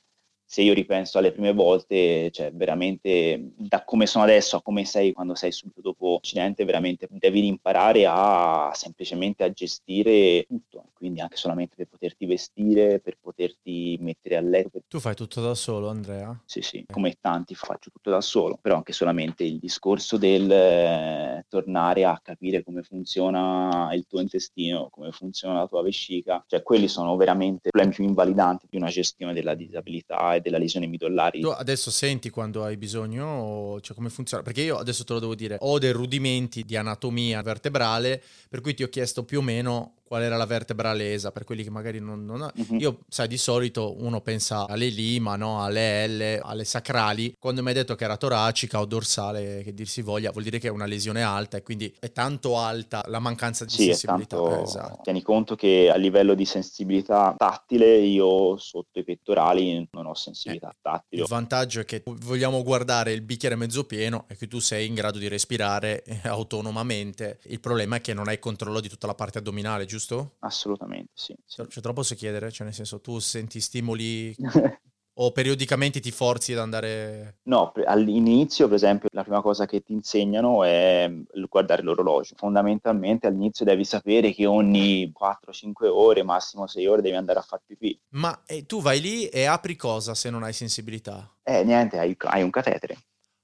se 0.49 0.61
io 0.61 0.73
ripenso 0.73 1.17
alle 1.17 1.33
prime 1.33 1.51
volte, 1.51 2.31
cioè 2.31 2.53
veramente 2.53 3.51
da 3.57 3.83
come 3.83 4.07
sono 4.07 4.23
adesso 4.23 4.55
a 4.55 4.61
come 4.61 4.85
sei 4.85 5.11
quando 5.11 5.35
sei 5.35 5.51
subito 5.51 5.81
dopo 5.81 6.13
l'accidente, 6.13 6.63
veramente 6.63 7.05
devi 7.11 7.45
imparare 7.45 8.05
a 8.07 8.71
semplicemente 8.73 9.43
a 9.43 9.51
gestire 9.51 10.45
tutto, 10.47 10.85
quindi 10.93 11.19
anche 11.19 11.35
solamente 11.35 11.75
per 11.75 11.87
poterti 11.87 12.25
vestire, 12.25 13.01
per 13.01 13.17
poterti 13.19 13.97
mettere 13.99 14.37
a 14.37 14.41
letto. 14.41 14.79
Tu 14.87 14.99
fai 14.99 15.15
tutto 15.15 15.41
da 15.41 15.53
solo, 15.53 15.89
Andrea? 15.89 16.41
Sì, 16.45 16.61
sì, 16.61 16.85
come 16.89 17.17
tanti 17.19 17.53
faccio 17.53 17.91
tutto 17.91 18.09
da 18.09 18.21
solo, 18.21 18.57
però 18.61 18.77
anche 18.77 18.93
solamente 18.93 19.43
il 19.43 19.59
discorso 19.59 20.15
del 20.15 20.49
eh, 20.49 21.45
tornare 21.49 22.05
a 22.05 22.21
capire 22.23 22.63
come 22.63 22.83
funziona 22.83 23.89
il 23.93 24.05
tuo 24.07 24.21
intestino, 24.21 24.87
come 24.89 25.11
funziona 25.11 25.59
la 25.59 25.67
tua 25.67 25.81
vescica, 25.83 26.41
cioè 26.47 26.63
quelli 26.63 26.87
sono 26.87 27.17
veramente 27.17 27.69
problemi 27.69 27.93
più 27.93 28.05
invalidanti 28.05 28.67
di 28.69 28.77
una 28.77 28.87
gestione 28.87 29.33
della 29.33 29.53
disabilità 29.53 30.35
e 30.37 30.41
della 30.41 30.57
lesione 30.57 30.87
midollari. 30.87 31.41
Tu 31.41 31.47
adesso 31.49 31.91
senti 31.91 32.29
quando 32.29 32.63
hai 32.63 32.77
bisogno, 32.77 33.79
cioè 33.81 33.95
come 33.95 34.09
funziona? 34.09 34.43
Perché 34.43 34.61
io 34.61 34.77
adesso 34.77 35.03
te 35.03 35.13
lo 35.13 35.19
devo 35.19 35.35
dire, 35.35 35.57
ho 35.59 35.77
dei 35.79 35.91
rudimenti 35.91 36.63
di 36.63 36.75
anatomia 36.75 37.41
vertebrale, 37.41 38.21
per 38.49 38.61
cui 38.61 38.73
ti 38.73 38.83
ho 38.83 38.87
chiesto 38.87 39.23
più 39.23 39.39
o 39.39 39.41
meno 39.41 39.95
qual 40.07 40.23
era 40.23 40.37
la 40.37 40.45
vertebra 40.45 40.93
lesa, 40.93 41.31
per 41.31 41.43
quelli 41.43 41.63
che 41.63 41.69
magari 41.69 41.99
non... 41.99 42.25
non 42.25 42.41
ha... 42.41 42.51
uh-huh. 42.53 42.75
Io, 42.77 42.99
sai, 43.07 43.27
di 43.27 43.37
solito 43.37 43.95
uno 43.99 44.21
pensa 44.21 44.65
alle 44.67 44.87
lima, 44.87 45.35
no? 45.35 45.61
alle 45.61 46.07
L, 46.07 46.39
alle 46.41 46.63
sacrali. 46.63 47.35
Quando 47.37 47.61
mi 47.61 47.69
hai 47.69 47.73
detto 47.73 47.95
che 47.95 48.05
era 48.05 48.17
toracica 48.17 48.79
o 48.79 48.85
dorsale, 48.85 49.61
che 49.63 49.73
dir 49.73 49.87
si 49.87 50.01
voglia, 50.01 50.31
vuol 50.31 50.43
dire 50.43 50.59
che 50.59 50.67
è 50.67 50.71
una 50.71 50.85
lesione 50.85 51.21
alta 51.21 51.57
e 51.57 51.61
quindi 51.61 51.93
è 51.99 52.11
tanto 52.11 52.57
alta 52.57 53.03
la 53.07 53.19
mancanza 53.19 53.65
di 53.65 53.71
sì, 53.71 53.83
sensibilità. 53.85 54.37
Tanto... 54.37 54.63
Esatto. 54.63 55.01
Tieni 55.03 55.21
conto 55.21 55.55
che 55.55 55.89
a 55.91 55.97
livello 55.97 56.33
di 56.33 56.45
sensibilità 56.45 57.35
tattile 57.37 57.97
io 57.97 58.57
sotto 58.57 58.99
i 58.99 59.03
pettorali 59.03 59.87
non 59.91 60.05
ho 60.05 60.13
sensibilità 60.13 60.69
eh, 60.69 60.77
tattile. 60.81 61.21
Il 61.21 61.27
vantaggio 61.27 61.81
è 61.81 61.85
che 61.85 62.03
vogliamo 62.05 62.63
guardare 62.63 63.11
il 63.11 63.21
bicchiere 63.21 63.55
mezzo 63.55 63.83
pieno 63.83 64.25
e 64.29 64.37
che 64.37 64.47
tu 64.47 64.59
sei 64.59 64.87
in 64.87 64.93
grado 64.93 65.17
di 65.17 65.27
respirare 65.27 66.03
autonomamente. 66.23 67.39
Il 67.43 67.59
problema 67.59 67.97
è 67.97 68.01
che 68.01 68.13
non 68.13 68.27
hai 68.27 68.39
controllo 68.39 68.79
di 68.79 68.89
tutta 68.89 69.07
la 69.07 69.15
parte 69.15 69.39
addominale, 69.39 69.85
giusto? 69.85 69.96
Giusto? 69.97 70.35
Assolutamente, 70.39 71.11
sì. 71.13 71.35
sì. 71.45 71.63
Cioè, 71.67 71.81
troppo 71.81 72.01
posso 72.01 72.15
chiedere, 72.15 72.51
cioè 72.51 72.65
nel 72.65 72.75
senso 72.75 73.01
tu 73.01 73.17
senti 73.19 73.59
stimoli 73.59 74.35
o 75.19 75.31
periodicamente 75.31 75.99
ti 75.99 76.11
forzi 76.11 76.53
ad 76.53 76.59
andare... 76.59 77.39
No, 77.43 77.73
all'inizio 77.85 78.67
per 78.67 78.75
esempio 78.75 79.09
la 79.11 79.23
prima 79.23 79.41
cosa 79.41 79.65
che 79.65 79.81
ti 79.81 79.93
insegnano 79.93 80.63
è 80.63 81.11
guardare 81.49 81.81
l'orologio. 81.81 82.35
Fondamentalmente 82.37 83.25
all'inizio 83.25 83.65
devi 83.65 83.83
sapere 83.83 84.31
che 84.33 84.45
ogni 84.45 85.11
4-5 85.11 85.87
ore, 85.87 86.23
massimo 86.23 86.67
6 86.67 86.85
ore 86.85 87.01
devi 87.01 87.15
andare 87.15 87.39
a 87.39 87.43
fare 87.43 87.63
pipì. 87.65 87.99
Ma 88.09 88.39
tu 88.67 88.81
vai 88.81 89.01
lì 89.01 89.27
e 89.27 89.45
apri 89.45 89.75
cosa 89.75 90.13
se 90.13 90.29
non 90.29 90.43
hai 90.43 90.53
sensibilità? 90.53 91.29
Eh 91.41 91.63
niente, 91.63 91.97
hai, 91.97 92.15
hai 92.19 92.43
un 92.43 92.51
catetere. 92.51 92.97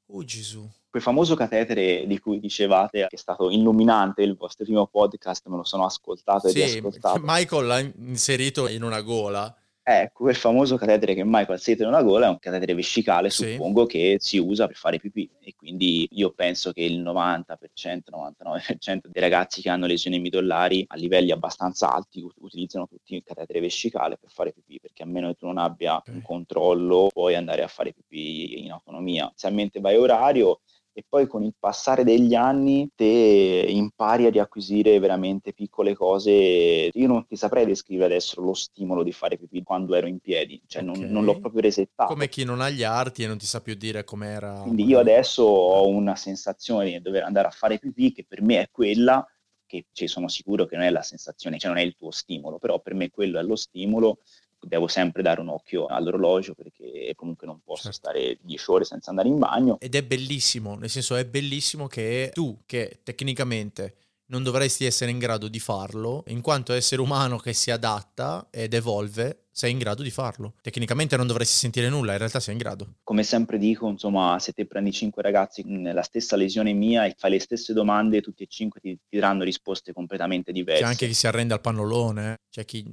Oh 0.07 0.23
Gesù 0.23 0.69
quel 0.93 1.01
famoso 1.01 1.33
catetere 1.33 2.05
di 2.05 2.19
cui 2.19 2.39
dicevate, 2.39 3.07
che 3.09 3.15
è 3.15 3.17
stato 3.17 3.49
illuminante 3.49 4.21
il 4.21 4.35
vostro 4.35 4.63
primo 4.63 4.85
podcast, 4.85 5.47
me 5.47 5.57
lo 5.57 5.63
sono 5.63 5.85
ascoltato 5.85 6.49
sì, 6.49 6.61
e 6.61 6.65
riascoltato. 6.65 7.19
Michael 7.23 7.65
l'ha 7.65 7.79
inserito 7.79 8.67
in 8.67 8.83
una 8.83 9.01
gola. 9.01 9.57
Ecco, 9.81 10.25
quel 10.25 10.35
famoso 10.35 10.77
catetere 10.77 11.15
che 11.15 11.23
Michael 11.23 11.49
ha 11.49 11.53
inserito 11.53 11.81
in 11.81 11.89
una 11.89 12.03
gola 12.03 12.27
è 12.27 12.29
un 12.29 12.37
catetere 12.37 12.75
vescicale, 12.75 13.31
sì. 13.31 13.53
suppongo, 13.53 13.87
che 13.87 14.17
si 14.19 14.37
usa 14.37 14.67
per 14.67 14.75
fare 14.75 14.99
pipì. 14.99 15.27
E 15.39 15.55
quindi 15.55 16.07
io 16.11 16.29
penso 16.29 16.71
che 16.71 16.83
il 16.83 17.01
90%, 17.01 18.11
99% 18.11 19.07
dei 19.07 19.21
ragazzi 19.21 19.63
che 19.63 19.69
hanno 19.69 19.87
lesioni 19.87 20.19
midollari 20.19 20.85
a 20.87 20.95
livelli 20.95 21.31
abbastanza 21.31 21.91
alti 21.91 22.23
utilizzano 22.35 22.87
tutti 22.87 23.15
il 23.15 23.23
catetere 23.23 23.59
vescicale 23.59 24.17
per 24.17 24.29
fare 24.29 24.53
pipì, 24.53 24.79
perché 24.79 25.01
a 25.01 25.07
meno 25.07 25.29
che 25.29 25.37
tu 25.39 25.47
non 25.47 25.57
abbia 25.57 25.95
okay. 25.95 26.13
un 26.13 26.21
controllo 26.21 27.09
puoi 27.11 27.33
andare 27.33 27.63
a 27.63 27.67
fare 27.67 27.93
pipì 27.93 28.63
in 28.63 28.71
autonomia. 28.71 29.23
Inizialmente 29.23 29.79
vai 29.79 29.97
orario, 29.97 30.59
e 30.93 31.03
poi 31.07 31.27
con 31.27 31.43
il 31.43 31.55
passare 31.57 32.03
degli 32.03 32.35
anni 32.35 32.89
te 32.95 33.65
impari 33.67 34.27
a 34.27 34.29
riacquisire 34.29 34.99
veramente 34.99 35.51
piccole 35.51 35.95
cose. 35.95 36.31
Io 36.93 37.07
non 37.07 37.25
ti 37.25 37.35
saprei 37.35 37.65
descrivere 37.65 38.13
adesso 38.13 38.39
lo 38.41 38.53
stimolo 38.53 39.01
di 39.01 39.11
fare 39.11 39.37
pipì 39.37 39.63
quando 39.63 39.95
ero 39.95 40.07
in 40.07 40.19
piedi, 40.19 40.61
cioè 40.67 40.83
okay. 40.83 41.01
non, 41.01 41.11
non, 41.11 41.25
l'ho 41.25 41.39
proprio 41.39 41.61
resettato. 41.61 42.13
Come 42.13 42.29
chi 42.29 42.43
non 42.43 42.61
ha 42.61 42.69
gli 42.69 42.83
arti 42.83 43.23
e 43.23 43.27
non 43.27 43.39
ti 43.39 43.45
sa 43.45 43.61
più 43.61 43.73
dire 43.73 44.03
com'era. 44.03 44.61
Quindi 44.61 44.85
io 44.85 44.99
adesso 44.99 45.43
ho 45.43 45.87
una 45.87 46.15
sensazione 46.15 46.91
di 46.91 47.01
dover 47.01 47.23
andare 47.23 47.47
a 47.47 47.51
fare 47.51 47.79
pipì 47.79 48.11
che 48.11 48.25
per 48.27 48.41
me 48.43 48.61
è 48.61 48.69
quella 48.71 49.25
che 49.65 49.87
cioè, 49.91 50.07
sono 50.07 50.27
sicuro 50.27 50.65
che 50.65 50.75
non 50.75 50.85
è 50.85 50.91
la 50.91 51.01
sensazione, 51.01 51.57
cioè 51.57 51.71
non 51.71 51.79
è 51.79 51.83
il 51.83 51.95
tuo 51.95 52.11
stimolo, 52.11 52.59
però 52.59 52.79
per 52.79 52.93
me 52.93 53.09
quello 53.09 53.39
è 53.39 53.41
lo 53.41 53.55
stimolo 53.55 54.19
devo 54.67 54.87
sempre 54.87 55.21
dare 55.21 55.41
un 55.41 55.49
occhio 55.49 55.85
all'orologio 55.85 56.53
perché 56.53 57.13
comunque 57.15 57.47
non 57.47 57.59
posso 57.63 57.91
certo. 57.91 57.97
stare 57.97 58.37
10 58.41 58.71
ore 58.71 58.83
senza 58.85 59.09
andare 59.09 59.27
in 59.27 59.39
bagno. 59.39 59.79
Ed 59.79 59.95
è 59.95 60.03
bellissimo, 60.03 60.75
nel 60.75 60.89
senso 60.89 61.15
è 61.15 61.25
bellissimo 61.25 61.87
che 61.87 62.31
tu, 62.33 62.61
che 62.65 62.99
tecnicamente 63.03 63.95
non 64.33 64.41
dovresti 64.41 64.85
essere 64.85 65.11
in 65.11 65.19
grado 65.19 65.47
di 65.47 65.59
farlo, 65.59 66.23
in 66.27 66.41
quanto 66.41 66.73
essere 66.73 67.01
umano 67.01 67.37
che 67.37 67.53
si 67.53 67.69
adatta 67.69 68.47
ed 68.49 68.73
evolve, 68.73 69.47
sei 69.51 69.71
in 69.71 69.77
grado 69.77 70.01
di 70.01 70.09
farlo. 70.09 70.55
Tecnicamente 70.61 71.15
non 71.15 71.27
dovresti 71.27 71.55
sentire 71.55 71.89
nulla, 71.89 72.13
in 72.13 72.17
realtà 72.17 72.39
sei 72.39 72.53
in 72.53 72.59
grado. 72.59 72.95
Come 73.03 73.23
sempre 73.23 73.59
dico, 73.59 73.87
insomma, 73.87 74.39
se 74.39 74.53
te 74.53 74.65
prendi 74.65 74.91
cinque 74.91 75.21
ragazzi 75.21 75.61
nella 75.65 76.01
stessa 76.01 76.35
lesione 76.35 76.73
mia 76.73 77.05
e 77.05 77.13
fai 77.15 77.31
le 77.31 77.39
stesse 77.39 77.73
domande, 77.73 78.21
tutti 78.21 78.43
e 78.43 78.47
cinque 78.47 78.79
ti, 78.79 78.97
ti 79.07 79.19
daranno 79.19 79.43
risposte 79.43 79.93
completamente 79.93 80.51
diverse. 80.51 80.81
C'è 80.81 80.87
anche 80.87 81.07
chi 81.07 81.13
si 81.13 81.27
arrende 81.27 81.53
al 81.53 81.61
pannolone, 81.61 82.37
c'è 82.49 82.65
chi 82.65 82.83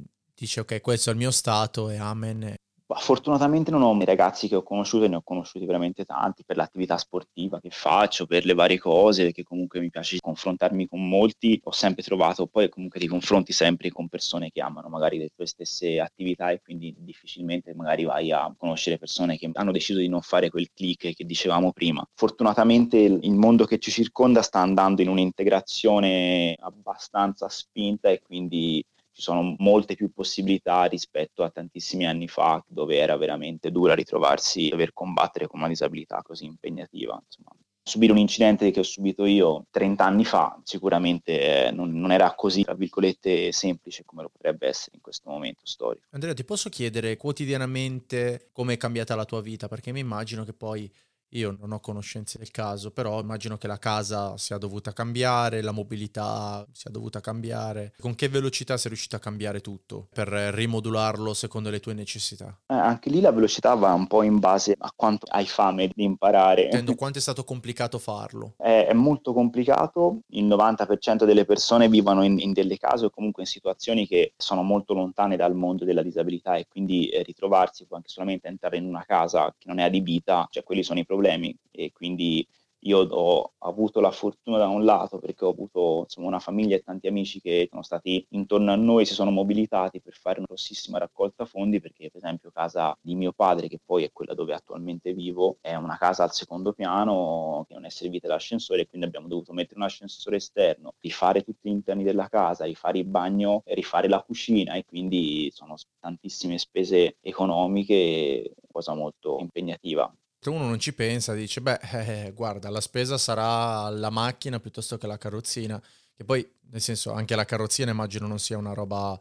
dice 0.41 0.61
ok 0.61 0.81
questo 0.81 1.11
è 1.11 1.13
il 1.13 1.19
mio 1.19 1.31
stato 1.31 1.91
e 1.91 1.97
amen. 1.97 2.55
Fortunatamente 2.93 3.71
non 3.71 3.83
ho 3.83 3.97
i 3.97 4.05
ragazzi 4.05 4.49
che 4.49 4.57
ho 4.57 4.65
conosciuto, 4.65 5.07
ne 5.07 5.15
ho 5.15 5.23
conosciuti 5.23 5.65
veramente 5.65 6.05
tanti 6.05 6.43
per 6.45 6.57
l'attività 6.57 6.97
sportiva 6.97 7.61
che 7.61 7.71
faccio, 7.71 8.27
per 8.27 8.45
le 8.45 8.55
varie 8.55 8.79
cose, 8.79 9.23
perché 9.25 9.45
comunque 9.45 9.79
mi 9.79 9.91
piace 9.91 10.19
confrontarmi 10.19 10.89
con 10.89 11.09
molti. 11.09 11.61
Ho 11.65 11.71
sempre 11.71 12.03
trovato, 12.03 12.49
poi 12.49 12.69
comunque 12.69 12.99
ti 12.99 13.07
confronti 13.07 13.53
sempre 13.53 13.91
con 13.91 14.09
persone 14.09 14.51
che 14.51 14.61
amano 14.61 14.89
magari 14.89 15.19
le 15.19 15.29
tue 15.29 15.47
stesse 15.47 16.01
attività 16.01 16.51
e 16.51 16.61
quindi 16.61 16.93
difficilmente 16.99 17.75
magari 17.75 18.05
vai 18.05 18.33
a 18.33 18.53
conoscere 18.57 18.99
persone 18.99 19.39
che 19.39 19.49
hanno 19.53 19.73
deciso 19.73 20.01
di 20.01 20.09
non 20.09 20.21
fare 20.21 20.51
quel 20.51 20.71
click 20.75 21.15
che 21.15 21.25
dicevamo 21.25 21.73
prima. 21.73 22.05
Fortunatamente 22.13 22.97
il 22.99 23.35
mondo 23.35 23.67
che 23.67 23.79
ci 23.79 23.93
circonda 23.93 24.43
sta 24.43 24.59
andando 24.59 25.01
in 25.01 25.09
un'integrazione 25.09 26.57
abbastanza 26.59 27.49
spinta 27.49 28.11
e 28.11 28.21
quindi 28.21 28.85
ci 29.21 29.27
sono 29.27 29.55
molte 29.59 29.95
più 29.95 30.11
possibilità 30.13 30.85
rispetto 30.85 31.45
a 31.45 31.51
tantissimi 31.51 32.07
anni 32.07 32.27
fa, 32.27 32.65
dove 32.67 32.97
era 32.97 33.17
veramente 33.17 33.71
dura 33.71 33.95
ritrovarsi, 33.95 34.71
dover 34.71 34.95
combattere 34.95 35.47
con 35.47 35.61
una 35.61 35.69
disabilità 35.69 36.23
così 36.23 36.47
impegnativa. 36.47 37.23
Insomma, 37.23 37.51
subire 37.83 38.13
un 38.13 38.19
incidente 38.19 38.71
che 38.71 38.81
ho 38.81 38.85
subito 38.85 39.27
io 39.27 39.67
30 39.71 40.05
anni 40.05 40.25
fa 40.25 40.59
sicuramente 40.65 41.67
eh, 41.67 41.71
non, 41.71 41.93
non, 41.93 42.13
era 42.13 42.35
così, 42.35 42.63
tra 42.63 42.75
virgolette, 42.75 43.53
semplice 43.53 44.05
come 44.05 44.23
lo 44.23 44.31
potrebbe 44.31 44.67
essere 44.69 44.97
in 44.97 45.03
questo 45.03 45.29
momento 45.29 45.63
storico. 45.65 46.07
Andrea, 46.11 46.33
ti 46.33 46.45
posso 46.45 46.71
chiedere 46.71 47.17
quotidianamente 47.17 48.49
come 48.53 48.75
è 48.75 48.77
cambiata 48.79 49.15
la 49.15 49.27
tua 49.27 49.43
vita? 49.43 49.69
Perché 49.69 49.93
mi 49.93 50.01
immagino 50.01 50.45
che 50.45 50.55
poi 50.55 50.91
Io 51.35 51.57
non 51.61 51.71
ho 51.71 51.79
conoscenze 51.79 52.39
del 52.39 52.51
caso, 52.51 52.91
però 52.91 53.21
immagino 53.21 53.57
che 53.57 53.69
la 53.69 53.79
casa 53.79 54.37
sia 54.37 54.59
dovuta 54.59 54.93
cambiare, 54.93 55.63
la 55.63 55.71
mobilità 55.71 56.67
sia 56.73 56.91
dovuta 56.91 57.21
cambiare. 57.21 57.93
Con 58.01 58.17
che 58.17 58.29
velocità 58.29 58.77
sei 58.77 58.91
riuscito 58.91 59.15
a 59.15 59.21
cambiare 59.21 59.61
tutto 59.61 60.09
per 60.13 60.27
rimodularlo 60.29 61.33
secondo 61.33 61.71
le 61.71 61.79
tue 61.79 61.95
necessità? 61.95 62.59
Eh, 62.67 62.75
anche 62.75 63.11
lì 63.11 63.21
la 63.21 63.31
velocità 63.31 63.75
va 63.75 63.93
un 63.93 64.09
po' 64.09 64.25
in 64.25 64.41
base 64.41 64.75
a 64.77 64.93
quanto 64.95 65.27
hai 65.31 65.47
fame 65.47 65.89
di 65.95 66.03
imparare. 66.03 66.65
Intendo 66.65 66.95
quanto 66.97 67.19
è 67.19 67.21
stato 67.23 67.45
complicato 67.45 67.99
farlo. 67.99 68.55
È, 68.57 68.87
è 68.89 68.93
molto 68.93 69.33
complicato, 69.33 70.23
il 70.31 70.47
90% 70.47 71.25
delle 71.25 71.45
persone 71.45 71.89
vivono 71.89 72.25
in, 72.25 72.41
in, 72.41 72.53
delle 72.53 72.77
case 72.77 73.05
o 73.05 73.11
comunque 73.11 73.43
in 73.43 73.49
situazioni 73.49 74.09
che 74.09 74.33
sono 74.37 74.63
molto 74.63 74.95
lontane 74.95 75.37
dal 75.37 75.55
mondo 75.55 75.85
della 75.85 76.03
disabilità 76.03 76.57
e 76.57 76.67
quindi 76.69 77.09
eh, 77.09 77.23
ritrovarsi 77.23 77.87
può 77.87 77.97
anche 77.97 78.09
solamente 78.09 78.49
entrare 78.49 78.79
in 78.79 78.87
una 78.87 79.05
casa 79.07 79.55
che 79.57 79.69
non 79.69 79.79
è 79.79 79.85
adibita, 79.85 80.49
cioè 80.51 80.65
quelli 80.65 80.83
sono 80.83 80.99
i 80.99 81.05
problemi 81.05 81.19
problemi 81.21 81.55
e 81.71 81.93
quindi 81.93 82.47
io 82.85 83.01
ho 83.01 83.53
avuto 83.59 84.01
la 84.01 84.11
fortuna 84.11 84.57
da 84.57 84.67
un 84.69 84.85
lato 84.87 85.19
perché 85.19 85.45
ho 85.45 85.51
avuto 85.51 86.01
insomma, 86.05 86.29
una 86.29 86.39
famiglia 86.39 86.77
e 86.77 86.83
tanti 86.83 87.09
amici 87.09 87.39
che 87.39 87.67
sono 87.69 87.83
stati 87.83 88.25
intorno 88.31 88.73
a 88.73 88.77
noi, 88.77 89.05
si 89.05 89.13
sono 89.13 89.31
mobilitati 89.31 90.01
per 90.01 90.15
fare 90.15 90.39
una 90.39 90.47
grossissima 90.49 90.97
raccolta 90.97 91.45
fondi 91.45 91.79
perché 91.79 92.09
per 92.11 92.23
esempio 92.23 92.51
casa 92.51 92.97
di 92.99 93.15
mio 93.15 93.33
padre, 93.33 93.69
che 93.69 93.81
poi 93.85 94.05
è 94.05 94.13
quella 94.13 94.33
dove 94.33 94.55
attualmente 94.55 95.13
vivo, 95.13 95.59
è 95.61 95.75
una 95.75 95.99
casa 95.99 96.23
al 96.23 96.33
secondo 96.33 96.73
piano 96.73 97.67
che 97.69 97.75
non 97.75 97.85
è 97.85 97.91
servita 97.91 98.29
l'ascensore 98.29 98.83
e 98.83 98.87
quindi 98.87 99.07
abbiamo 99.07 99.29
dovuto 99.29 99.53
mettere 99.53 99.79
un 99.79 99.85
ascensore 99.85 100.37
esterno, 100.37 100.95
rifare 101.01 101.43
tutti 101.43 101.69
gli 101.69 101.73
interni 101.73 102.03
della 102.03 102.29
casa, 102.29 102.65
rifare 102.65 102.99
il 102.99 103.05
bagno, 103.05 103.63
rifare 103.67 104.09
la 104.09 104.23
cucina 104.23 104.73
e 104.75 104.87
quindi 104.87 105.51
sono 105.53 105.75
tantissime 105.99 106.57
spese 106.57 107.17
economiche, 107.21 108.55
cosa 108.73 108.95
molto 108.95 109.37
impegnativa 109.39 110.11
uno 110.49 110.67
non 110.67 110.79
ci 110.79 110.95
pensa, 110.95 111.35
dice, 111.35 111.61
beh, 111.61 111.81
eh, 111.93 112.33
guarda, 112.33 112.71
la 112.71 112.81
spesa 112.81 113.19
sarà 113.19 113.91
la 113.91 114.09
macchina 114.09 114.59
piuttosto 114.59 114.97
che 114.97 115.07
la 115.07 115.19
carrozzina, 115.19 115.81
che 116.17 116.25
poi, 116.25 116.49
nel 116.71 116.81
senso, 116.81 117.13
anche 117.13 117.37
la 117.37 117.45
carrozzina 117.45 117.91
immagino 117.91 118.27
non 118.27 118.39
sia 118.39 118.57
una 118.57 118.73
roba 118.73 119.19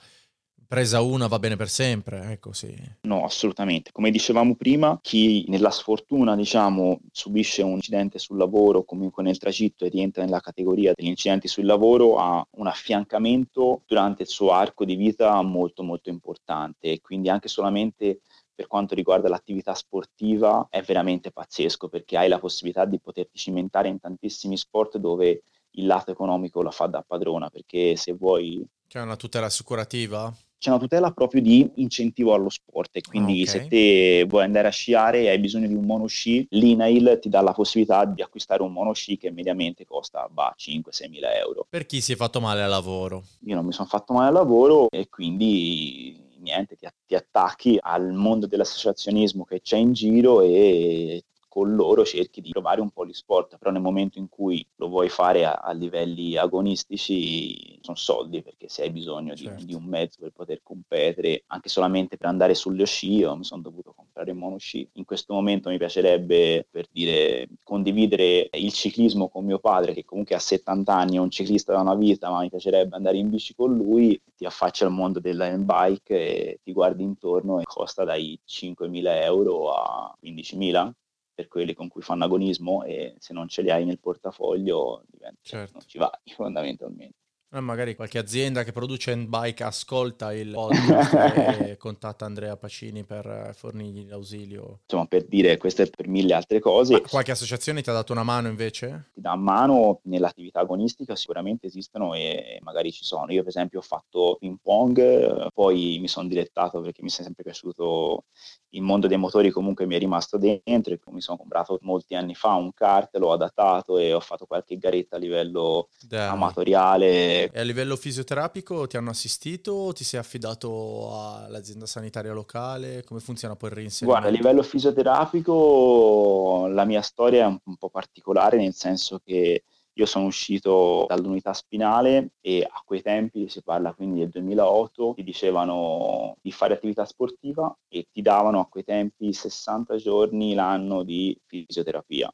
presa 0.69 1.01
una 1.01 1.25
va 1.25 1.39
bene 1.39 1.55
per 1.55 1.67
sempre, 1.67 2.31
ecco 2.31 2.53
sì. 2.53 2.71
No, 3.01 3.25
assolutamente. 3.25 3.91
Come 3.91 4.11
dicevamo 4.11 4.55
prima, 4.55 4.99
chi 5.01 5.43
nella 5.47 5.71
sfortuna, 5.71 6.35
diciamo, 6.35 6.99
subisce 7.11 7.63
un 7.63 7.71
incidente 7.71 8.19
sul 8.19 8.37
lavoro, 8.37 8.83
comunque 8.83 9.23
nel 9.23 9.39
tragitto 9.39 9.83
e 9.83 9.89
rientra 9.89 10.23
nella 10.23 10.41
categoria 10.41 10.93
degli 10.95 11.07
incidenti 11.07 11.47
sul 11.47 11.65
lavoro, 11.65 12.17
ha 12.17 12.45
un 12.51 12.67
affiancamento 12.67 13.81
durante 13.87 14.21
il 14.21 14.27
suo 14.29 14.51
arco 14.51 14.85
di 14.85 14.95
vita 14.95 15.41
molto 15.41 15.81
molto 15.81 16.09
importante 16.09 17.01
quindi 17.01 17.29
anche 17.29 17.47
solamente 17.47 18.19
per 18.59 18.67
quanto 18.67 18.93
riguarda 18.93 19.29
l'attività 19.29 19.73
sportiva 19.73 20.67
è 20.69 20.81
veramente 20.81 21.31
pazzesco 21.31 21.87
perché 21.87 22.17
hai 22.17 22.27
la 22.27 22.39
possibilità 22.39 22.83
di 22.83 22.99
poterti 22.99 23.37
cimentare 23.37 23.87
in 23.87 24.01
tantissimi 24.01 24.57
sport 24.57 24.97
dove 24.97 25.43
il 25.71 25.85
lato 25.85 26.11
economico 26.11 26.61
la 26.61 26.69
fa 26.69 26.87
da 26.87 27.01
padrona 27.01 27.49
perché 27.49 27.95
se 27.95 28.11
vuoi... 28.11 28.61
C'è 28.85 28.99
una 28.99 29.15
tutela 29.15 29.45
assicurativa? 29.45 30.35
C'è 30.57 30.71
una 30.71 30.79
tutela 30.79 31.11
proprio 31.11 31.41
di 31.41 31.71
incentivo 31.75 32.33
allo 32.33 32.49
sport 32.49 32.97
e 32.97 33.01
quindi 33.01 33.43
okay. 33.43 33.45
se 33.45 33.67
te 33.69 34.25
vuoi 34.27 34.43
andare 34.43 34.67
a 34.67 34.71
sciare 34.71 35.21
e 35.21 35.29
hai 35.29 35.39
bisogno 35.39 35.67
di 35.69 35.75
un 35.75 35.85
monosci, 35.85 36.45
l'INAIL 36.49 37.17
ti 37.21 37.29
dà 37.29 37.39
la 37.39 37.53
possibilità 37.53 38.03
di 38.03 38.21
acquistare 38.21 38.61
un 38.61 38.73
monosci 38.73 39.17
che 39.17 39.31
mediamente 39.31 39.85
costa 39.85 40.27
bah, 40.29 40.53
5-6 40.57 41.09
mila 41.09 41.33
euro. 41.33 41.65
Per 41.69 41.85
chi 41.85 42.01
si 42.01 42.11
è 42.11 42.17
fatto 42.17 42.41
male 42.41 42.61
al 42.61 42.69
lavoro? 42.69 43.23
Io 43.45 43.55
non 43.55 43.65
mi 43.65 43.71
sono 43.71 43.87
fatto 43.87 44.11
male 44.11 44.27
al 44.27 44.33
lavoro 44.33 44.89
e 44.89 45.07
quindi 45.07 46.18
niente, 46.39 46.75
ti, 46.75 46.87
ti 47.05 47.15
attacchi 47.15 47.77
al 47.79 48.11
mondo 48.13 48.47
dell'associazionismo 48.47 49.43
che 49.43 49.61
c'è 49.61 49.77
in 49.77 49.93
giro 49.93 50.41
e 50.41 51.23
con 51.49 51.75
loro 51.75 52.05
cerchi 52.05 52.39
di 52.39 52.51
provare 52.51 52.79
un 52.79 52.91
po' 52.91 53.05
gli 53.05 53.13
sport, 53.13 53.57
però 53.57 53.71
nel 53.71 53.81
momento 53.81 54.19
in 54.19 54.29
cui 54.29 54.65
lo 54.75 54.87
vuoi 54.87 55.09
fare 55.09 55.43
a, 55.43 55.53
a 55.53 55.71
livelli 55.73 56.37
agonistici 56.37 57.79
sono 57.81 57.97
soldi, 57.97 58.41
perché 58.41 58.69
se 58.69 58.83
hai 58.83 58.91
bisogno 58.91 59.33
di, 59.33 59.45
certo. 59.45 59.65
di, 59.65 59.73
un 59.73 59.83
mezzo 59.83 60.19
per 60.21 60.31
poter 60.31 60.61
competere, 60.63 61.43
anche 61.47 61.67
solamente 61.67 62.17
per 62.17 62.27
andare 62.27 62.53
sulle 62.53 62.85
sci, 62.85 63.15
io 63.15 63.35
mi 63.35 63.43
sono 63.43 63.63
dovuto 63.63 63.93
comprare 63.93 64.29
il 64.31 64.37
monosci. 64.37 64.87
In 64.93 65.05
questo 65.05 65.33
momento 65.33 65.69
mi 65.69 65.77
piacerebbe, 65.77 66.67
per 66.69 66.85
dire, 66.91 67.47
condividere 67.63 68.49
il 68.53 68.71
ciclismo 68.71 69.27
con 69.27 69.43
mio 69.43 69.59
padre, 69.59 69.93
che 69.93 70.05
comunque 70.05 70.35
ha 70.35 70.39
70 70.39 70.93
anni, 70.93 71.15
è 71.15 71.19
un 71.19 71.31
ciclista 71.31 71.73
da 71.73 71.81
una 71.81 71.95
vita, 71.95 72.29
ma 72.29 72.41
mi 72.41 72.49
piacerebbe 72.49 72.95
andare 72.95 73.17
in 73.17 73.29
bici 73.29 73.55
con 73.55 73.75
lui, 73.75 74.21
ti 74.35 74.45
affaccia 74.45 74.85
al 74.85 74.91
mondo 74.91 75.19
dell'handbike 75.19 76.13
e 76.13 76.59
ti 76.63 76.71
guardi 76.71 77.03
intorno 77.03 77.59
e 77.59 77.63
costa 77.63 78.03
dai 78.03 78.39
5.000 78.47 79.23
euro 79.23 79.71
a 79.71 80.15
15.000 80.23 80.91
per 81.39 81.47
quelli 81.47 81.73
con 81.73 81.87
cui 81.87 82.01
fanno 82.01 82.25
agonismo 82.25 82.83
e 82.83 83.15
se 83.17 83.31
non 83.31 83.47
ce 83.47 83.61
li 83.61 83.71
hai 83.71 83.85
nel 83.85 83.97
portafoglio 83.97 85.03
diventa, 85.07 85.39
certo. 85.41 85.77
non 85.77 85.87
ci 85.87 85.97
vai 85.97 86.09
fondamentalmente. 86.35 87.15
Eh, 87.51 87.61
magari 87.61 87.95
qualche 87.95 88.19
azienda 88.19 88.63
che 88.63 88.73
produce 88.73 89.15
bike 89.17 89.63
ascolta 89.63 90.33
il 90.33 90.51
podcast 90.53 91.13
e 91.61 91.77
contatta 91.77 92.25
Andrea 92.25 92.57
Pacini 92.57 93.05
per 93.05 93.55
fornirgli 93.55 94.07
l'ausilio. 94.07 94.81
Insomma, 94.83 95.05
per 95.05 95.25
dire 95.25 95.57
questo 95.57 95.81
è 95.81 95.89
per 95.89 96.07
mille 96.09 96.33
altre 96.33 96.59
cose. 96.59 96.93
Ma 96.93 97.01
qualche 97.01 97.31
associazione 97.31 97.81
ti 97.81 97.89
ha 97.89 97.93
dato 97.93 98.11
una 98.11 98.23
mano 98.23 98.49
invece? 98.49 99.11
Ti 99.13 99.21
dà 99.21 99.35
mano 99.35 100.01
nell'attività 100.03 100.59
agonistica, 100.59 101.15
sicuramente 101.15 101.67
esistono 101.67 102.13
e 102.13 102.59
magari 102.61 102.91
ci 102.91 103.05
sono. 103.05 103.31
Io 103.31 103.39
per 103.39 103.49
esempio 103.49 103.79
ho 103.79 103.83
fatto 103.83 104.35
ping 104.39 104.57
pong, 104.61 105.47
poi 105.51 105.97
mi 105.99 106.07
sono 106.09 106.27
dilettato 106.27 106.81
perché 106.81 107.01
mi 107.01 107.07
è 107.07 107.11
sempre 107.11 107.43
piaciuto 107.43 108.25
il 108.71 108.81
mondo 108.81 109.07
dei 109.07 109.17
motori 109.17 109.49
comunque 109.49 109.85
mi 109.85 109.95
è 109.95 109.99
rimasto 109.99 110.37
dentro 110.37 110.93
e 110.93 110.99
mi 111.09 111.21
sono 111.21 111.37
comprato 111.37 111.77
molti 111.81 112.15
anni 112.15 112.35
fa 112.35 112.53
un 112.53 112.73
kart, 112.73 113.15
l'ho 113.17 113.31
adattato 113.31 113.97
e 113.97 114.13
ho 114.13 114.19
fatto 114.19 114.45
qualche 114.45 114.77
garetta 114.77 115.15
a 115.15 115.19
livello 115.19 115.89
Dai. 116.01 116.27
amatoriale. 116.27 117.51
E 117.51 117.59
a 117.59 117.63
livello 117.63 117.95
fisioterapico 117.95 118.87
ti 118.87 118.97
hanno 118.97 119.09
assistito 119.09 119.71
o 119.71 119.93
ti 119.93 120.03
sei 120.03 120.19
affidato 120.19 121.11
all'azienda 121.13 121.85
sanitaria 121.85 122.33
locale? 122.33 123.03
Come 123.03 123.19
funziona 123.19 123.55
poi 123.55 123.69
il 123.69 123.75
reinserimento? 123.75 124.21
Guarda, 124.21 124.37
a 124.37 124.41
livello 124.41 124.63
fisioterapico 124.63 126.67
la 126.67 126.85
mia 126.85 127.01
storia 127.01 127.43
è 127.43 127.47
un, 127.47 127.59
un 127.63 127.75
po' 127.75 127.89
particolare 127.89 128.57
nel 128.57 128.73
senso 128.73 129.19
che 129.23 129.63
io 129.99 130.05
sono 130.05 130.27
uscito 130.27 131.05
dall'unità 131.07 131.53
spinale 131.53 132.31
e 132.39 132.65
a 132.67 132.81
quei 132.85 133.01
tempi, 133.01 133.49
si 133.49 133.61
parla 133.61 133.93
quindi 133.93 134.19
del 134.19 134.29
2008, 134.29 135.13
ti 135.15 135.23
dicevano 135.23 136.37
di 136.41 136.51
fare 136.51 136.73
attività 136.73 137.05
sportiva 137.05 137.75
e 137.89 138.07
ti 138.09 138.21
davano 138.21 138.61
a 138.61 138.67
quei 138.67 138.85
tempi 138.85 139.33
60 139.33 139.97
giorni 139.97 140.53
l'anno 140.53 141.03
di 141.03 141.37
fisioterapia, 141.45 142.33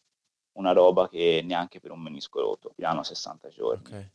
una 0.57 0.73
roba 0.73 1.09
che 1.09 1.41
neanche 1.43 1.79
per 1.79 1.91
un 1.91 2.01
menisco 2.01 2.39
rotto, 2.39 2.71
ti 2.75 2.81
danno 2.83 3.01
60 3.01 3.49
giorni. 3.49 3.83
Okay 3.85 4.11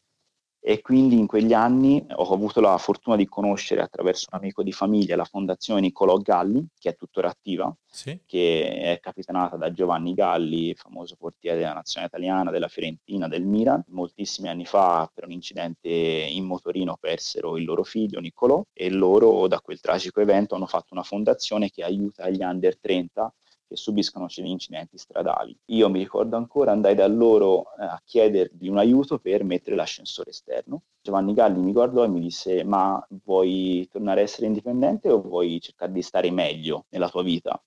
e 0.62 0.82
quindi 0.82 1.18
in 1.18 1.26
quegli 1.26 1.54
anni 1.54 2.04
ho 2.14 2.32
avuto 2.34 2.60
la 2.60 2.76
fortuna 2.76 3.16
di 3.16 3.26
conoscere 3.26 3.80
attraverso 3.80 4.28
un 4.30 4.38
amico 4.38 4.62
di 4.62 4.72
famiglia 4.72 5.16
la 5.16 5.24
fondazione 5.24 5.80
Nicolò 5.80 6.18
Galli, 6.18 6.66
che 6.78 6.90
è 6.90 6.96
tuttora 6.96 7.30
attiva, 7.30 7.74
sì. 7.86 8.20
che 8.26 8.78
è 8.78 9.00
capitanata 9.00 9.56
da 9.56 9.72
Giovanni 9.72 10.12
Galli, 10.12 10.74
famoso 10.74 11.16
portiere 11.16 11.58
della 11.58 11.72
nazionale 11.72 12.12
italiana, 12.14 12.50
della 12.50 12.68
Fiorentina, 12.68 13.26
del 13.26 13.44
Milan. 13.44 13.82
Moltissimi 13.88 14.48
anni 14.48 14.66
fa 14.66 15.10
per 15.12 15.24
un 15.24 15.32
incidente 15.32 15.88
in 15.88 16.44
motorino 16.44 16.98
persero 17.00 17.56
il 17.56 17.64
loro 17.64 17.82
figlio 17.82 18.20
Nicolò 18.20 18.62
e 18.74 18.90
loro 18.90 19.48
da 19.48 19.60
quel 19.60 19.80
tragico 19.80 20.20
evento 20.20 20.54
hanno 20.54 20.66
fatto 20.66 20.92
una 20.92 21.02
fondazione 21.02 21.70
che 21.70 21.82
aiuta 21.82 22.28
gli 22.28 22.42
under 22.42 22.78
30 22.78 23.32
che 23.70 23.76
subiscono 23.76 24.26
incidenti 24.34 24.98
stradali. 24.98 25.56
Io 25.66 25.88
mi 25.88 26.00
ricordo 26.00 26.36
ancora, 26.36 26.72
andai 26.72 26.96
da 26.96 27.06
loro 27.06 27.72
eh, 27.78 27.84
a 27.84 28.02
chiedergli 28.04 28.66
un 28.66 28.78
aiuto 28.78 29.20
per 29.20 29.44
mettere 29.44 29.76
l'ascensore 29.76 30.30
esterno. 30.30 30.82
Giovanni 31.00 31.34
Galli 31.34 31.60
mi 31.60 31.70
guardò 31.70 32.02
e 32.02 32.08
mi 32.08 32.18
disse, 32.18 32.64
ma 32.64 33.00
vuoi 33.22 33.86
tornare 33.88 34.20
a 34.20 34.24
essere 34.24 34.46
indipendente 34.46 35.08
o 35.08 35.20
vuoi 35.20 35.60
cercare 35.60 35.92
di 35.92 36.02
stare 36.02 36.32
meglio 36.32 36.86
nella 36.88 37.08
tua 37.08 37.22
vita? 37.22 37.62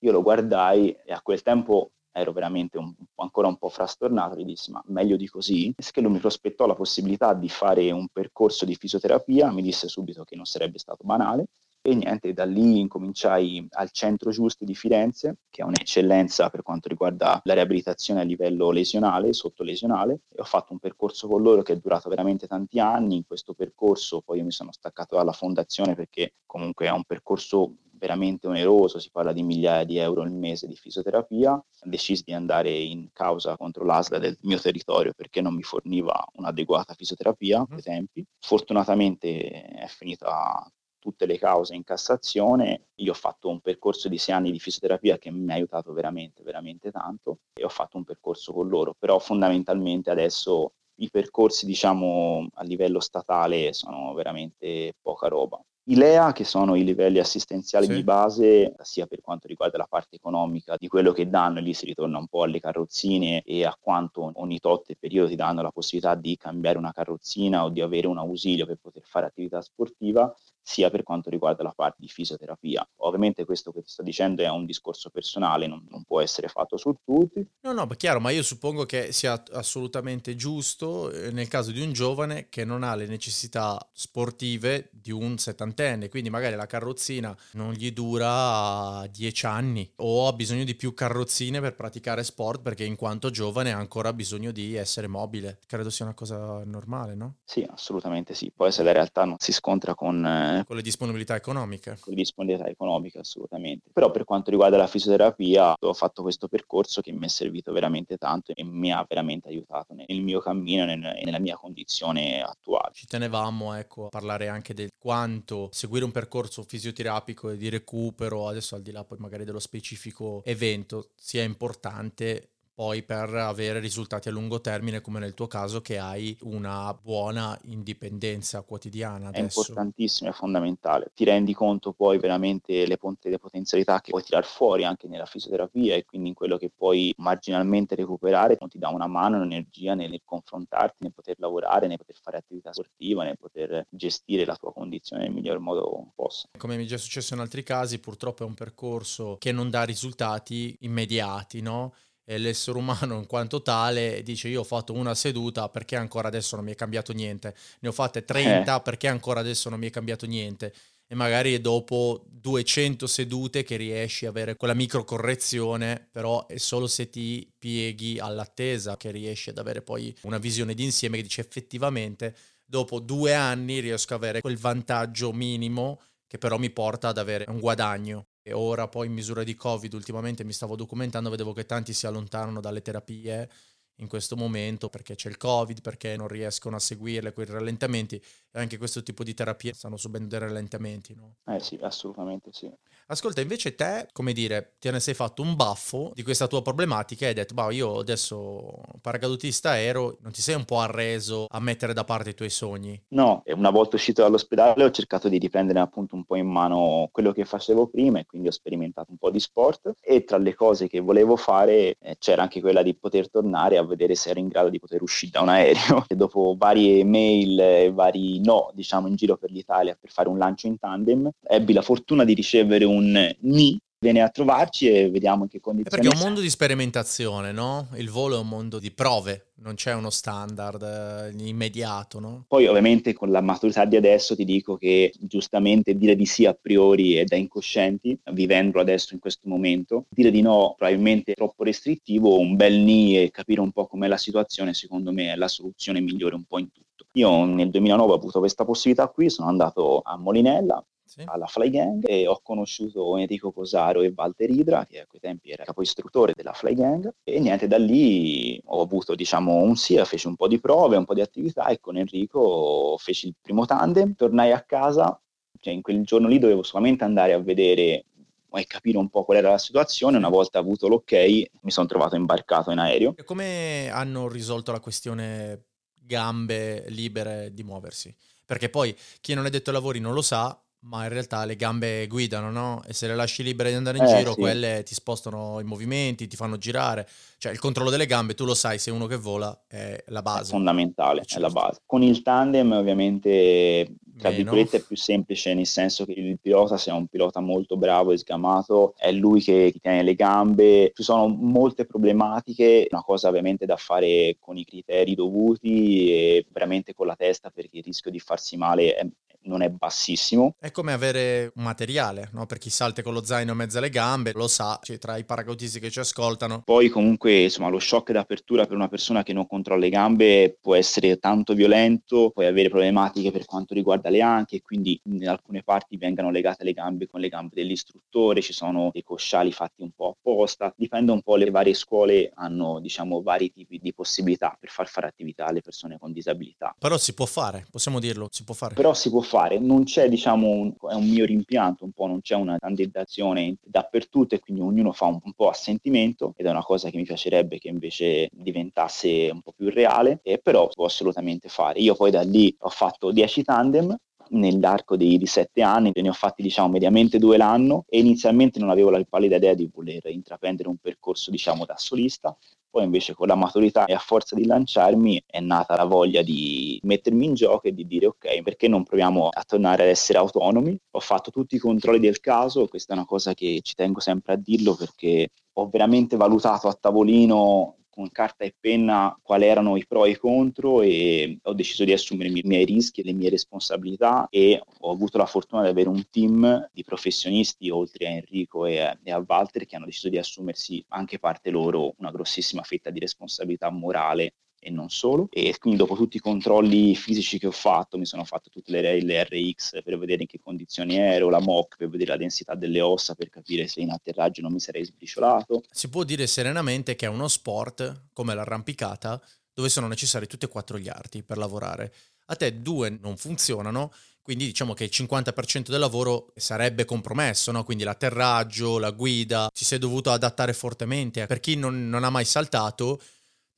Io 0.00 0.12
lo 0.12 0.22
guardai 0.22 0.94
e 1.02 1.12
a 1.14 1.22
quel 1.22 1.40
tempo 1.40 1.92
ero 2.12 2.32
veramente 2.32 2.76
un, 2.76 2.92
ancora 3.14 3.48
un 3.48 3.56
po' 3.56 3.70
frastornato, 3.70 4.36
gli 4.36 4.44
dissi 4.44 4.70
ma 4.70 4.82
meglio 4.88 5.16
di 5.16 5.28
così? 5.28 5.72
E 5.74 5.82
che 5.90 6.02
lui 6.02 6.12
mi 6.12 6.18
prospettò 6.18 6.66
la 6.66 6.74
possibilità 6.74 7.32
di 7.32 7.48
fare 7.48 7.90
un 7.90 8.08
percorso 8.08 8.66
di 8.66 8.74
fisioterapia, 8.74 9.50
mi 9.50 9.62
disse 9.62 9.88
subito 9.88 10.24
che 10.24 10.36
non 10.36 10.44
sarebbe 10.44 10.78
stato 10.78 11.04
banale 11.04 11.46
e 11.90 11.94
niente, 11.94 12.32
da 12.32 12.44
lì 12.44 12.80
incominciai 12.80 13.66
al 13.70 13.90
Centro 13.90 14.30
Giusti 14.30 14.64
di 14.64 14.74
Firenze, 14.74 15.38
che 15.50 15.62
è 15.62 15.64
un'eccellenza 15.64 16.50
per 16.50 16.62
quanto 16.62 16.88
riguarda 16.88 17.40
la 17.44 17.54
riabilitazione 17.54 18.20
a 18.20 18.24
livello 18.24 18.70
lesionale, 18.70 19.32
sottolesionale, 19.32 20.20
e 20.28 20.40
ho 20.40 20.44
fatto 20.44 20.72
un 20.72 20.78
percorso 20.78 21.28
con 21.28 21.42
loro 21.42 21.62
che 21.62 21.74
è 21.74 21.76
durato 21.76 22.08
veramente 22.08 22.46
tanti 22.46 22.78
anni. 22.78 23.16
In 23.16 23.26
questo 23.26 23.54
percorso 23.54 24.20
poi 24.20 24.38
io 24.38 24.44
mi 24.44 24.52
sono 24.52 24.72
staccato 24.72 25.16
dalla 25.16 25.32
fondazione 25.32 25.94
perché 25.94 26.34
comunque 26.46 26.86
è 26.86 26.90
un 26.90 27.04
percorso 27.04 27.74
veramente 27.98 28.46
oneroso, 28.46 28.98
si 28.98 29.10
parla 29.10 29.32
di 29.32 29.42
migliaia 29.42 29.84
di 29.84 29.98
euro 29.98 30.22
al 30.22 30.32
mese 30.32 30.66
di 30.66 30.76
fisioterapia, 30.76 31.62
decisi 31.82 32.22
di 32.24 32.32
andare 32.32 32.70
in 32.70 33.10
causa 33.12 33.56
contro 33.56 33.84
l'ASLA 33.84 34.18
del 34.18 34.38
mio 34.42 34.58
territorio 34.58 35.12
perché 35.14 35.40
non 35.40 35.54
mi 35.54 35.62
forniva 35.62 36.24
un'adeguata 36.34 36.94
fisioterapia 36.94 37.60
a 37.60 37.66
quei 37.66 37.78
mm. 37.78 37.82
tempi. 37.82 38.24
Fortunatamente 38.38 39.48
è 39.50 39.86
finita 39.88 40.70
tutte 40.98 41.26
le 41.26 41.38
cause 41.38 41.74
in 41.74 41.84
Cassazione. 41.84 42.88
Io 42.96 43.12
ho 43.12 43.14
fatto 43.14 43.48
un 43.48 43.60
percorso 43.60 44.08
di 44.08 44.18
sei 44.18 44.34
anni 44.34 44.52
di 44.52 44.58
fisioterapia 44.58 45.18
che 45.18 45.30
mi 45.30 45.50
ha 45.50 45.54
aiutato 45.54 45.92
veramente, 45.92 46.42
veramente 46.42 46.90
tanto 46.90 47.38
e 47.54 47.64
ho 47.64 47.68
fatto 47.68 47.96
un 47.96 48.04
percorso 48.04 48.52
con 48.52 48.68
loro, 48.68 48.94
però 48.98 49.18
fondamentalmente 49.18 50.10
adesso 50.10 50.72
i 51.00 51.10
percorsi 51.10 51.66
diciamo 51.66 52.48
a 52.54 52.62
livello 52.64 53.00
statale 53.00 53.72
sono 53.72 54.12
veramente 54.14 54.94
poca 55.00 55.28
roba. 55.28 55.60
I 55.90 55.94
LEA, 55.94 56.32
che 56.32 56.44
sono 56.44 56.74
i 56.74 56.84
livelli 56.84 57.18
assistenziali 57.18 57.86
sì. 57.86 57.94
di 57.94 58.04
base, 58.04 58.74
sia 58.82 59.06
per 59.06 59.22
quanto 59.22 59.46
riguarda 59.46 59.78
la 59.78 59.86
parte 59.88 60.16
economica 60.16 60.76
di 60.76 60.86
quello 60.86 61.12
che 61.12 61.30
danno, 61.30 61.60
lì 61.60 61.72
si 61.72 61.86
ritorna 61.86 62.18
un 62.18 62.26
po' 62.26 62.42
alle 62.42 62.60
carrozzine 62.60 63.40
e 63.40 63.64
a 63.64 63.74
quanto 63.80 64.30
ogni 64.34 64.58
tot 64.58 64.94
periodo 65.00 65.30
ti 65.30 65.34
danno 65.34 65.62
la 65.62 65.70
possibilità 65.70 66.14
di 66.14 66.36
cambiare 66.36 66.76
una 66.76 66.92
carrozzina 66.92 67.64
o 67.64 67.70
di 67.70 67.80
avere 67.80 68.06
un 68.06 68.18
ausilio 68.18 68.66
per 68.66 68.76
poter 68.76 69.02
fare 69.02 69.24
attività 69.24 69.62
sportiva, 69.62 70.30
sia 70.68 70.90
per 70.90 71.02
quanto 71.02 71.30
riguarda 71.30 71.62
la 71.62 71.72
parte 71.74 71.96
di 72.00 72.08
fisioterapia. 72.08 72.86
Ovviamente 72.96 73.46
questo 73.46 73.72
che 73.72 73.80
ti 73.80 73.88
sto 73.88 74.02
dicendo 74.02 74.42
è 74.42 74.50
un 74.50 74.66
discorso 74.66 75.08
personale, 75.08 75.66
non, 75.66 75.82
non 75.88 76.04
può 76.04 76.20
essere 76.20 76.48
fatto 76.48 76.76
su 76.76 76.94
tutti. 77.02 77.42
No, 77.62 77.72
no, 77.72 77.86
chiaro, 77.86 78.20
ma 78.20 78.28
io 78.28 78.42
suppongo 78.42 78.84
che 78.84 79.10
sia 79.10 79.42
assolutamente 79.52 80.36
giusto 80.36 81.10
eh, 81.10 81.30
nel 81.30 81.48
caso 81.48 81.70
di 81.70 81.80
un 81.80 81.92
giovane 81.92 82.48
che 82.50 82.66
non 82.66 82.82
ha 82.82 82.94
le 82.94 83.06
necessità 83.06 83.78
sportive 83.94 84.90
di 84.92 85.10
un 85.10 85.38
settantenne, 85.38 86.10
quindi 86.10 86.28
magari 86.28 86.54
la 86.54 86.66
carrozzina 86.66 87.34
non 87.52 87.72
gli 87.72 87.90
dura 87.90 89.06
dieci 89.06 89.46
anni 89.46 89.90
o 89.96 90.28
ha 90.28 90.34
bisogno 90.34 90.64
di 90.64 90.74
più 90.74 90.92
carrozzine 90.92 91.62
per 91.62 91.76
praticare 91.76 92.22
sport 92.22 92.60
perché 92.60 92.84
in 92.84 92.96
quanto 92.96 93.30
giovane 93.30 93.72
ha 93.72 93.78
ancora 93.78 94.12
bisogno 94.12 94.50
di 94.50 94.74
essere 94.74 95.06
mobile. 95.06 95.60
Credo 95.66 95.88
sia 95.88 96.04
una 96.04 96.14
cosa 96.14 96.62
normale, 96.64 97.14
no? 97.14 97.36
Sì, 97.44 97.66
assolutamente 97.66 98.34
sì. 98.34 98.52
Poi 98.54 98.70
se 98.70 98.82
la 98.82 98.92
realtà 98.92 99.24
non 99.24 99.36
si 99.38 99.52
scontra 99.52 99.94
con 99.94 100.56
eh, 100.60 100.64
con 100.64 100.76
le 100.76 100.82
disponibilità 100.82 101.36
economiche. 101.36 101.96
Con 102.00 102.12
le 102.12 102.18
disponibilità 102.18 102.68
economiche, 102.68 103.18
assolutamente. 103.18 103.90
Però 103.92 104.10
per 104.10 104.24
quanto 104.24 104.50
riguarda 104.50 104.76
la 104.76 104.86
fisioterapia, 104.86 105.74
ho 105.78 105.94
fatto 105.94 106.22
questo 106.22 106.48
percorso 106.48 107.00
che 107.00 107.12
mi 107.12 107.26
è 107.26 107.28
servito 107.28 107.72
veramente 107.72 108.16
tanto 108.16 108.52
e 108.54 108.64
mi 108.64 108.92
ha 108.92 109.04
veramente 109.08 109.48
aiutato 109.48 109.94
nel 109.94 110.20
mio 110.20 110.40
cammino 110.40 110.90
e 110.90 110.96
nella 110.96 111.38
mia 111.38 111.56
condizione 111.56 112.42
attuale. 112.42 112.92
Ci 112.94 113.06
tenevamo 113.06 113.74
ecco, 113.74 114.06
a 114.06 114.08
parlare 114.08 114.48
anche 114.48 114.74
del 114.74 114.90
quanto 114.98 115.68
seguire 115.72 116.04
un 116.04 116.12
percorso 116.12 116.62
fisioterapico 116.62 117.50
e 117.50 117.56
di 117.56 117.68
recupero, 117.68 118.48
adesso 118.48 118.74
al 118.74 118.82
di 118.82 118.90
là 118.90 119.04
poi 119.04 119.18
magari 119.18 119.44
dello 119.44 119.60
specifico 119.60 120.42
evento, 120.44 121.10
sia 121.16 121.42
importante 121.42 122.50
poi 122.78 123.02
per 123.02 123.34
avere 123.34 123.80
risultati 123.80 124.28
a 124.28 124.30
lungo 124.30 124.60
termine 124.60 125.00
come 125.00 125.18
nel 125.18 125.34
tuo 125.34 125.48
caso 125.48 125.80
che 125.80 125.98
hai 125.98 126.38
una 126.42 126.94
buona 126.94 127.58
indipendenza 127.64 128.62
quotidiana 128.62 129.30
adesso. 129.30 129.62
È 129.62 129.66
importantissimo, 129.66 130.30
è 130.30 130.32
fondamentale. 130.32 131.10
Ti 131.12 131.24
rendi 131.24 131.54
conto 131.54 131.92
poi 131.92 132.18
veramente 132.18 132.86
le, 132.86 132.96
ponte, 132.96 133.30
le 133.30 133.40
potenzialità 133.40 134.00
che 134.00 134.12
puoi 134.12 134.22
tirar 134.22 134.44
fuori 134.44 134.84
anche 134.84 135.08
nella 135.08 135.26
fisioterapia 135.26 135.96
e 135.96 136.04
quindi 136.04 136.28
in 136.28 136.34
quello 136.34 136.56
che 136.56 136.70
puoi 136.70 137.12
marginalmente 137.16 137.96
recuperare 137.96 138.56
non 138.60 138.68
ti 138.68 138.78
dà 138.78 138.90
una 138.90 139.08
mano, 139.08 139.38
un'energia 139.38 139.94
nel, 139.94 140.20
confrontarti, 140.24 140.98
nel 141.02 141.12
poter 141.12 141.34
lavorare, 141.40 141.88
nel 141.88 141.96
poter 141.96 142.14
fare 142.22 142.36
attività 142.36 142.72
sportiva, 142.72 143.24
nel 143.24 143.38
poter 143.38 143.88
gestire 143.90 144.44
la 144.44 144.54
tua 144.54 144.72
condizione 144.72 145.24
nel 145.24 145.32
miglior 145.32 145.58
modo 145.58 146.12
possa. 146.14 146.46
Come 146.56 146.76
mi 146.76 146.84
è 146.84 146.86
già 146.86 146.96
successo 146.96 147.34
in 147.34 147.40
altri 147.40 147.64
casi, 147.64 147.98
purtroppo 147.98 148.44
è 148.44 148.46
un 148.46 148.54
percorso 148.54 149.34
che 149.40 149.50
non 149.50 149.68
dà 149.68 149.82
risultati 149.82 150.76
immediati, 150.82 151.60
no? 151.60 151.92
L'essere 152.36 152.76
umano 152.76 153.16
in 153.16 153.26
quanto 153.26 153.62
tale 153.62 154.22
dice 154.22 154.48
io 154.48 154.60
ho 154.60 154.64
fatto 154.64 154.92
una 154.92 155.14
seduta 155.14 155.70
perché 155.70 155.96
ancora 155.96 156.28
adesso 156.28 156.56
non 156.56 156.64
mi 156.66 156.72
è 156.72 156.74
cambiato 156.74 157.12
niente, 157.12 157.54
ne 157.80 157.88
ho 157.88 157.92
fatte 157.92 158.24
30 158.24 158.76
eh. 158.76 158.82
perché 158.82 159.08
ancora 159.08 159.40
adesso 159.40 159.70
non 159.70 159.78
mi 159.78 159.86
è 159.86 159.90
cambiato 159.90 160.26
niente. 160.26 160.74
E 161.10 161.14
magari 161.14 161.54
è 161.54 161.60
dopo 161.60 162.26
200 162.28 163.06
sedute 163.06 163.62
che 163.62 163.76
riesci 163.76 164.26
a 164.26 164.28
avere 164.28 164.56
quella 164.56 164.74
micro 164.74 165.04
correzione, 165.04 166.06
però 166.12 166.46
è 166.46 166.58
solo 166.58 166.86
se 166.86 167.08
ti 167.08 167.50
pieghi 167.56 168.18
all'attesa 168.18 168.98
che 168.98 169.10
riesci 169.10 169.48
ad 169.48 169.56
avere 169.56 169.80
poi 169.80 170.14
una 170.24 170.36
visione 170.36 170.74
d'insieme 170.74 171.16
che 171.16 171.22
dice 171.22 171.40
effettivamente 171.40 172.36
dopo 172.62 173.00
due 173.00 173.32
anni 173.32 173.80
riesco 173.80 174.12
ad 174.12 174.22
avere 174.22 174.42
quel 174.42 174.58
vantaggio 174.58 175.32
minimo 175.32 175.98
che 176.26 176.36
però 176.36 176.58
mi 176.58 176.68
porta 176.68 177.08
ad 177.08 177.16
avere 177.16 177.46
un 177.48 177.58
guadagno 177.58 178.26
e 178.48 178.54
ora 178.54 178.88
poi 178.88 179.08
in 179.08 179.12
misura 179.12 179.44
di 179.44 179.54
Covid 179.54 179.92
ultimamente 179.92 180.42
mi 180.42 180.54
stavo 180.54 180.74
documentando, 180.74 181.28
vedevo 181.28 181.52
che 181.52 181.66
tanti 181.66 181.92
si 181.92 182.06
allontanano 182.06 182.60
dalle 182.60 182.80
terapie 182.80 183.48
in 183.96 184.08
questo 184.08 184.36
momento 184.36 184.88
perché 184.88 185.16
c'è 185.16 185.28
il 185.28 185.36
Covid, 185.36 185.82
perché 185.82 186.16
non 186.16 186.28
riescono 186.28 186.76
a 186.76 186.78
seguirle 186.78 187.34
quei 187.34 187.44
rallentamenti 187.44 188.16
e 188.16 188.58
anche 188.58 188.78
questo 188.78 189.02
tipo 189.02 189.22
di 189.22 189.34
terapie 189.34 189.74
stanno 189.74 189.98
subendo 189.98 190.28
dei 190.28 190.38
rallentamenti, 190.38 191.14
no? 191.14 191.36
Eh 191.44 191.60
sì, 191.60 191.78
assolutamente 191.82 192.50
sì. 192.52 192.72
Ascolta, 193.10 193.40
invece 193.40 193.74
te, 193.74 194.06
come 194.12 194.34
dire, 194.34 194.74
te 194.78 194.90
ne 194.90 195.00
sei 195.00 195.14
fatto 195.14 195.40
un 195.40 195.56
baffo 195.56 196.12
di 196.14 196.22
questa 196.22 196.46
tua 196.46 196.60
problematica 196.60 197.24
e 197.24 197.28
hai 197.28 197.34
detto, 197.34 197.54
bah, 197.54 197.70
io 197.70 198.00
adesso 198.00 198.82
paracadutista 199.00 199.78
ero, 199.78 200.18
non 200.20 200.30
ti 200.30 200.42
sei 200.42 200.56
un 200.56 200.66
po' 200.66 200.78
arreso 200.78 201.46
a 201.48 201.58
mettere 201.58 201.94
da 201.94 202.04
parte 202.04 202.30
i 202.30 202.34
tuoi 202.34 202.50
sogni? 202.50 203.00
No, 203.08 203.42
una 203.46 203.70
volta 203.70 203.96
uscito 203.96 204.20
dall'ospedale 204.20 204.84
ho 204.84 204.90
cercato 204.90 205.30
di 205.30 205.38
riprendere 205.38 205.78
appunto 205.78 206.16
un 206.16 206.24
po' 206.24 206.36
in 206.36 206.48
mano 206.48 207.08
quello 207.10 207.32
che 207.32 207.46
facevo 207.46 207.86
prima 207.86 208.18
e 208.18 208.26
quindi 208.26 208.48
ho 208.48 208.50
sperimentato 208.50 209.10
un 209.10 209.16
po' 209.16 209.30
di 209.30 209.40
sport 209.40 209.94
e 210.02 210.24
tra 210.24 210.36
le 210.36 210.54
cose 210.54 210.86
che 210.86 211.00
volevo 211.00 211.36
fare 211.36 211.96
eh, 211.98 212.16
c'era 212.18 212.42
anche 212.42 212.60
quella 212.60 212.82
di 212.82 212.94
poter 212.94 213.30
tornare 213.30 213.78
a 213.78 213.86
vedere 213.86 214.16
se 214.16 214.28
ero 214.28 214.38
in 214.38 214.48
grado 214.48 214.68
di 214.68 214.78
poter 214.78 215.00
uscire 215.00 215.32
da 215.32 215.40
un 215.40 215.48
aereo. 215.48 216.04
E 216.10 216.14
dopo 216.14 216.56
varie 216.58 217.04
mail 217.04 217.58
e 217.58 217.90
vari 217.90 218.40
no, 218.40 218.70
diciamo, 218.74 219.08
in 219.08 219.14
giro 219.14 219.38
per 219.38 219.50
l'Italia 219.50 219.96
per 219.98 220.10
fare 220.10 220.28
un 220.28 220.36
lancio 220.36 220.66
in 220.66 220.78
tandem, 220.78 221.30
ebbi 221.42 221.72
la 221.72 221.82
fortuna 221.82 222.24
di 222.24 222.34
ricevere 222.34 222.84
un 222.84 222.97
un 222.98 223.34
ni 223.40 223.78
viene 224.00 224.20
a 224.20 224.28
trovarci 224.28 224.88
e 224.88 225.10
vediamo 225.10 225.44
in 225.44 225.48
che 225.48 225.60
condizioni. 225.60 226.02
Perché 226.02 226.14
è 226.14 226.18
un 226.18 226.24
mondo 226.24 226.40
di 226.40 226.50
sperimentazione, 226.50 227.52
no? 227.52 227.88
Il 227.96 228.10
volo 228.10 228.36
è 228.36 228.38
un 228.38 228.48
mondo 228.48 228.78
di 228.78 228.92
prove, 228.92 229.52
non 229.56 229.74
c'è 229.74 229.92
uno 229.92 230.10
standard 230.10 230.82
eh, 230.82 231.44
immediato, 231.44 232.20
no? 232.20 232.44
Poi 232.46 232.66
ovviamente 232.66 233.12
con 233.12 233.30
la 233.30 233.40
maturità 233.40 233.84
di 233.84 233.96
adesso 233.96 234.36
ti 234.36 234.44
dico 234.44 234.76
che 234.76 235.12
giustamente 235.18 235.96
dire 235.96 236.14
di 236.14 236.26
sì 236.26 236.44
a 236.44 236.54
priori 236.54 237.14
è 237.14 237.24
da 237.24 237.36
incoscienti, 237.36 238.18
vivendolo 238.32 238.80
adesso 238.80 239.14
in 239.14 239.20
questo 239.20 239.48
momento. 239.48 240.04
Dire 240.08 240.30
di 240.30 240.42
no 240.42 240.74
probabilmente 240.76 241.32
è 241.32 241.34
troppo 241.34 241.64
restrittivo, 241.64 242.38
un 242.38 242.54
bel 242.54 242.74
ni 242.74 243.20
e 243.20 243.30
capire 243.30 243.60
un 243.60 243.72
po' 243.72 243.86
com'è 243.86 244.06
la 244.06 244.16
situazione 244.16 244.74
secondo 244.74 245.12
me 245.12 245.32
è 245.32 245.36
la 245.36 245.48
soluzione 245.48 246.00
migliore 246.00 246.36
un 246.36 246.44
po' 246.44 246.58
in 246.58 246.70
tutto. 246.70 246.86
Io 247.14 247.44
nel 247.44 247.70
2009 247.70 248.12
ho 248.12 248.14
avuto 248.14 248.38
questa 248.38 248.64
possibilità 248.64 249.08
qui, 249.08 249.28
sono 249.28 249.48
andato 249.48 250.02
a 250.04 250.16
Molinella, 250.16 250.84
sì. 251.08 251.22
alla 251.24 251.46
Fly 251.46 251.70
Gang 251.70 252.04
e 252.06 252.26
ho 252.28 252.40
conosciuto 252.42 253.16
Enrico 253.16 253.50
Cosaro 253.50 254.02
e 254.02 254.12
Walter 254.14 254.50
Idra, 254.50 254.86
che 254.86 255.00
a 255.00 255.06
quei 255.06 255.20
tempi 255.20 255.50
era 255.50 255.64
capo 255.64 255.82
istruttore 255.82 256.34
della 256.36 256.52
Fly 256.52 256.74
Gang 256.74 257.12
e 257.24 257.40
niente, 257.40 257.66
da 257.66 257.78
lì 257.78 258.60
ho 258.66 258.82
avuto 258.82 259.14
diciamo 259.14 259.56
un 259.56 259.76
sì, 259.76 260.00
feci 260.04 260.26
un 260.26 260.36
po' 260.36 260.46
di 260.46 260.60
prove, 260.60 260.96
un 260.96 261.04
po' 261.04 261.14
di 261.14 261.22
attività 261.22 261.66
e 261.66 261.80
con 261.80 261.96
Enrico 261.96 262.96
feci 262.98 263.28
il 263.28 263.34
primo 263.40 263.64
tandem, 263.64 264.14
tornai 264.14 264.52
a 264.52 264.62
casa, 264.62 265.18
cioè 265.60 265.72
in 265.72 265.82
quel 265.82 266.04
giorno 266.04 266.28
lì 266.28 266.38
dovevo 266.38 266.62
solamente 266.62 267.04
andare 267.04 267.32
a 267.32 267.38
vedere 267.40 268.04
e 268.50 268.66
capire 268.66 268.98
un 268.98 269.08
po' 269.08 269.24
qual 269.24 269.38
era 269.38 269.50
la 269.50 269.58
situazione. 269.58 270.16
Una 270.16 270.28
volta 270.28 270.58
avuto 270.58 270.88
l'ok, 270.88 271.12
mi 271.12 271.70
sono 271.70 271.86
trovato 271.86 272.16
imbarcato 272.16 272.70
in 272.70 272.78
aereo. 272.78 273.14
E 273.16 273.24
come 273.24 273.88
hanno 273.90 274.28
risolto 274.28 274.72
la 274.72 274.80
questione 274.80 275.64
gambe 275.94 276.88
libere 276.88 277.52
di 277.52 277.62
muoversi? 277.62 278.14
Perché 278.44 278.70
poi 278.70 278.96
chi 279.20 279.34
non 279.34 279.44
è 279.44 279.50
detto 279.50 279.70
ai 279.70 279.76
lavori 279.76 280.00
non 280.00 280.14
lo 280.14 280.22
sa, 280.22 280.58
ma 280.80 281.02
in 281.02 281.08
realtà 281.08 281.44
le 281.44 281.56
gambe 281.56 282.06
guidano, 282.06 282.50
no? 282.50 282.82
E 282.86 282.92
se 282.92 283.08
le 283.08 283.16
lasci 283.16 283.42
libere 283.42 283.70
di 283.70 283.76
andare 283.76 283.98
in 283.98 284.04
eh, 284.04 284.16
giro, 284.16 284.32
sì. 284.32 284.40
quelle 284.40 284.82
ti 284.84 284.94
spostano 284.94 285.58
i 285.60 285.64
movimenti, 285.64 286.28
ti 286.28 286.36
fanno 286.36 286.56
girare. 286.56 287.08
Cioè 287.38 287.52
il 287.52 287.58
controllo 287.58 287.90
delle 287.90 288.06
gambe, 288.06 288.34
tu 288.34 288.44
lo 288.44 288.54
sai, 288.54 288.78
se 288.78 288.90
uno 288.90 289.06
che 289.06 289.16
vola 289.16 289.64
è 289.66 290.02
la 290.08 290.22
base. 290.22 290.50
È 290.50 290.54
fondamentale, 290.54 291.24
certo. 291.24 291.36
è 291.36 291.40
la 291.40 291.50
base. 291.50 291.80
Con 291.84 292.02
il 292.02 292.22
tandem 292.22 292.72
ovviamente, 292.72 293.96
tra 294.18 294.30
virgolette, 294.30 294.78
è 294.78 294.82
più 294.82 294.96
semplice, 294.96 295.52
nel 295.52 295.66
senso 295.66 296.04
che 296.04 296.12
il 296.12 296.38
pilota, 296.40 296.76
se 296.76 296.90
è 296.90 296.94
un 296.94 297.06
pilota 297.08 297.40
molto 297.40 297.76
bravo 297.76 298.12
e 298.12 298.18
sgamato, 298.18 298.94
è 298.96 299.10
lui 299.10 299.42
che 299.42 299.74
tiene 299.80 300.02
le 300.04 300.14
gambe. 300.14 300.92
Ci 300.94 301.02
sono 301.02 301.26
molte 301.26 301.86
problematiche, 301.86 302.86
una 302.90 303.02
cosa 303.02 303.28
ovviamente 303.28 303.66
da 303.66 303.76
fare 303.76 304.36
con 304.38 304.56
i 304.56 304.64
criteri 304.64 305.14
dovuti 305.14 306.10
e 306.12 306.46
veramente 306.50 306.94
con 306.94 307.06
la 307.06 307.16
testa 307.16 307.50
perché 307.50 307.78
il 307.78 307.84
rischio 307.84 308.10
di 308.10 308.20
farsi 308.20 308.56
male 308.56 308.94
è, 308.94 309.06
non 309.48 309.62
è 309.62 309.68
bassissimo. 309.68 310.54
È 310.58 310.70
come 310.70 310.92
avere 310.92 311.50
un 311.56 311.64
materiale, 311.64 312.28
no? 312.32 312.46
per 312.46 312.58
chi 312.58 312.70
salta 312.70 313.02
con 313.02 313.12
lo 313.12 313.24
zaino 313.24 313.50
in 313.52 313.56
mezzo 313.56 313.78
alle 313.78 313.90
gambe, 313.90 314.32
lo 314.34 314.46
sa, 314.46 314.78
cioè, 314.82 314.98
tra 314.98 315.16
i 315.16 315.24
paracautisti 315.24 315.80
che 315.80 315.90
ci 315.90 315.98
ascoltano. 315.98 316.62
Poi 316.64 316.88
comunque 316.88 317.42
insomma, 317.42 317.68
lo 317.68 317.78
shock 317.78 318.12
d'apertura 318.12 318.66
per 318.66 318.76
una 318.76 318.88
persona 318.88 319.22
che 319.22 319.32
non 319.32 319.46
controlla 319.46 319.80
le 319.80 319.90
gambe 319.90 320.58
può 320.60 320.74
essere 320.74 321.18
tanto 321.18 321.54
violento, 321.54 322.30
puoi 322.30 322.46
avere 322.46 322.68
problematiche 322.68 323.30
per 323.30 323.44
quanto 323.44 323.74
riguarda 323.74 324.10
le 324.10 324.20
anche, 324.20 324.60
quindi 324.62 325.00
in 325.04 325.28
alcune 325.28 325.62
parti 325.62 325.96
vengano 325.96 326.30
legate 326.30 326.64
le 326.64 326.72
gambe 326.72 327.06
con 327.06 327.20
le 327.20 327.28
gambe 327.28 327.54
dell'istruttore, 327.54 328.42
ci 328.42 328.52
sono 328.52 328.90
dei 328.92 329.02
cosciali 329.02 329.52
fatti 329.52 329.82
un 329.82 329.90
po' 329.90 330.16
apposta 330.18 330.72
dipende 330.76 331.12
un 331.12 331.22
po', 331.22 331.36
le 331.36 331.50
varie 331.50 331.74
scuole 331.74 332.30
hanno 332.34 332.80
diciamo 332.80 333.22
vari 333.22 333.52
tipi 333.52 333.78
di 333.80 333.92
possibilità 333.92 334.56
per 334.58 334.70
far 334.70 334.86
fare 334.88 335.06
attività 335.06 335.46
alle 335.46 335.60
persone 335.60 335.98
con 335.98 336.12
disabilità. 336.12 336.74
Però 336.78 336.96
si 336.96 337.14
può 337.14 337.26
fare, 337.26 337.66
possiamo 337.70 337.98
dirlo, 337.98 338.28
si 338.30 338.44
può 338.44 338.54
fare. 338.54 338.74
Però 338.74 338.94
si 338.94 339.10
può 339.10 339.20
fare, 339.20 339.37
non 339.60 339.84
c'è 339.84 340.08
diciamo 340.08 340.48
un, 340.48 340.74
è 340.90 340.94
un 340.94 341.08
mio 341.08 341.24
rimpianto, 341.24 341.84
un 341.84 341.92
po' 341.92 342.06
non 342.06 342.20
c'è 342.20 342.34
una 342.34 342.56
standardizzazione 342.56 343.56
dappertutto 343.62 344.34
e 344.34 344.38
quindi 344.38 344.62
ognuno 344.62 344.92
fa 344.92 345.06
un, 345.06 345.18
un 345.22 345.32
po' 345.32 345.48
a 345.48 345.54
sentimento 345.54 346.34
ed 346.36 346.46
è 346.46 346.50
una 346.50 346.62
cosa 346.62 346.90
che 346.90 346.96
mi 346.96 347.04
piacerebbe 347.04 347.58
che 347.58 347.68
invece 347.68 348.28
diventasse 348.32 349.30
un 349.32 349.40
po' 349.40 349.52
più 349.52 349.70
reale, 349.70 350.20
e 350.22 350.38
però 350.38 350.68
si 350.68 350.74
può 350.74 350.86
assolutamente 350.86 351.48
fare. 351.48 351.78
Io 351.80 351.94
poi 351.94 352.10
da 352.10 352.22
lì 352.22 352.54
ho 352.60 352.68
fatto 352.68 353.12
10 353.12 353.44
tandem, 353.44 353.96
nell'arco 354.30 354.96
di, 354.96 355.16
di, 355.18 355.26
sette 355.26 355.62
anni, 355.62 355.92
ne 355.94 356.08
ho 356.08 356.12
fatti 356.12 356.42
diciamo 356.42 356.68
mediamente 356.68 357.18
due 357.18 357.36
l'anno 357.36 357.84
e 357.88 357.98
inizialmente 357.98 358.58
non 358.58 358.70
avevo 358.70 358.90
la 358.90 359.02
pallida 359.08 359.36
idea 359.36 359.54
di 359.54 359.70
voler 359.72 360.04
intraprendere 360.06 360.68
un 360.68 360.76
percorso 360.76 361.30
diciamo 361.30 361.64
da 361.64 361.76
solista, 361.76 362.36
poi 362.70 362.84
invece 362.84 363.14
con 363.14 363.26
la 363.26 363.34
maturità 363.34 363.86
e 363.86 363.92
a 363.92 363.98
forza 363.98 364.34
di 364.34 364.44
lanciarmi 364.44 365.22
è 365.26 365.40
nata 365.40 365.76
la 365.76 365.84
voglia 365.84 366.22
di 366.22 366.78
mettermi 366.82 367.24
in 367.24 367.34
gioco 367.34 367.68
e 367.68 367.72
di 367.72 367.86
dire 367.86 368.06
ok, 368.06 368.42
perché 368.42 368.68
non 368.68 368.82
proviamo 368.82 369.28
a 369.28 369.42
tornare 369.44 369.82
ad 369.82 369.88
essere 369.88 370.18
autonomi? 370.18 370.78
Ho 370.92 371.00
fatto 371.00 371.30
tutti 371.30 371.56
i 371.56 371.58
controlli 371.58 371.98
del 372.00 372.20
caso, 372.20 372.66
questa 372.66 372.92
è 372.92 372.96
una 372.96 373.06
cosa 373.06 373.34
che 373.34 373.60
ci 373.62 373.74
tengo 373.74 374.00
sempre 374.00 374.34
a 374.34 374.36
dirlo 374.36 374.74
perché 374.74 375.30
ho 375.54 375.68
veramente 375.68 376.16
valutato 376.16 376.68
a 376.68 376.78
tavolino 376.78 377.77
con 377.98 378.10
carta 378.12 378.44
e 378.44 378.54
penna 378.58 379.18
quali 379.20 379.46
erano 379.46 379.76
i 379.76 379.84
pro 379.84 380.04
e 380.04 380.10
i 380.10 380.16
contro 380.16 380.82
e 380.82 381.40
ho 381.42 381.52
deciso 381.52 381.82
di 381.84 381.92
assumermi 381.92 382.38
i 382.38 382.46
miei 382.46 382.64
rischi 382.64 383.00
e 383.00 383.04
le 383.04 383.12
mie 383.12 383.28
responsabilità 383.28 384.28
e 384.30 384.62
ho 384.80 384.90
avuto 384.92 385.18
la 385.18 385.26
fortuna 385.26 385.62
di 385.62 385.68
avere 385.68 385.88
un 385.88 386.08
team 386.08 386.68
di 386.72 386.84
professionisti 386.84 387.70
oltre 387.70 388.06
a 388.06 388.10
Enrico 388.10 388.66
e 388.66 388.96
e 389.02 389.10
a 389.10 389.24
Walter 389.26 389.66
che 389.66 389.74
hanno 389.74 389.86
deciso 389.86 390.08
di 390.08 390.18
assumersi 390.18 390.84
anche 390.90 391.18
parte 391.18 391.50
loro 391.50 391.94
una 391.98 392.12
grossissima 392.12 392.62
fetta 392.62 392.90
di 392.90 393.00
responsabilità 393.00 393.68
morale 393.70 394.34
e 394.60 394.70
non 394.70 394.90
solo. 394.90 395.28
E 395.30 395.56
quindi 395.58 395.78
dopo 395.78 395.94
tutti 395.94 396.16
i 396.16 396.20
controlli 396.20 396.94
fisici 396.94 397.38
che 397.38 397.46
ho 397.46 397.52
fatto, 397.52 397.98
mi 397.98 398.06
sono 398.06 398.24
fatto 398.24 398.50
tutte 398.50 398.70
le, 398.70 399.02
le 399.02 399.24
RX 399.24 399.82
per 399.82 399.98
vedere 399.98 400.22
in 400.22 400.28
che 400.28 400.40
condizioni 400.40 400.96
ero, 400.96 401.30
la 401.30 401.40
MOC 401.40 401.76
per 401.76 401.88
vedere 401.88 402.10
la 402.12 402.16
densità 402.16 402.54
delle 402.54 402.80
ossa, 402.80 403.14
per 403.14 403.28
capire 403.28 403.66
se 403.66 403.80
in 403.80 403.90
atterraggio 403.90 404.42
non 404.42 404.52
mi 404.52 404.60
sarei 404.60 404.84
sbriciolato. 404.84 405.62
Si 405.70 405.88
può 405.88 406.04
dire 406.04 406.26
serenamente 406.26 406.96
che 406.96 407.06
è 407.06 407.08
uno 407.08 407.28
sport, 407.28 408.08
come 408.12 408.34
l'arrampicata, 408.34 409.20
dove 409.52 409.68
sono 409.68 409.88
necessari 409.88 410.26
tutti 410.26 410.44
e 410.44 410.48
quattro 410.48 410.78
gli 410.78 410.88
arti 410.88 411.22
per 411.22 411.36
lavorare. 411.36 411.92
A 412.26 412.36
te 412.36 412.60
due 412.60 412.90
non 413.00 413.16
funzionano, 413.16 413.92
quindi 414.28 414.44
diciamo 414.44 414.74
che 414.74 414.84
il 414.84 414.90
50% 414.92 415.70
del 415.70 415.80
lavoro 415.80 416.32
sarebbe 416.36 416.84
compromesso, 416.84 417.50
no? 417.50 417.64
quindi 417.64 417.82
l'atterraggio, 417.82 418.78
la 418.78 418.90
guida, 418.90 419.48
ci 419.54 419.64
sei 419.64 419.78
dovuto 419.78 420.10
adattare 420.10 420.52
fortemente. 420.52 421.26
Per 421.26 421.40
chi 421.40 421.56
non, 421.56 421.88
non 421.88 422.04
ha 422.04 422.10
mai 422.10 422.26
saltato, 422.26 423.00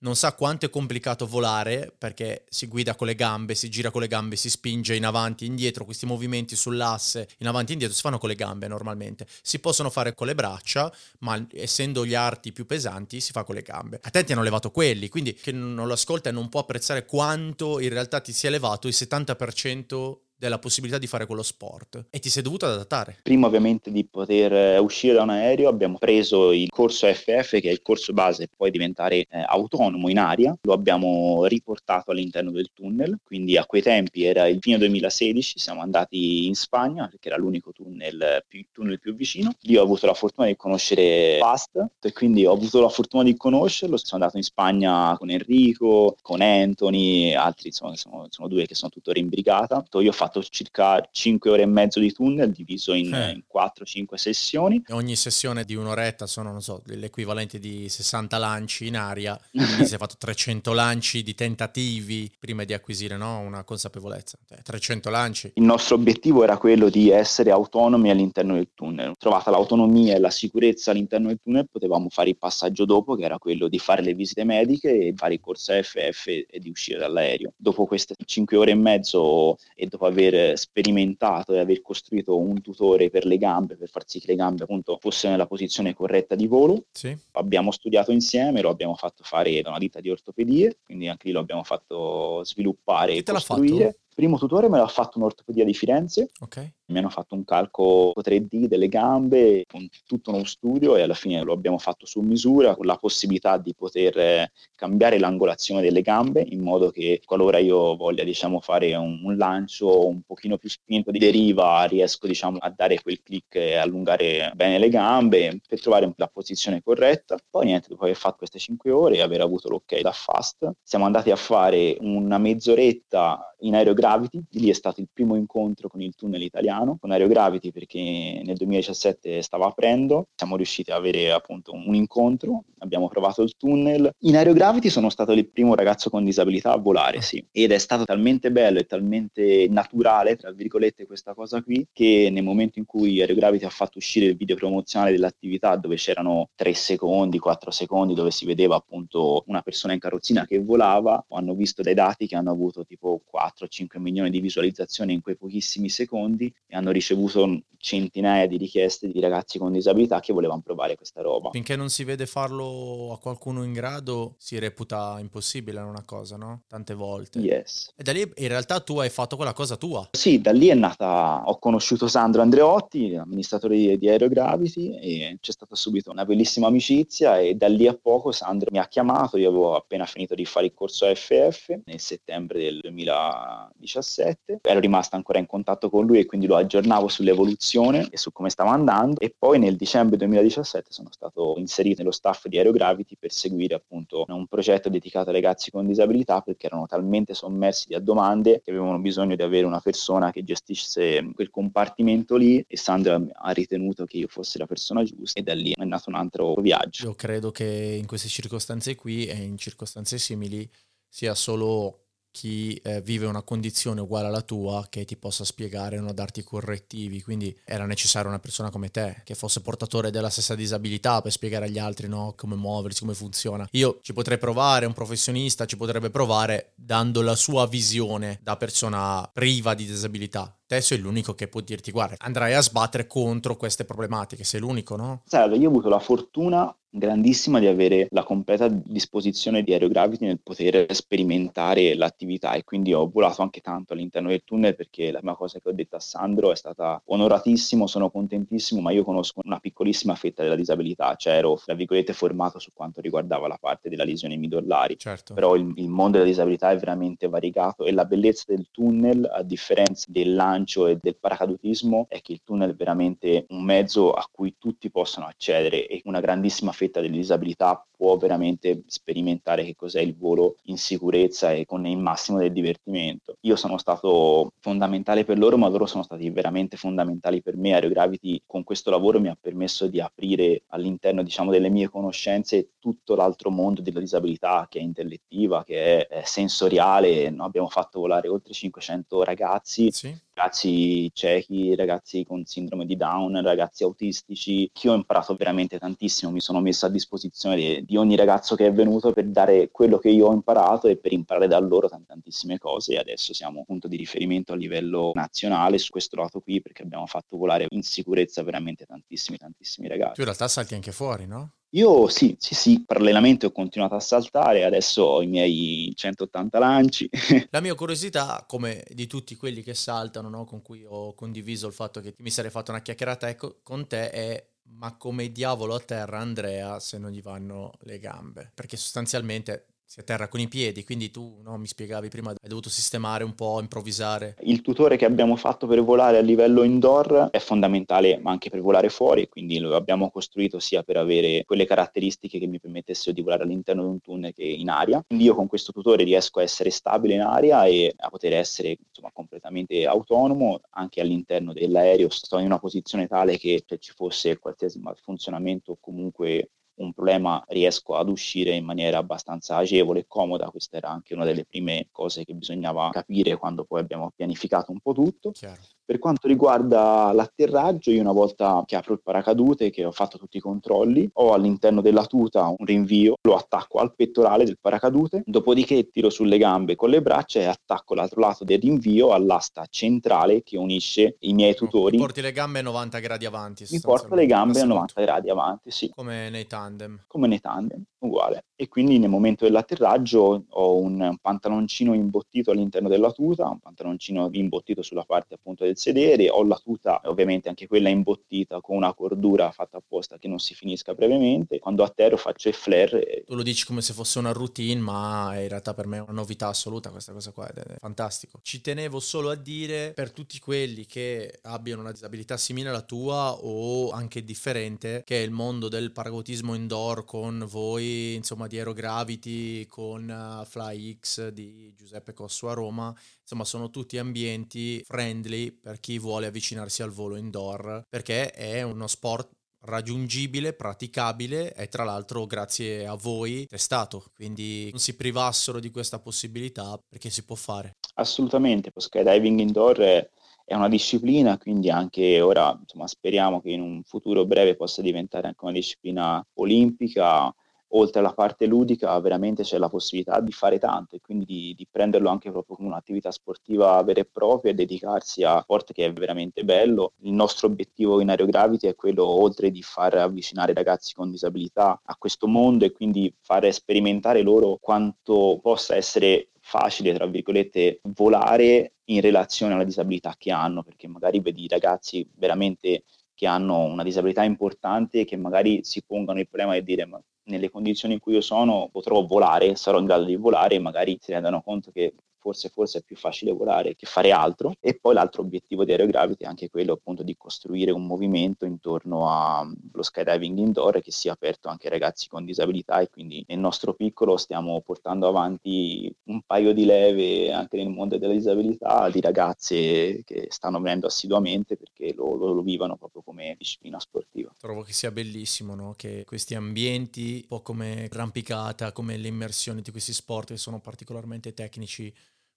non 0.00 0.16
sa 0.16 0.32
quanto 0.34 0.66
è 0.66 0.70
complicato 0.70 1.26
volare 1.26 1.92
perché 1.96 2.44
si 2.48 2.66
guida 2.66 2.94
con 2.94 3.06
le 3.06 3.14
gambe, 3.14 3.54
si 3.54 3.68
gira 3.68 3.90
con 3.90 4.00
le 4.00 4.08
gambe, 4.08 4.36
si 4.36 4.48
spinge 4.48 4.94
in 4.94 5.04
avanti 5.04 5.44
e 5.44 5.48
indietro, 5.48 5.84
questi 5.84 6.06
movimenti 6.06 6.56
sull'asse 6.56 7.28
in 7.38 7.46
avanti 7.46 7.70
e 7.70 7.72
indietro 7.74 7.96
si 7.96 8.02
fanno 8.02 8.18
con 8.18 8.28
le 8.28 8.34
gambe 8.34 8.68
normalmente. 8.68 9.26
Si 9.42 9.58
possono 9.58 9.90
fare 9.90 10.14
con 10.14 10.26
le 10.26 10.34
braccia, 10.34 10.92
ma 11.20 11.44
essendo 11.52 12.06
gli 12.06 12.14
arti 12.14 12.52
più 12.52 12.66
pesanti 12.66 13.20
si 13.20 13.32
fa 13.32 13.44
con 13.44 13.54
le 13.54 13.62
gambe. 13.62 14.00
A 14.02 14.10
te 14.10 14.24
ti 14.24 14.32
hanno 14.32 14.42
levato 14.42 14.70
quelli, 14.70 15.08
quindi 15.08 15.34
chi 15.34 15.52
non 15.52 15.86
lo 15.86 15.92
ascolta 15.92 16.30
e 16.30 16.32
non 16.32 16.48
può 16.48 16.60
apprezzare 16.60 17.04
quanto 17.04 17.80
in 17.80 17.90
realtà 17.90 18.20
ti 18.20 18.32
sia 18.32 18.50
levato 18.50 18.88
il 18.88 18.94
70% 18.96 20.28
della 20.40 20.58
possibilità 20.58 20.96
di 20.96 21.06
fare 21.06 21.26
quello 21.26 21.42
sport 21.42 22.06
e 22.08 22.18
ti 22.18 22.30
sei 22.30 22.42
dovuto 22.42 22.64
adattare. 22.64 23.18
Prima 23.22 23.46
ovviamente 23.46 23.90
di 23.92 24.06
poter 24.06 24.52
eh, 24.52 24.78
uscire 24.78 25.12
da 25.12 25.22
un 25.22 25.28
aereo 25.28 25.68
abbiamo 25.68 25.98
preso 25.98 26.50
il 26.52 26.70
corso 26.70 27.06
FF 27.12 27.60
che 27.60 27.68
è 27.68 27.70
il 27.70 27.82
corso 27.82 28.14
base 28.14 28.46
per 28.46 28.56
poi 28.56 28.70
diventare 28.70 29.16
eh, 29.16 29.26
autonomo 29.46 30.08
in 30.08 30.18
aria, 30.18 30.56
lo 30.62 30.72
abbiamo 30.72 31.44
riportato 31.44 32.10
all'interno 32.10 32.50
del 32.52 32.70
tunnel, 32.72 33.18
quindi 33.22 33.58
a 33.58 33.66
quei 33.66 33.82
tempi 33.82 34.24
era 34.24 34.48
il 34.48 34.58
fine 34.60 34.78
2016, 34.78 35.58
siamo 35.58 35.82
andati 35.82 36.46
in 36.46 36.54
Spagna 36.54 37.06
perché 37.06 37.28
era 37.28 37.36
l'unico 37.36 37.72
tunnel 37.72 38.42
più, 38.48 38.64
tunnel 38.72 38.98
più 38.98 39.14
vicino, 39.14 39.52
io 39.62 39.80
ho 39.80 39.84
avuto 39.84 40.06
la 40.06 40.14
fortuna 40.14 40.46
di 40.46 40.56
conoscere 40.56 41.36
Fast 41.38 41.86
e 42.00 42.12
quindi 42.14 42.46
ho 42.46 42.52
avuto 42.52 42.80
la 42.80 42.88
fortuna 42.88 43.24
di 43.24 43.36
conoscerlo, 43.36 43.98
sono 43.98 44.22
andato 44.22 44.38
in 44.38 44.42
Spagna 44.42 45.14
con 45.18 45.28
Enrico, 45.28 46.16
con 46.22 46.40
Anthony, 46.40 47.34
altri 47.34 47.68
insomma 47.68 47.94
sono, 47.96 48.26
sono 48.30 48.48
due 48.48 48.64
che 48.64 48.74
sono 48.74 48.90
tuttora 48.90 49.18
in 49.18 49.28
brigata, 49.28 49.84
io 50.00 50.08
ho 50.08 50.12
fatto 50.12 50.29
fatto 50.30 50.42
circa 50.44 51.06
5 51.10 51.50
ore 51.50 51.62
e 51.62 51.66
mezzo 51.66 51.98
di 51.98 52.12
tunnel 52.12 52.52
diviso 52.52 52.94
in, 52.94 53.12
eh. 53.12 53.32
in 53.32 53.42
4-5 53.52 54.14
sessioni. 54.14 54.82
Ogni 54.90 55.16
sessione 55.16 55.64
di 55.64 55.74
un'oretta 55.74 56.26
sono, 56.26 56.52
non 56.52 56.62
so, 56.62 56.82
l'equivalente 56.86 57.58
di 57.58 57.88
60 57.88 58.38
lanci 58.38 58.86
in 58.86 58.96
aria, 58.96 59.38
quindi 59.50 59.84
si 59.84 59.94
è 59.94 59.98
fatto 59.98 60.14
300 60.16 60.72
lanci 60.72 61.22
di 61.22 61.34
tentativi 61.34 62.30
prima 62.38 62.64
di 62.64 62.72
acquisire 62.72 63.16
no? 63.16 63.40
una 63.40 63.64
consapevolezza. 63.64 64.38
300 64.62 65.02
cioè, 65.02 65.12
lanci. 65.12 65.50
Il 65.54 65.64
nostro 65.64 65.96
obiettivo 65.96 66.44
era 66.44 66.56
quello 66.56 66.88
di 66.88 67.10
essere 67.10 67.50
autonomi 67.50 68.10
all'interno 68.10 68.54
del 68.54 68.70
tunnel. 68.74 69.14
Trovata 69.18 69.50
l'autonomia 69.50 70.14
e 70.14 70.20
la 70.20 70.30
sicurezza 70.30 70.92
all'interno 70.92 71.28
del 71.28 71.40
tunnel, 71.42 71.68
potevamo 71.70 72.08
fare 72.08 72.30
il 72.30 72.38
passaggio 72.38 72.84
dopo, 72.84 73.16
che 73.16 73.24
era 73.24 73.38
quello 73.38 73.66
di 73.68 73.78
fare 73.78 74.02
le 74.02 74.14
visite 74.14 74.44
mediche 74.44 74.90
e 74.90 75.14
fare 75.16 75.34
il 75.34 75.40
corso 75.40 75.72
FF 75.72 76.26
e 76.26 76.58
di 76.58 76.70
uscire 76.70 76.98
dall'aereo. 76.98 77.52
Dopo 77.56 77.86
queste 77.86 78.14
5 78.24 78.56
ore 78.56 78.70
e 78.72 78.74
mezzo 78.74 79.56
e 79.74 79.86
dopo 79.86 80.06
aver 80.06 80.19
aver 80.26 80.58
sperimentato 80.58 81.54
e 81.54 81.58
aver 81.58 81.80
costruito 81.80 82.36
un 82.36 82.60
tutore 82.60 83.10
per 83.10 83.24
le 83.24 83.38
gambe, 83.38 83.76
per 83.76 83.88
far 83.88 84.04
sì 84.06 84.20
che 84.20 84.28
le 84.28 84.36
gambe 84.36 84.64
appunto 84.64 84.98
fossero 85.00 85.32
nella 85.32 85.46
posizione 85.46 85.94
corretta 85.94 86.34
di 86.34 86.46
volo. 86.46 86.84
Sì. 86.92 87.16
Abbiamo 87.32 87.70
studiato 87.70 88.12
insieme, 88.12 88.60
lo 88.60 88.70
abbiamo 88.70 88.94
fatto 88.94 89.22
fare 89.24 89.60
da 89.62 89.70
una 89.70 89.78
ditta 89.78 90.00
di 90.00 90.10
ortopedie, 90.10 90.78
quindi 90.84 91.08
anche 91.08 91.28
lì 91.28 91.32
lo 91.32 91.40
abbiamo 91.40 91.62
fatto 91.62 92.42
sviluppare 92.44 93.12
Chi 93.12 93.18
e 93.18 93.22
costruire 93.22 93.98
primo 94.14 94.38
tutore 94.38 94.68
me 94.68 94.78
l'ha 94.78 94.86
fatto 94.86 95.18
un'ortopedia 95.18 95.64
di 95.64 95.74
Firenze. 95.74 96.30
Ok. 96.40 96.72
Mi 96.90 96.98
hanno 96.98 97.08
fatto 97.08 97.36
un 97.36 97.44
calco 97.44 98.12
3D 98.16 98.64
delle 98.64 98.88
gambe 98.88 99.64
con 99.68 99.88
tutto 100.06 100.32
uno 100.32 100.44
studio 100.44 100.96
e 100.96 101.02
alla 101.02 101.14
fine 101.14 101.42
lo 101.42 101.52
abbiamo 101.52 101.78
fatto 101.78 102.04
su 102.04 102.20
misura 102.20 102.74
con 102.74 102.84
la 102.84 102.96
possibilità 102.96 103.58
di 103.58 103.74
poter 103.74 104.18
eh, 104.18 104.52
cambiare 104.74 105.18
l'angolazione 105.20 105.82
delle 105.82 106.02
gambe 106.02 106.44
in 106.48 106.62
modo 106.62 106.90
che 106.90 107.22
qualora 107.24 107.58
io 107.58 107.94
voglia 107.94 108.24
diciamo 108.24 108.60
fare 108.60 108.92
un, 108.96 109.20
un 109.22 109.36
lancio 109.36 110.08
un 110.08 110.22
pochino 110.22 110.58
più 110.58 110.68
spinto 110.68 111.12
di 111.12 111.20
deriva 111.20 111.84
riesco 111.84 112.26
diciamo 112.26 112.58
a 112.58 112.72
dare 112.74 113.00
quel 113.00 113.22
click 113.22 113.54
e 113.54 113.76
allungare 113.76 114.50
bene 114.56 114.78
le 114.78 114.88
gambe 114.88 115.60
per 115.66 115.80
trovare 115.80 116.12
la 116.16 116.26
posizione 116.28 116.82
corretta. 116.82 117.36
Poi 117.48 117.66
niente, 117.66 117.88
dopo 117.88 118.02
aver 118.02 118.16
fatto 118.16 118.38
queste 118.38 118.58
5 118.58 118.90
ore 118.90 119.16
e 119.16 119.20
aver 119.20 119.40
avuto 119.40 119.68
l'ok 119.68 120.00
da 120.00 120.12
Fast, 120.12 120.70
siamo 120.82 121.04
andati 121.04 121.30
a 121.30 121.36
fare 121.36 121.96
una 122.00 122.38
mezz'oretta 122.38 123.54
in 123.60 123.74
aerogravity, 124.00 124.42
lì 124.52 124.70
è 124.70 124.72
stato 124.72 125.00
il 125.00 125.08
primo 125.12 125.36
incontro 125.36 125.88
con 125.88 126.00
il 126.00 126.14
tunnel 126.14 126.42
italiano, 126.42 126.96
con 127.00 127.10
aerogravity 127.10 127.70
perché 127.70 128.42
nel 128.44 128.56
2017 128.56 129.42
stava 129.42 129.66
aprendo, 129.66 130.28
siamo 130.34 130.56
riusciti 130.56 130.90
ad 130.90 130.98
avere 130.98 131.30
appunto 131.30 131.72
un 131.72 131.94
incontro, 131.94 132.64
abbiamo 132.78 133.08
provato 133.08 133.42
il 133.42 133.54
tunnel. 133.56 134.10
In 134.20 134.36
aerogravity 134.36 134.88
sono 134.88 135.10
stato 135.10 135.32
il 135.32 135.48
primo 135.48 135.74
ragazzo 135.74 136.10
con 136.10 136.24
disabilità 136.24 136.72
a 136.72 136.78
volare, 136.78 137.20
sì, 137.20 137.44
ed 137.52 137.72
è 137.72 137.78
stato 137.78 138.04
talmente 138.04 138.50
bello 138.50 138.78
e 138.78 138.86
talmente 138.86 139.66
naturale, 139.68 140.36
tra 140.36 140.50
virgolette, 140.50 141.06
questa 141.06 141.34
cosa 141.34 141.62
qui, 141.62 141.86
che 141.92 142.28
nel 142.30 142.42
momento 142.42 142.78
in 142.78 142.86
cui 142.86 143.20
aerogravity 143.20 143.64
ha 143.64 143.70
fatto 143.70 143.98
uscire 143.98 144.26
il 144.26 144.36
video 144.36 144.56
promozionale 144.56 145.12
dell'attività 145.12 145.76
dove 145.76 145.96
c'erano 145.96 146.50
3 146.54 146.74
secondi, 146.74 147.38
4 147.38 147.70
secondi, 147.70 148.14
dove 148.14 148.30
si 148.30 148.46
vedeva 148.46 148.76
appunto 148.76 149.44
una 149.46 149.62
persona 149.62 149.92
in 149.92 149.98
carrozzina 149.98 150.46
che 150.46 150.58
volava, 150.60 151.24
hanno 151.30 151.54
visto 151.54 151.82
dai 151.82 151.94
dati 151.94 152.26
che 152.26 152.36
hanno 152.36 152.50
avuto 152.50 152.84
tipo 152.84 153.20
4 153.24 153.66
4-5 153.90 153.98
milioni 153.98 154.30
di 154.30 154.40
visualizzazioni 154.40 155.12
in 155.12 155.20
quei 155.20 155.36
pochissimi 155.36 155.88
secondi 155.88 156.52
e 156.66 156.76
hanno 156.76 156.92
ricevuto 156.92 157.62
centinaia 157.80 158.46
di 158.46 158.58
richieste 158.58 159.08
di 159.08 159.20
ragazzi 159.20 159.58
con 159.58 159.72
disabilità 159.72 160.20
che 160.20 160.34
volevano 160.34 160.60
provare 160.60 160.96
questa 160.96 161.22
roba. 161.22 161.50
Finché 161.50 161.76
non 161.76 161.88
si 161.88 162.04
vede 162.04 162.26
farlo 162.26 163.12
a 163.12 163.18
qualcuno 163.18 163.64
in 163.64 163.72
grado, 163.72 164.34
si 164.38 164.58
reputa 164.58 165.16
impossibile 165.18 165.80
una 165.80 166.04
cosa, 166.04 166.36
no? 166.36 166.64
Tante 166.68 166.92
volte. 166.94 167.38
Yes. 167.38 167.92
E 167.96 168.02
da 168.02 168.12
lì 168.12 168.20
in 168.20 168.48
realtà 168.48 168.80
tu 168.80 168.98
hai 168.98 169.08
fatto 169.08 169.36
quella 169.36 169.54
cosa 169.54 169.76
tua. 169.76 170.08
Sì, 170.12 170.40
da 170.40 170.52
lì 170.52 170.68
è 170.68 170.74
nata, 170.74 171.42
ho 171.46 171.58
conosciuto 171.58 172.06
Sandro 172.06 172.42
Andreotti, 172.42 173.14
amministratore 173.16 173.76
di, 173.76 173.98
di 173.98 174.08
Aerogravity 174.08 174.98
e 174.98 175.38
c'è 175.40 175.52
stata 175.52 175.74
subito 175.74 176.10
una 176.10 176.26
bellissima 176.26 176.66
amicizia 176.66 177.38
e 177.38 177.54
da 177.54 177.68
lì 177.68 177.86
a 177.86 177.98
poco 178.00 178.30
Sandro 178.30 178.68
mi 178.70 178.78
ha 178.78 178.88
chiamato, 178.88 179.38
io 179.38 179.48
avevo 179.48 179.74
appena 179.74 180.04
finito 180.04 180.34
di 180.34 180.44
fare 180.44 180.66
il 180.66 180.74
corso 180.74 181.06
AFF 181.06 181.80
nel 181.86 182.00
settembre 182.00 182.60
del 182.60 182.80
2000 182.80 183.72
2017, 183.80 184.60
ero 184.62 184.80
rimasta 184.80 185.16
ancora 185.16 185.38
in 185.38 185.46
contatto 185.46 185.88
con 185.88 186.06
lui 186.06 186.18
e 186.18 186.26
quindi 186.26 186.46
lo 186.46 186.56
aggiornavo 186.56 187.08
sull'evoluzione 187.08 188.08
e 188.10 188.16
su 188.16 188.32
come 188.32 188.50
stava 188.50 188.70
andando 188.70 189.20
e 189.20 189.34
poi 189.36 189.58
nel 189.58 189.76
dicembre 189.76 190.16
2017 190.18 190.86
sono 190.90 191.08
stato 191.10 191.54
inserito 191.56 192.02
nello 192.02 192.12
staff 192.12 192.46
di 192.46 192.58
Aerogravity 192.58 193.16
per 193.18 193.32
seguire 193.32 193.74
appunto 193.74 194.24
un 194.28 194.46
progetto 194.46 194.88
dedicato 194.88 195.28
ai 195.28 195.34
ragazzi 195.34 195.70
con 195.70 195.86
disabilità 195.86 196.40
perché 196.40 196.66
erano 196.66 196.86
talmente 196.86 197.34
sommersi 197.34 197.88
di 197.88 198.02
domande 198.02 198.60
che 198.62 198.70
avevano 198.70 198.98
bisogno 198.98 199.34
di 199.34 199.42
avere 199.42 199.66
una 199.66 199.80
persona 199.80 200.30
che 200.30 200.44
gestisse 200.44 201.30
quel 201.34 201.50
compartimento 201.50 202.36
lì 202.36 202.62
e 202.66 202.76
Sandra 202.76 203.20
ha 203.32 203.50
ritenuto 203.52 204.04
che 204.04 204.18
io 204.18 204.28
fossi 204.28 204.58
la 204.58 204.66
persona 204.66 205.02
giusta 205.02 205.40
e 205.40 205.42
da 205.42 205.54
lì 205.54 205.72
è 205.72 205.84
nato 205.84 206.10
un 206.10 206.16
altro 206.16 206.54
viaggio. 206.54 207.06
Io 207.06 207.14
credo 207.14 207.50
che 207.50 207.96
in 207.98 208.06
queste 208.06 208.28
circostanze 208.28 208.94
qui 208.94 209.26
e 209.26 209.34
in 209.34 209.56
circostanze 209.56 210.18
simili 210.18 210.68
sia 211.08 211.34
solo 211.34 212.09
chi 212.30 212.74
eh, 212.76 213.00
vive 213.02 213.26
una 213.26 213.42
condizione 213.42 214.00
uguale 214.00 214.28
alla 214.28 214.42
tua 214.42 214.86
che 214.88 215.04
ti 215.04 215.16
possa 215.16 215.44
spiegare 215.44 215.98
o 215.98 216.12
darti 216.12 216.42
correttivi. 216.42 217.22
Quindi 217.22 217.56
era 217.64 217.86
necessaria 217.86 218.28
una 218.28 218.38
persona 218.38 218.70
come 218.70 218.90
te, 218.90 219.22
che 219.24 219.34
fosse 219.34 219.60
portatore 219.60 220.10
della 220.10 220.30
stessa 220.30 220.54
disabilità 220.54 221.20
per 221.22 221.32
spiegare 221.32 221.66
agli 221.66 221.78
altri 221.78 222.08
no, 222.08 222.34
come 222.36 222.54
muoversi, 222.54 223.00
come 223.00 223.14
funziona. 223.14 223.66
Io 223.72 223.98
ci 224.02 224.12
potrei 224.12 224.38
provare, 224.38 224.86
un 224.86 224.92
professionista 224.92 225.66
ci 225.66 225.76
potrebbe 225.76 226.10
provare 226.10 226.72
dando 226.74 227.22
la 227.22 227.34
sua 227.34 227.66
visione 227.66 228.38
da 228.42 228.56
persona 228.56 229.28
priva 229.32 229.74
di 229.74 229.84
disabilità. 229.84 230.54
Te 230.66 230.80
sei 230.80 230.98
l'unico 230.98 231.34
che 231.34 231.48
può 231.48 231.60
dirti, 231.60 231.90
guarda, 231.90 232.14
andrai 232.18 232.54
a 232.54 232.60
sbattere 232.60 233.08
contro 233.08 233.56
queste 233.56 233.84
problematiche, 233.84 234.44
sei 234.44 234.60
l'unico, 234.60 234.94
no? 234.94 235.22
Salve, 235.24 235.56
io 235.56 235.66
ho 235.66 235.70
avuto 235.70 235.88
la 235.88 235.98
fortuna 235.98 236.72
grandissima 236.90 237.60
di 237.60 237.66
avere 237.66 238.08
la 238.10 238.24
completa 238.24 238.68
disposizione 238.68 239.62
di 239.62 239.72
Aerogravity 239.72 240.26
nel 240.26 240.40
poter 240.42 240.92
sperimentare 240.92 241.94
l'attività 241.94 242.54
e 242.54 242.64
quindi 242.64 242.92
ho 242.92 243.08
volato 243.08 243.42
anche 243.42 243.60
tanto 243.60 243.92
all'interno 243.92 244.28
del 244.28 244.42
tunnel 244.44 244.74
perché 244.74 245.12
la 245.12 245.18
prima 245.18 245.36
cosa 245.36 245.60
che 245.60 245.68
ho 245.68 245.72
detto 245.72 245.96
a 245.96 246.00
Sandro 246.00 246.50
è 246.50 246.56
stata 246.56 247.00
onoratissimo, 247.04 247.86
sono 247.86 248.10
contentissimo, 248.10 248.80
ma 248.80 248.90
io 248.90 249.04
conosco 249.04 249.40
una 249.44 249.60
piccolissima 249.60 250.14
fetta 250.16 250.42
della 250.42 250.56
disabilità, 250.56 251.14
cioè 251.14 251.34
ero, 251.34 251.60
tra 251.64 251.74
virgolette, 251.74 252.12
formato 252.12 252.58
su 252.58 252.70
quanto 252.72 253.00
riguardava 253.00 253.46
la 253.46 253.58
parte 253.60 253.88
della 253.88 254.04
lesione 254.04 254.36
midollari, 254.36 254.98
certo. 254.98 255.34
però 255.34 255.54
il, 255.54 255.72
il 255.76 255.88
mondo 255.88 256.18
della 256.18 256.28
disabilità 256.28 256.70
è 256.70 256.78
veramente 256.78 257.28
variegato 257.28 257.84
e 257.84 257.92
la 257.92 258.04
bellezza 258.04 258.44
del 258.48 258.66
tunnel, 258.70 259.28
a 259.32 259.42
differenza 259.42 260.06
del 260.08 260.34
lancio 260.34 260.86
e 260.88 260.98
del 261.00 261.16
paracadutismo, 261.16 262.06
è 262.08 262.20
che 262.20 262.32
il 262.32 262.40
tunnel 262.44 262.70
è 262.70 262.74
veramente 262.74 263.46
un 263.50 263.62
mezzo 263.62 264.12
a 264.12 264.28
cui 264.30 264.56
tutti 264.58 264.90
possono 264.90 265.26
accedere 265.26 265.86
e 265.86 266.00
una 266.04 266.20
grandissima 266.20 266.72
fetta 266.80 267.00
delle 267.02 267.16
disabilità 267.16 267.84
può 267.94 268.16
veramente 268.16 268.84
sperimentare 268.86 269.62
che 269.64 269.76
cos'è 269.76 270.00
il 270.00 270.16
volo 270.16 270.56
in 270.64 270.78
sicurezza 270.78 271.52
e 271.52 271.66
con 271.66 271.86
il 271.86 271.98
massimo 271.98 272.38
del 272.38 272.52
divertimento. 272.52 273.36
Io 273.40 273.56
sono 273.56 273.76
stato 273.76 274.54
fondamentale 274.60 275.24
per 275.24 275.36
loro, 275.36 275.58
ma 275.58 275.68
loro 275.68 275.84
sono 275.84 276.02
stati 276.02 276.30
veramente 276.30 276.78
fondamentali 276.78 277.42
per 277.42 277.58
me. 277.58 277.74
Aerogravity 277.74 278.42
con 278.46 278.64
questo 278.64 278.90
lavoro 278.90 279.20
mi 279.20 279.28
ha 279.28 279.36
permesso 279.38 279.86
di 279.86 280.00
aprire 280.00 280.62
all'interno 280.68 281.22
diciamo, 281.22 281.50
delle 281.50 281.68
mie 281.68 281.90
conoscenze 281.90 282.70
tutto 282.78 283.14
l'altro 283.14 283.50
mondo 283.50 283.82
della 283.82 284.00
disabilità 284.00 284.66
che 284.70 284.78
è 284.78 284.82
intellettiva, 284.82 285.62
che 285.62 286.06
è, 286.06 286.22
sensoriale. 286.24 287.28
No? 287.28 287.44
Abbiamo 287.44 287.68
fatto 287.68 288.00
volare 288.00 288.28
oltre 288.28 288.54
500 288.54 289.22
ragazzi. 289.24 289.90
Sì 289.90 290.28
ragazzi 290.40 291.10
ciechi, 291.12 291.74
ragazzi 291.74 292.24
con 292.24 292.46
sindrome 292.46 292.86
di 292.86 292.96
Down, 292.96 293.42
ragazzi 293.42 293.84
autistici, 293.84 294.70
che 294.72 294.88
ho 294.88 294.94
imparato 294.94 295.34
veramente 295.34 295.78
tantissimo, 295.78 296.32
mi 296.32 296.40
sono 296.40 296.60
messo 296.60 296.86
a 296.86 296.88
disposizione 296.88 297.56
di, 297.56 297.84
di, 297.84 297.96
ogni 297.98 298.16
ragazzo 298.16 298.56
che 298.56 298.66
è 298.66 298.72
venuto 298.72 299.12
per 299.12 299.26
dare 299.26 299.70
quello 299.70 299.98
che 299.98 300.08
io 300.08 300.28
ho 300.28 300.32
imparato 300.32 300.88
e 300.88 300.96
per 300.96 301.12
imparare 301.12 301.46
da 301.46 301.58
loro 301.58 301.88
tantissime 301.88 302.56
cose 302.56 302.94
e 302.94 302.98
adesso 302.98 303.34
siamo 303.34 303.58
un 303.58 303.64
punto 303.66 303.86
di 303.86 303.96
riferimento 303.96 304.54
a 304.54 304.56
livello 304.56 305.10
nazionale 305.14 305.76
su 305.76 305.90
questo 305.90 306.16
lato 306.16 306.40
qui 306.40 306.62
perché 306.62 306.82
abbiamo 306.82 307.06
fatto 307.06 307.36
volare 307.36 307.66
in 307.68 307.82
sicurezza 307.82 308.42
veramente 308.42 308.86
tantissimi 308.86 309.36
tantissimi 309.36 309.88
ragazzi. 309.88 310.14
Tu 310.14 310.20
in 310.20 310.26
realtà 310.26 310.48
salti 310.48 310.74
anche 310.74 310.92
fuori, 310.92 311.26
no? 311.26 311.52
Io 311.74 312.08
sì, 312.08 312.34
sì, 312.40 312.56
sì, 312.56 312.82
parallelamente 312.84 313.46
ho 313.46 313.52
continuato 313.52 313.94
a 313.94 314.00
saltare, 314.00 314.64
adesso 314.64 315.02
ho 315.04 315.22
i 315.22 315.28
miei 315.28 315.92
180 315.94 316.58
lanci. 316.58 317.08
La 317.50 317.60
mia 317.60 317.76
curiosità, 317.76 318.44
come 318.48 318.84
di 318.88 319.06
tutti 319.06 319.36
quelli 319.36 319.62
che 319.62 319.74
saltano, 319.74 320.28
no, 320.28 320.44
con 320.44 320.62
cui 320.62 320.84
ho 320.84 321.14
condiviso 321.14 321.68
il 321.68 321.72
fatto 321.72 322.00
che 322.00 322.14
mi 322.18 322.30
sarei 322.30 322.50
fatto 322.50 322.72
una 322.72 322.82
chiacchierata 322.82 323.28
ecco, 323.28 323.60
con 323.62 323.86
te, 323.86 324.10
è 324.10 324.48
ma 324.72 324.96
come 324.96 325.30
diavolo 325.32 325.74
a 325.74 325.80
terra 325.80 326.18
Andrea 326.18 326.78
se 326.80 326.98
non 326.98 327.10
gli 327.12 327.22
vanno 327.22 327.72
le 327.82 327.98
gambe? 328.00 328.50
Perché 328.52 328.76
sostanzialmente 328.76 329.66
si 329.90 329.98
atterra 329.98 330.28
con 330.28 330.38
i 330.38 330.46
piedi, 330.46 330.84
quindi 330.84 331.10
tu 331.10 331.40
no, 331.42 331.58
mi 331.58 331.66
spiegavi 331.66 332.06
prima, 332.06 332.30
hai 332.30 332.48
dovuto 332.48 332.70
sistemare 332.70 333.24
un 333.24 333.34
po', 333.34 333.58
improvvisare. 333.58 334.36
Il 334.42 334.60
tutore 334.60 334.96
che 334.96 335.04
abbiamo 335.04 335.34
fatto 335.34 335.66
per 335.66 335.82
volare 335.82 336.18
a 336.18 336.20
livello 336.20 336.62
indoor 336.62 337.30
è 337.32 337.40
fondamentale, 337.40 338.16
ma 338.18 338.30
anche 338.30 338.50
per 338.50 338.60
volare 338.60 338.88
fuori, 338.88 339.28
quindi 339.28 339.58
lo 339.58 339.74
abbiamo 339.74 340.08
costruito 340.12 340.60
sia 340.60 340.84
per 340.84 340.96
avere 340.96 341.42
quelle 341.44 341.66
caratteristiche 341.66 342.38
che 342.38 342.46
mi 342.46 342.60
permettessero 342.60 343.12
di 343.12 343.20
volare 343.20 343.42
all'interno 343.42 343.82
di 343.82 343.88
un 343.88 344.00
tunnel 344.00 344.32
che 344.32 344.44
in 344.44 344.68
aria. 344.68 345.02
Quindi 345.04 345.24
io 345.24 345.34
con 345.34 345.48
questo 345.48 345.72
tutore 345.72 346.04
riesco 346.04 346.38
a 346.38 346.44
essere 346.44 346.70
stabile 346.70 347.14
in 347.14 347.22
aria 347.22 347.64
e 347.64 347.92
a 347.96 348.10
poter 348.10 348.34
essere 348.34 348.78
insomma, 348.86 349.10
completamente 349.12 349.86
autonomo 349.86 350.60
anche 350.70 351.00
all'interno 351.00 351.52
dell'aereo. 351.52 352.10
Sto 352.10 352.38
in 352.38 352.44
una 352.44 352.60
posizione 352.60 353.08
tale 353.08 353.38
che 353.38 353.64
se 353.66 353.78
ci 353.78 353.90
fosse 353.92 354.38
qualsiasi 354.38 354.78
malfunzionamento 354.78 355.72
o 355.72 355.78
comunque 355.80 356.50
un 356.82 356.92
problema 356.92 357.42
riesco 357.48 357.96
ad 357.96 358.08
uscire 358.08 358.54
in 358.54 358.64
maniera 358.64 358.98
abbastanza 358.98 359.56
agevole 359.56 360.00
e 360.00 360.04
comoda. 360.06 360.50
Questa 360.50 360.76
era 360.76 360.90
anche 360.90 361.14
una 361.14 361.24
delle 361.24 361.44
prime 361.44 361.88
cose 361.90 362.24
che 362.24 362.34
bisognava 362.34 362.90
capire 362.90 363.36
quando 363.36 363.64
poi 363.64 363.80
abbiamo 363.80 364.10
pianificato 364.14 364.72
un 364.72 364.80
po' 364.80 364.92
tutto. 364.92 365.30
Chiaro. 365.30 365.60
Per 365.90 365.98
quanto 365.98 366.28
riguarda 366.28 367.10
l'atterraggio, 367.12 367.90
io 367.90 368.00
una 368.00 368.12
volta 368.12 368.62
che 368.64 368.76
apro 368.76 368.92
il 368.92 369.00
paracadute, 369.02 369.70
che 369.70 369.84
ho 369.84 369.90
fatto 369.90 370.18
tutti 370.18 370.36
i 370.36 370.40
controlli, 370.40 371.10
ho 371.14 371.32
all'interno 371.32 371.80
della 371.80 372.06
tuta 372.06 372.46
un 372.46 372.64
rinvio, 372.64 373.16
lo 373.22 373.34
attacco 373.34 373.78
al 373.78 373.92
pettorale 373.96 374.44
del 374.44 374.58
paracadute, 374.60 375.24
dopodiché 375.26 375.90
tiro 375.90 376.08
sulle 376.08 376.38
gambe 376.38 376.76
con 376.76 376.90
le 376.90 377.02
braccia 377.02 377.40
e 377.40 377.46
attacco 377.46 377.94
l'altro 377.94 378.20
lato 378.20 378.44
del 378.44 378.60
rinvio 378.60 379.10
all'asta 379.10 379.66
centrale 379.68 380.44
che 380.44 380.56
unisce 380.56 381.16
i 381.20 381.32
miei 381.34 381.56
tutori. 381.56 381.96
Mi 381.96 382.02
porti 382.02 382.20
le 382.20 382.30
gambe 382.30 382.60
a 382.60 382.62
90 382.62 382.98
gradi 383.00 383.26
avanti. 383.26 383.66
Mi 383.70 383.80
porto 383.80 384.14
le 384.14 384.26
gambe 384.26 384.60
a 384.60 384.66
90 384.66 385.00
gradi 385.00 385.28
avanti, 385.28 385.72
sì. 385.72 385.90
Come 385.92 386.30
nei 386.30 386.46
tandem. 386.70 387.04
Come 387.06 387.26
nei 387.26 387.40
tandem, 387.40 387.82
uguale. 387.98 388.44
E 388.54 388.68
quindi 388.68 388.98
nel 388.98 389.08
momento 389.08 389.44
dell'atterraggio 389.44 390.44
ho 390.48 390.76
un 390.76 391.16
pantaloncino 391.20 391.94
imbottito 391.94 392.50
all'interno 392.50 392.88
della 392.88 393.10
tuta, 393.10 393.48
un 393.48 393.58
pantaloncino 393.58 394.28
imbottito 394.32 394.82
sulla 394.82 395.04
parte 395.04 395.34
appunto 395.34 395.64
del 395.64 395.76
sedere, 395.76 396.28
ho 396.28 396.44
la 396.44 396.60
tuta 396.62 397.00
ovviamente 397.04 397.48
anche 397.48 397.66
quella 397.66 397.88
imbottita 397.88 398.60
con 398.60 398.76
una 398.76 398.92
cordura 398.94 399.50
fatta 399.50 399.78
apposta 399.78 400.18
che 400.18 400.28
non 400.28 400.38
si 400.38 400.54
finisca 400.54 400.94
brevemente, 400.94 401.58
quando 401.58 401.82
atterro 401.82 402.16
faccio 402.16 402.48
il 402.48 402.54
flare. 402.54 403.24
Tu 403.26 403.34
lo 403.34 403.42
dici 403.42 403.64
come 403.64 403.80
se 403.80 403.92
fosse 403.92 404.18
una 404.18 404.32
routine, 404.32 404.80
ma 404.80 405.38
in 405.40 405.48
realtà 405.48 405.74
per 405.74 405.86
me 405.86 405.98
è 405.98 406.00
una 406.00 406.12
novità 406.12 406.48
assoluta 406.48 406.90
questa 406.90 407.12
cosa 407.12 407.32
qua, 407.32 407.48
è 407.48 407.76
fantastico. 407.78 408.40
Ci 408.42 408.60
tenevo 408.60 409.00
solo 409.00 409.30
a 409.30 409.34
dire 409.34 409.92
per 409.94 410.12
tutti 410.12 410.38
quelli 410.38 410.84
che 410.84 411.38
abbiano 411.42 411.80
una 411.80 411.92
disabilità 411.92 412.36
simile 412.36 412.68
alla 412.68 412.82
tua 412.82 413.32
o 413.32 413.90
anche 413.90 414.22
differente, 414.22 415.02
che 415.04 415.16
il 415.16 415.30
mondo 415.30 415.68
del 415.68 415.92
paragotismo 415.92 416.54
indoor 416.60 417.04
con 417.04 417.44
voi, 417.48 418.14
insomma 418.14 418.46
di 418.46 418.58
Aerogravity, 418.58 419.66
con 419.66 420.08
uh, 420.08 420.44
FlyX 420.44 421.28
di 421.28 421.72
Giuseppe 421.74 422.12
Cosso 422.12 422.48
a 422.48 422.54
Roma, 422.54 422.94
insomma 423.20 423.44
sono 423.44 423.70
tutti 423.70 423.98
ambienti 423.98 424.82
friendly 424.84 425.50
per 425.52 425.80
chi 425.80 425.98
vuole 425.98 426.26
avvicinarsi 426.26 426.82
al 426.82 426.90
volo 426.90 427.16
indoor 427.16 427.84
perché 427.88 428.30
è 428.30 428.62
uno 428.62 428.86
sport 428.86 429.30
raggiungibile, 429.62 430.52
praticabile 430.52 431.54
e 431.54 431.68
tra 431.68 431.84
l'altro 431.84 432.26
grazie 432.26 432.86
a 432.86 432.94
voi 432.94 433.46
testato, 433.46 434.04
quindi 434.14 434.68
non 434.70 434.80
si 434.80 434.96
privassero 434.96 435.60
di 435.60 435.70
questa 435.70 435.98
possibilità 435.98 436.80
perché 436.88 437.10
si 437.10 437.24
può 437.24 437.36
fare. 437.36 437.76
Assolutamente, 437.94 438.70
skydiving 438.74 439.40
indoor 439.40 439.76
è, 439.78 440.10
è 440.50 440.56
una 440.56 440.68
disciplina, 440.68 441.38
quindi 441.38 441.70
anche 441.70 442.20
ora 442.20 442.58
insomma, 442.60 442.88
speriamo 442.88 443.40
che 443.40 443.50
in 443.50 443.60
un 443.60 443.84
futuro 443.84 444.26
breve 444.26 444.56
possa 444.56 444.82
diventare 444.82 445.28
anche 445.28 445.44
una 445.44 445.52
disciplina 445.52 446.26
olimpica 446.34 447.32
oltre 447.68 448.00
alla 448.00 448.14
parte 448.14 448.46
ludica 448.46 448.98
veramente 448.98 449.44
c'è 449.44 449.58
la 449.58 449.68
possibilità 449.68 450.18
di 450.18 450.32
fare 450.32 450.58
tanto 450.58 450.96
e 450.96 451.00
quindi 451.00 451.24
di, 451.24 451.54
di, 451.56 451.68
prenderlo 451.70 452.08
anche 452.08 452.32
proprio 452.32 452.56
come 452.56 452.66
un'attività 452.66 453.12
sportiva 453.12 453.80
vera 453.84 454.00
e 454.00 454.08
propria 454.10 454.50
e 454.50 454.54
dedicarsi 454.56 455.22
a 455.22 455.40
sport 455.40 455.72
che 455.72 455.84
è 455.84 455.92
veramente 455.92 456.42
bello. 456.42 456.94
Il 457.02 457.12
nostro 457.12 457.46
obiettivo 457.46 458.00
in 458.00 458.10
Aerogravity 458.10 458.66
è 458.66 458.74
quello 458.74 459.06
oltre 459.06 459.52
di 459.52 459.62
far 459.62 459.94
avvicinare 459.94 460.52
ragazzi 460.52 460.94
con 460.94 461.12
disabilità 461.12 461.80
a 461.84 461.94
questo 461.96 462.26
mondo 462.26 462.64
e 462.64 462.72
quindi 462.72 463.14
fare 463.20 463.52
sperimentare 463.52 464.22
loro 464.22 464.58
quanto 464.60 465.38
possa 465.40 465.76
essere 465.76 466.30
facile, 466.50 466.92
tra 466.92 467.06
virgolette, 467.06 467.80
volare 467.94 468.72
in 468.86 469.00
relazione 469.00 469.54
alla 469.54 469.62
disabilità 469.62 470.16
che 470.18 470.32
hanno, 470.32 470.64
perché 470.64 470.88
magari 470.88 471.20
vedi 471.20 471.46
ragazzi 471.46 472.04
veramente 472.16 472.82
che 473.14 473.26
hanno 473.28 473.60
una 473.60 473.84
disabilità 473.84 474.24
importante 474.24 475.04
che 475.04 475.16
magari 475.16 475.60
si 475.62 475.84
pongono 475.84 476.18
il 476.18 476.26
problema 476.26 476.54
di 476.54 476.64
dire 476.64 476.86
ma 476.86 477.00
nelle 477.24 477.50
condizioni 477.50 477.94
in 477.94 478.00
cui 478.00 478.14
io 478.14 478.20
sono 478.20 478.68
potrò 478.72 479.04
volare, 479.06 479.54
sarò 479.54 479.78
in 479.78 479.84
grado 479.84 480.04
di 480.04 480.16
volare 480.16 480.56
e 480.56 480.58
magari 480.58 480.98
si 481.00 481.12
rendono 481.12 481.40
conto 481.40 481.70
che 481.70 481.94
forse, 482.20 482.50
forse 482.50 482.78
è 482.78 482.82
più 482.82 482.96
facile 482.96 483.32
volare 483.32 483.74
che 483.74 483.86
fare 483.86 484.12
altro. 484.12 484.54
E 484.60 484.78
poi 484.78 484.94
l'altro 484.94 485.22
obiettivo 485.22 485.64
di 485.64 485.72
Aerogravity 485.72 486.24
è 486.24 486.28
anche 486.28 486.50
quello 486.50 486.74
appunto 486.74 487.02
di 487.02 487.16
costruire 487.16 487.72
un 487.72 487.86
movimento 487.86 488.44
intorno 488.44 489.10
allo 489.10 489.82
skydiving 489.82 490.38
indoor 490.38 490.80
che 490.80 490.92
sia 490.92 491.12
aperto 491.12 491.48
anche 491.48 491.66
ai 491.66 491.72
ragazzi 491.72 492.08
con 492.08 492.24
disabilità 492.24 492.80
e 492.80 492.90
quindi 492.90 493.24
nel 493.28 493.38
nostro 493.38 493.74
piccolo 493.74 494.16
stiamo 494.16 494.60
portando 494.60 495.08
avanti 495.08 495.92
un 496.04 496.20
paio 496.22 496.52
di 496.52 496.64
leve 496.64 497.32
anche 497.32 497.56
nel 497.56 497.70
mondo 497.70 497.98
della 497.98 498.12
disabilità 498.12 498.88
di 498.90 499.00
ragazze 499.00 500.02
che 500.04 500.26
stanno 500.28 500.60
venendo 500.60 500.86
assiduamente 500.86 501.56
perché 501.56 501.94
lo, 501.94 502.14
lo, 502.14 502.32
lo 502.32 502.42
vivano 502.42 502.76
proprio 502.76 503.02
come 503.02 503.34
disciplina 503.38 503.80
sportiva. 503.80 504.32
Trovo 504.38 504.62
che 504.62 504.72
sia 504.72 504.90
bellissimo 504.90 505.54
no? 505.54 505.74
che 505.76 506.04
questi 506.04 506.34
ambienti, 506.34 507.20
un 507.22 507.28
po' 507.28 507.42
come 507.42 507.88
arrampicata, 507.90 508.72
come 508.72 508.96
le 508.96 509.08
immersioni 509.08 509.62
di 509.62 509.70
questi 509.70 509.92
sport 509.92 510.28
che 510.28 510.36
sono 510.36 510.60
particolarmente 510.60 511.32
tecnici, 511.32 511.92